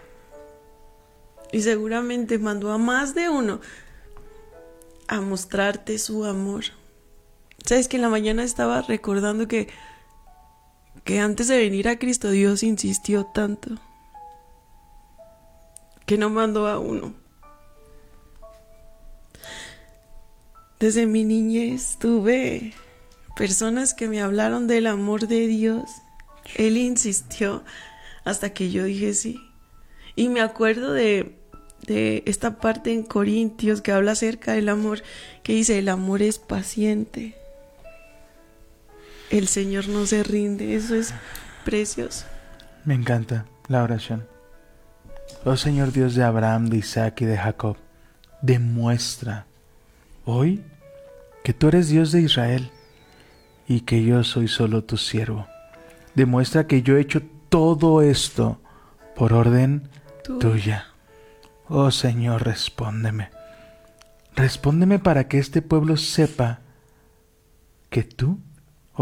Y 1.51 1.63
seguramente 1.63 2.39
mandó 2.39 2.71
a 2.71 2.79
más 2.79 3.17
de 3.17 3.29
uno 3.29 3.61
a 5.09 5.21
mostrarte 5.21 5.99
su 5.99 6.25
amor. 6.25 6.67
Sabes 7.67 7.89
que 7.89 7.97
en 7.97 8.03
la 8.03 8.09
mañana 8.09 8.45
estaba 8.45 8.83
recordando 8.83 9.49
que 9.49 9.69
que 11.11 11.19
antes 11.19 11.49
de 11.49 11.59
venir 11.59 11.89
a 11.89 11.99
Cristo 11.99 12.31
Dios 12.31 12.63
insistió 12.63 13.25
tanto 13.25 13.71
que 16.07 16.17
no 16.17 16.31
mandó 16.31 16.69
a 16.69 16.79
uno. 16.79 17.15
Desde 20.79 21.07
mi 21.07 21.25
niñez 21.25 21.97
tuve 21.99 22.75
personas 23.35 23.93
que 23.93 24.07
me 24.07 24.23
hablaron 24.23 24.69
del 24.69 24.87
amor 24.87 25.27
de 25.27 25.49
Dios. 25.49 25.91
Él 26.55 26.77
insistió 26.77 27.65
hasta 28.23 28.51
que 28.51 28.71
yo 28.71 28.85
dije 28.85 29.13
sí. 29.13 29.41
Y 30.15 30.29
me 30.29 30.41
acuerdo 30.41 30.93
de, 30.93 31.41
de 31.89 32.23
esta 32.27 32.61
parte 32.61 32.93
en 32.93 33.03
Corintios 33.03 33.81
que 33.81 33.91
habla 33.91 34.13
acerca 34.13 34.53
del 34.53 34.69
amor, 34.69 35.03
que 35.43 35.55
dice, 35.55 35.77
el 35.77 35.89
amor 35.89 36.23
es 36.23 36.39
paciente. 36.39 37.40
El 39.31 39.49
Señor 39.49 39.89
no 39.89 40.07
se 40.07 40.23
rinde. 40.23 40.75
Eso 40.75 40.95
es 40.95 41.15
precioso. 41.65 42.27
Me 42.85 42.95
encanta 42.95 43.47
la 43.69 43.83
oración. 43.83 44.27
Oh 45.45 45.57
Señor 45.57 45.93
Dios 45.93 46.15
de 46.15 46.25
Abraham, 46.25 46.67
de 46.69 46.79
Isaac 46.79 47.21
y 47.23 47.25
de 47.25 47.37
Jacob, 47.39 47.77
demuestra 48.43 49.47
hoy 50.25 50.63
que 51.45 51.55
tú 51.55 51.69
eres 51.69 51.89
Dios 51.89 52.13
de 52.13 52.21
Israel 52.23 52.71
y 53.67 53.83
que 53.83 54.03
yo 54.05 54.25
soy 54.25 54.49
solo 54.49 54.85
tu 54.85 54.97
siervo. 54.97 55.47
Demuestra 56.15 56.67
que 56.67 56.83
yo 56.83 56.97
he 56.97 57.01
hecho 57.01 57.23
todo 57.49 58.03
esto 58.03 58.61
por 59.15 59.33
orden 59.33 59.89
Tú. 60.25 60.39
tuya. 60.39 60.89
Oh 61.69 61.91
Señor, 61.91 62.45
respóndeme. 62.45 63.31
Respóndeme 64.35 64.99
para 64.99 65.29
que 65.29 65.39
este 65.39 65.63
pueblo 65.63 65.97
sepa 65.97 66.61
que 67.91 68.03
tú, 68.03 68.41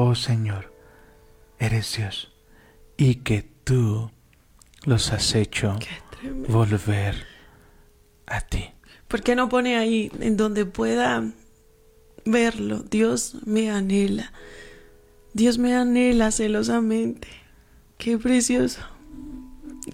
oh 0.01 0.15
Señor, 0.15 0.73
eres 1.59 1.97
Dios 1.97 2.33
y 2.97 3.17
que 3.17 3.43
tú 3.65 4.13
los 4.85 5.13
has 5.13 5.35
hecho 5.35 5.77
volver 6.47 7.27
a 8.27 8.41
ti. 8.41 8.71
¿Por 9.09 9.25
qué 9.25 9.35
no 9.35 9.49
pone 9.49 9.77
ahí 9.77 10.13
en 10.21 10.37
donde 10.37 10.67
pueda 10.67 11.29
verlo? 12.25 12.85
Dios 12.89 13.39
me 13.45 13.73
anhela. 13.73 14.33
Dios 15.33 15.59
me 15.59 15.75
anhela 15.75 16.31
celosamente. 16.31 17.27
Qué 17.97 18.19
precioso. 18.19 18.81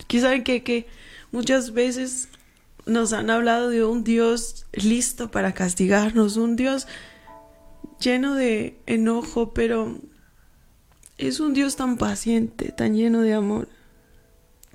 Que 0.07 0.21
saben 0.21 0.45
que, 0.45 0.63
que 0.63 0.87
muchas 1.33 1.73
veces 1.73 2.29
nos 2.85 3.15
han 3.15 3.31
hablado 3.31 3.71
de 3.71 3.87
un 3.87 4.05
Dios 4.05 4.67
listo 4.75 5.31
para 5.31 5.55
castigarnos, 5.55 6.37
un 6.37 6.57
Dios 6.57 6.87
lleno 7.99 8.35
de 8.35 8.79
enojo, 8.87 9.53
pero 9.55 9.99
es 11.19 11.41
un 11.41 11.55
Dios 11.55 11.77
tan 11.77 11.97
paciente, 11.97 12.73
tan 12.73 12.95
lleno 12.95 13.23
de 13.23 13.35
amor, 13.35 13.69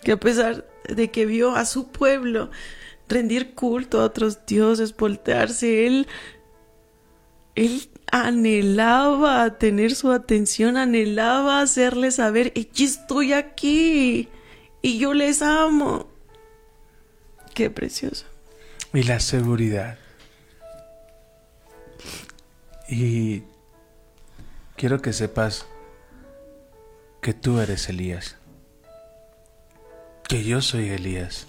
que 0.03 0.13
a 0.13 0.19
pesar 0.19 0.65
de 0.87 1.11
que 1.11 1.25
vio 1.25 1.55
a 1.55 1.65
su 1.65 1.91
pueblo 1.91 2.49
rendir 3.07 3.53
culto 3.53 4.01
a 4.01 4.05
otros 4.05 4.45
dioses, 4.45 4.95
voltearse, 4.95 5.85
él, 5.87 6.07
él 7.55 7.89
anhelaba 8.11 9.57
tener 9.57 9.95
su 9.95 10.11
atención, 10.11 10.77
anhelaba 10.77 11.61
hacerles 11.61 12.15
saber, 12.15 12.53
estoy 12.55 13.33
aquí 13.33 14.29
y 14.81 14.97
yo 14.97 15.13
les 15.13 15.41
amo. 15.41 16.07
Qué 17.53 17.69
precioso. 17.69 18.25
Y 18.93 19.03
la 19.03 19.19
seguridad. 19.19 19.98
Y 22.89 23.43
quiero 24.75 24.99
que 24.99 25.13
sepas 25.13 25.67
que 27.21 27.35
tú 27.35 27.59
eres 27.59 27.87
Elías. 27.87 28.37
Que 30.27 30.43
yo 30.43 30.61
soy 30.61 30.89
Elías. 30.89 31.47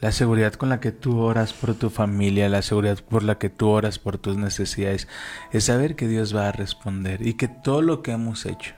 La 0.00 0.10
seguridad 0.10 0.54
con 0.54 0.70
la 0.70 0.80
que 0.80 0.90
tú 0.90 1.20
oras 1.20 1.52
por 1.52 1.74
tu 1.74 1.88
familia, 1.90 2.48
la 2.48 2.62
seguridad 2.62 2.98
por 2.98 3.22
la 3.22 3.38
que 3.38 3.48
tú 3.48 3.68
oras 3.68 4.00
por 4.00 4.18
tus 4.18 4.36
necesidades, 4.36 5.06
es 5.52 5.64
saber 5.64 5.94
que 5.94 6.08
Dios 6.08 6.34
va 6.34 6.48
a 6.48 6.52
responder 6.52 7.24
y 7.24 7.34
que 7.34 7.46
todo 7.48 7.82
lo 7.82 8.02
que 8.02 8.12
hemos 8.12 8.46
hecho, 8.46 8.74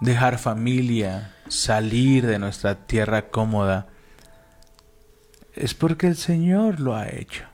dejar 0.00 0.38
familia, 0.38 1.34
salir 1.48 2.26
de 2.26 2.38
nuestra 2.38 2.86
tierra 2.86 3.28
cómoda, 3.28 3.88
es 5.54 5.74
porque 5.74 6.06
el 6.06 6.16
Señor 6.16 6.80
lo 6.80 6.94
ha 6.94 7.08
hecho 7.08 7.44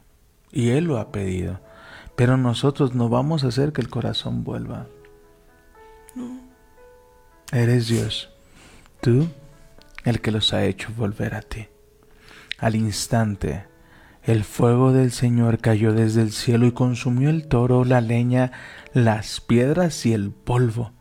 y 0.53 0.71
Él 0.71 0.85
lo 0.85 0.99
ha 0.99 1.11
pedido. 1.11 1.66
Pero 2.17 2.37
nosotros 2.37 2.95
no 2.95 3.09
vamos 3.09 3.45
a 3.45 3.49
hacer 3.49 3.73
que 3.73 3.83
el 3.83 3.89
corazón 3.89 4.43
vuelva. 4.43 4.87
Eres 7.53 7.89
Dios, 7.89 8.31
tú 9.01 9.29
el 10.05 10.21
que 10.21 10.31
los 10.31 10.53
ha 10.53 10.65
hecho 10.65 10.89
volver 10.97 11.35
a 11.35 11.43
ti. 11.43 11.69
Al 12.59 12.75
instante, 12.75 13.67
el 14.23 14.45
fuego 14.45 14.93
del 14.93 15.13
Señor 15.13 15.59
cayó 15.59 15.93
desde 15.93 16.23
el 16.23 16.33
cielo 16.33 16.67
y 16.67 16.73
consumió 16.73 17.29
el 17.29 17.47
toro, 17.49 17.85
la 17.85 18.01
leña, 18.01 18.53
las 18.93 19.41
piedras 19.41 20.07
y 20.07 20.13
el 20.13 20.31
polvo, 20.31 20.93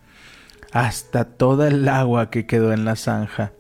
hasta 0.72 1.26
toda 1.26 1.68
el 1.68 1.88
agua 1.88 2.30
que 2.30 2.46
quedó 2.46 2.74
en 2.74 2.84
la 2.84 2.96
zanja. 2.96 3.54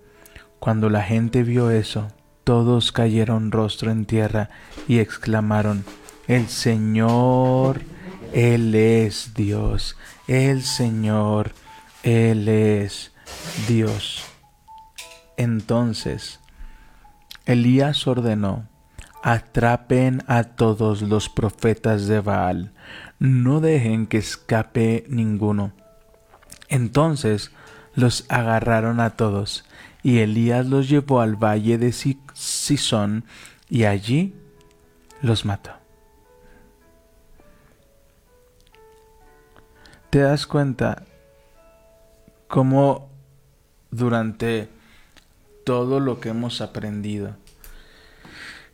Cuando 0.59 0.89
la 0.89 1.03
gente 1.03 1.43
vio 1.43 1.71
eso, 1.71 2.09
todos 2.43 2.91
cayeron 2.91 3.51
rostro 3.51 3.91
en 3.91 4.05
tierra 4.05 4.49
y 4.87 4.99
exclamaron, 4.99 5.83
El 6.27 6.47
Señor, 6.49 7.81
Él 8.33 8.73
es 8.73 9.33
Dios, 9.35 9.95
el 10.27 10.63
Señor, 10.63 11.53
Él 12.01 12.47
es 12.49 13.11
Dios. 13.67 14.23
Entonces 15.37 16.39
Elías 17.45 18.07
ordenó, 18.07 18.67
atrapen 19.21 20.23
a 20.25 20.43
todos 20.43 21.03
los 21.03 21.29
profetas 21.29 22.07
de 22.07 22.21
Baal, 22.21 22.73
no 23.19 23.59
dejen 23.59 24.07
que 24.07 24.17
escape 24.17 25.05
ninguno. 25.07 25.73
Entonces 26.69 27.51
los 27.93 28.25
agarraron 28.29 28.99
a 28.99 29.11
todos, 29.11 29.63
y 30.01 30.19
Elías 30.19 30.65
los 30.65 30.89
llevó 30.89 31.21
al 31.21 31.35
valle 31.35 31.77
de 31.77 31.91
Sison, 31.91 33.25
y 33.69 33.83
allí 33.83 34.33
los 35.21 35.45
mató. 35.45 35.84
¿Te 40.15 40.21
das 40.21 40.47
cuenta 40.47 41.03
cómo 42.47 43.09
durante 43.91 44.69
todo 45.65 45.99
lo 45.99 46.21
que 46.21 46.29
hemos 46.29 46.61
aprendido, 46.61 47.35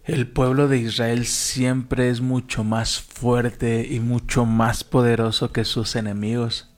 el 0.04 0.28
pueblo 0.28 0.68
de 0.68 0.78
Israel 0.78 1.26
siempre 1.26 2.12
es 2.12 2.22
mucho 2.22 2.64
más 2.64 3.02
fuerte 3.02 3.88
y 3.90 4.00
mucho 4.00 4.46
más 4.46 4.84
poderoso 4.84 5.52
que 5.52 5.66
sus 5.66 5.96
enemigos? 5.96 6.70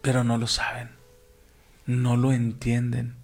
Pero 0.00 0.22
no 0.22 0.38
lo 0.38 0.46
saben, 0.46 0.90
no 1.84 2.16
lo 2.16 2.30
entienden. 2.30 3.16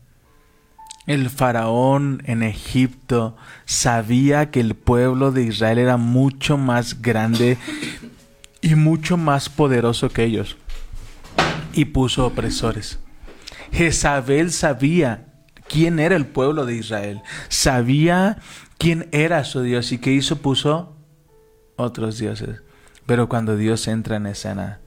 El 1.07 1.31
faraón 1.31 2.25
en 2.25 2.43
Egipto 2.43 3.37
sabía 3.67 4.51
que 4.51 4.59
el 4.59 4.75
pueblo 4.75 5.31
de 5.31 5.45
Israel 5.45 5.79
era 5.79 5.97
mucho 5.97 6.59
más 6.59 7.03
grande 7.03 7.57
y 8.65 8.77
mucho 8.77 9.19
más 9.19 9.51
poderoso 9.51 10.09
que 10.09 10.25
ellos 10.25 10.57
y 11.75 11.85
puso 11.85 12.27
opresores. 12.27 12.99
Jezabel 13.73 14.53
sabía 14.53 15.27
quién 15.69 15.99
era 15.99 16.17
el 16.17 16.25
pueblo 16.25 16.65
de 16.65 16.77
Israel, 16.77 17.21
sabía 17.51 18.39
quién 18.79 19.11
era 19.13 19.45
su 19.45 19.61
Dios 19.61 19.93
y 19.93 19.99
qué 19.99 20.13
hizo, 20.13 20.37
puso 20.37 20.97
otros 21.77 22.17
dioses. 22.17 22.63
Pero 23.05 23.29
cuando 23.29 23.59
Dios 23.59 23.87
entra 23.87 24.17
en 24.17 24.27
escena, 24.27 24.81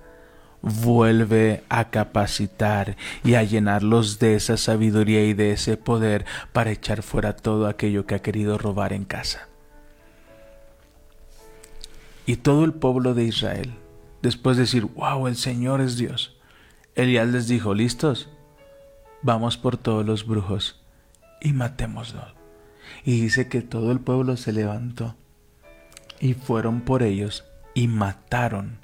vuelve 0.63 1.63
a 1.69 1.91
capacitar 1.91 2.97
y 3.23 3.35
a 3.35 3.43
llenarlos 3.43 4.17
de 4.17 4.33
esa 4.33 4.57
sabiduría 4.57 5.23
y 5.23 5.35
de 5.35 5.51
ese 5.51 5.77
poder 5.77 6.25
para 6.51 6.71
echar 6.71 7.03
fuera 7.03 7.35
todo 7.35 7.67
aquello 7.67 8.07
que 8.07 8.15
ha 8.15 8.23
querido 8.23 8.57
robar 8.57 8.91
en 8.91 9.05
casa. 9.05 9.49
Y 12.27 12.35
todo 12.35 12.65
el 12.65 12.73
pueblo 12.73 13.13
de 13.13 13.23
Israel, 13.23 13.73
después 14.21 14.57
de 14.57 14.63
decir, 14.63 14.83
wow, 14.83 15.27
el 15.27 15.37
Señor 15.37 15.79
es 15.79 15.97
Dios, 15.97 16.37
Elías 16.93 17.29
les 17.29 17.47
dijo, 17.47 17.73
¿listos? 17.73 18.29
Vamos 19.21 19.55
por 19.57 19.77
todos 19.77 20.05
los 20.05 20.27
brujos 20.27 20.83
y 21.39 21.53
matémoslos. 21.53 22.33
Y 23.05 23.21
dice 23.21 23.47
que 23.47 23.61
todo 23.61 23.93
el 23.93 24.01
pueblo 24.01 24.35
se 24.35 24.51
levantó 24.51 25.15
y 26.19 26.33
fueron 26.33 26.81
por 26.81 27.01
ellos 27.01 27.45
y 27.73 27.87
mataron 27.87 28.79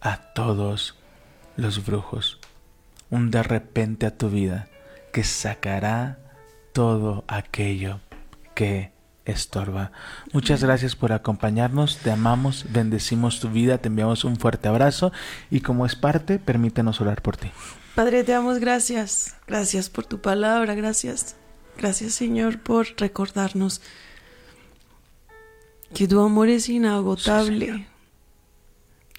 a 0.00 0.32
todos 0.32 0.96
los 1.56 1.86
brujos. 1.86 2.40
Un 3.08 3.30
de 3.30 3.42
repente 3.44 4.06
a 4.06 4.16
tu 4.16 4.30
vida 4.30 4.68
que 5.12 5.22
sacará 5.22 6.18
todo 6.72 7.24
aquello 7.28 8.00
que 8.54 8.90
estorba. 9.28 9.92
Muchas 10.32 10.62
gracias 10.62 10.96
por 10.96 11.12
acompañarnos, 11.12 11.98
te 11.98 12.10
amamos, 12.10 12.66
bendecimos 12.70 13.40
tu 13.40 13.50
vida, 13.50 13.78
te 13.78 13.88
enviamos 13.88 14.24
un 14.24 14.36
fuerte 14.36 14.68
abrazo 14.68 15.12
y 15.50 15.60
como 15.60 15.86
es 15.86 15.94
parte, 15.94 16.38
permítenos 16.38 17.00
orar 17.00 17.22
por 17.22 17.36
ti. 17.36 17.50
Padre, 17.94 18.24
te 18.24 18.32
damos 18.32 18.58
gracias, 18.58 19.36
gracias 19.46 19.90
por 19.90 20.06
tu 20.06 20.20
palabra, 20.20 20.74
gracias, 20.74 21.36
gracias 21.76 22.14
Señor 22.14 22.60
por 22.60 22.86
recordarnos 22.96 23.80
que 25.94 26.06
tu 26.06 26.20
amor 26.20 26.48
es 26.48 26.68
inagotable. 26.68 27.86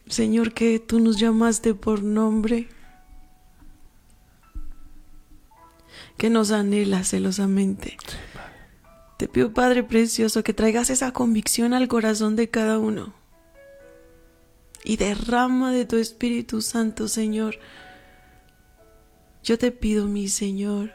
señor. 0.07 0.53
que 0.53 0.80
tú 0.80 0.99
nos 0.99 1.18
llamaste 1.20 1.74
por 1.76 2.03
nombre, 2.03 2.70
que 6.18 6.30
nos 6.30 6.51
anhela 6.51 7.03
celosamente. 7.03 7.97
Te 9.20 9.28
pido, 9.28 9.54
Padre 9.54 9.84
Precioso, 9.84 10.46
que 10.46 10.54
traigas 10.54 10.90
esa 10.90 11.12
convicción 11.12 11.74
al 11.74 11.90
corazón 11.90 12.38
de 12.38 12.48
cada 12.48 12.80
uno. 12.80 13.14
Y 14.86 14.96
derrama 14.96 15.74
de 15.74 15.84
tu 15.84 15.98
Espíritu 15.98 16.62
Santo, 16.62 17.10
Señor. 17.10 17.60
Yo 19.44 19.58
te 19.58 19.74
pido, 19.74 20.08
mi 20.08 20.30
Señor, 20.30 20.94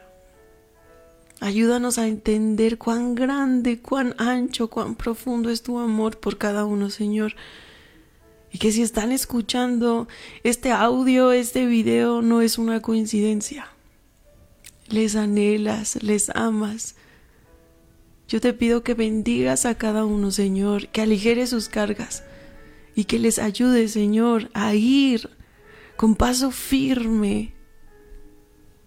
ayúdanos 1.39 1.99
a 1.99 2.07
entender 2.07 2.79
cuán 2.79 3.13
grande, 3.13 3.79
cuán 3.79 4.15
ancho, 4.17 4.71
cuán 4.71 4.95
profundo 4.95 5.51
es 5.51 5.61
tu 5.61 5.77
amor 5.77 6.19
por 6.19 6.39
cada 6.39 6.65
uno, 6.65 6.89
Señor. 6.89 7.35
Y 8.51 8.57
que 8.57 8.71
si 8.71 8.81
están 8.81 9.11
escuchando 9.11 10.07
este 10.41 10.71
audio, 10.71 11.31
este 11.31 11.67
video, 11.67 12.23
no 12.23 12.41
es 12.41 12.57
una 12.57 12.81
coincidencia. 12.81 13.67
Les 14.87 15.15
anhelas, 15.15 16.01
les 16.01 16.31
amas 16.31 16.95
yo 18.27 18.41
te 18.41 18.53
pido 18.53 18.83
que 18.83 18.93
bendigas 18.93 19.65
a 19.65 19.75
cada 19.75 20.05
uno, 20.05 20.31
Señor, 20.31 20.87
que 20.87 21.01
aligere 21.01 21.45
sus 21.47 21.69
cargas 21.69 22.23
y 22.95 23.05
que 23.05 23.19
les 23.19 23.39
ayude, 23.39 23.87
Señor, 23.87 24.49
a 24.53 24.73
ir 24.73 25.29
con 25.95 26.15
paso 26.15 26.51
firme, 26.51 27.53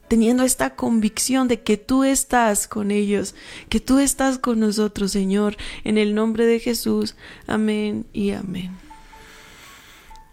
teniendo 0.08 0.42
esta 0.42 0.74
convicción 0.74 1.46
de 1.46 1.60
que 1.60 1.76
tú 1.76 2.02
estás 2.02 2.66
con 2.66 2.90
ellos, 2.90 3.34
que 3.68 3.78
tú 3.78 3.98
estás 3.98 4.38
con 4.38 4.58
nosotros, 4.58 5.12
Señor, 5.12 5.56
en 5.84 5.98
el 5.98 6.14
nombre 6.14 6.46
de 6.46 6.58
Jesús. 6.58 7.14
Amén 7.46 8.06
y 8.12 8.30
amén. 8.30 8.76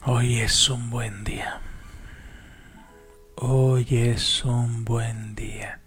Hoy 0.05 0.39
es 0.39 0.69
un 0.69 0.89
buen 0.89 1.23
día. 1.23 1.61
Hoy 3.35 3.85
es 3.89 4.45
un 4.45 4.85
buen 4.85 5.35
día. 5.35 5.84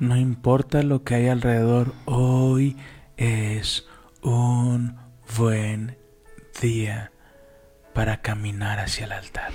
No 0.00 0.16
importa 0.16 0.82
lo 0.82 1.04
que 1.04 1.14
hay 1.14 1.28
alrededor, 1.28 1.92
hoy 2.06 2.78
es 3.18 3.86
un 4.22 4.96
buen 5.36 5.98
día 6.62 7.12
para 7.92 8.22
caminar 8.22 8.78
hacia 8.78 9.04
el 9.04 9.12
altar. 9.12 9.52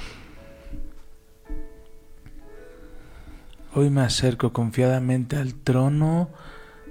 Hoy 3.73 3.89
me 3.89 4.01
acerco 4.01 4.53
confiadamente 4.53 5.35
al 5.35 5.55
trono 5.55 6.29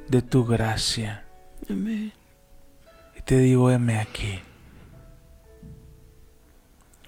de 0.08 0.20
tu 0.20 0.44
gracia. 0.44 1.24
Amén. 1.70 2.12
Y 3.16 3.22
te 3.22 3.38
digo, 3.38 3.70
heme 3.70 4.00
aquí. 4.00 4.40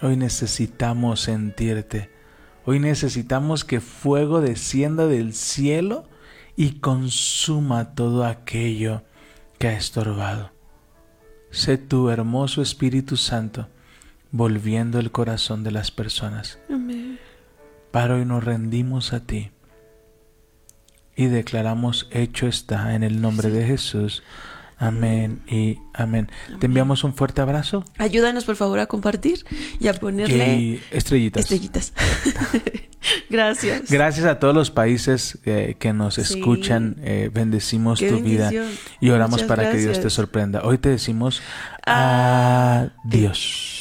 Hoy 0.00 0.16
necesitamos 0.16 1.22
sentirte. 1.22 2.08
Hoy 2.64 2.78
necesitamos 2.78 3.64
que 3.64 3.80
fuego 3.80 4.40
descienda 4.40 5.08
del 5.08 5.34
cielo 5.34 6.06
y 6.56 6.80
consuma 6.80 7.94
todo 7.94 8.24
aquello 8.24 9.02
que 9.58 9.68
ha 9.68 9.72
estorbado. 9.76 10.50
Sé 11.50 11.78
tu 11.78 12.10
hermoso 12.10 12.62
Espíritu 12.62 13.16
Santo 13.16 13.68
volviendo 14.32 14.98
el 14.98 15.10
corazón 15.10 15.62
de 15.62 15.70
las 15.70 15.90
personas. 15.90 16.58
Amén. 16.68 17.18
Para 17.90 18.16
hoy 18.16 18.24
nos 18.24 18.44
rendimos 18.44 19.12
a 19.12 19.20
ti 19.20 19.50
y 21.14 21.26
declaramos 21.26 22.08
hecho 22.10 22.46
está 22.46 22.94
en 22.94 23.02
el 23.02 23.20
nombre 23.20 23.50
de 23.50 23.66
Jesús. 23.66 24.22
Amén 24.78 25.40
y 25.48 25.78
amén. 25.94 26.30
Te 26.60 26.66
enviamos 26.66 27.02
un 27.02 27.14
fuerte 27.14 27.40
abrazo. 27.40 27.82
Ayúdanos 27.96 28.44
por 28.44 28.56
favor 28.56 28.78
a 28.78 28.86
compartir 28.86 29.44
y 29.80 29.88
a 29.88 29.94
ponerle 29.94 30.80
estrellitas. 30.90 31.44
Estrellitas. 31.44 31.94
Gracias. 33.30 33.90
Gracias 33.90 34.26
a 34.26 34.38
todos 34.38 34.54
los 34.54 34.70
países 34.70 35.38
eh, 35.44 35.76
que 35.78 35.92
nos 35.94 36.18
escuchan. 36.18 36.96
Eh, 37.02 37.30
bendecimos 37.32 38.00
tu 38.00 38.20
vida 38.20 38.50
y 39.00 39.10
oramos 39.10 39.42
para 39.44 39.70
que 39.70 39.78
Dios 39.78 40.00
te 40.00 40.10
sorprenda. 40.10 40.62
Hoy 40.64 40.76
te 40.78 40.90
decimos 40.90 41.40
adiós. 41.84 43.75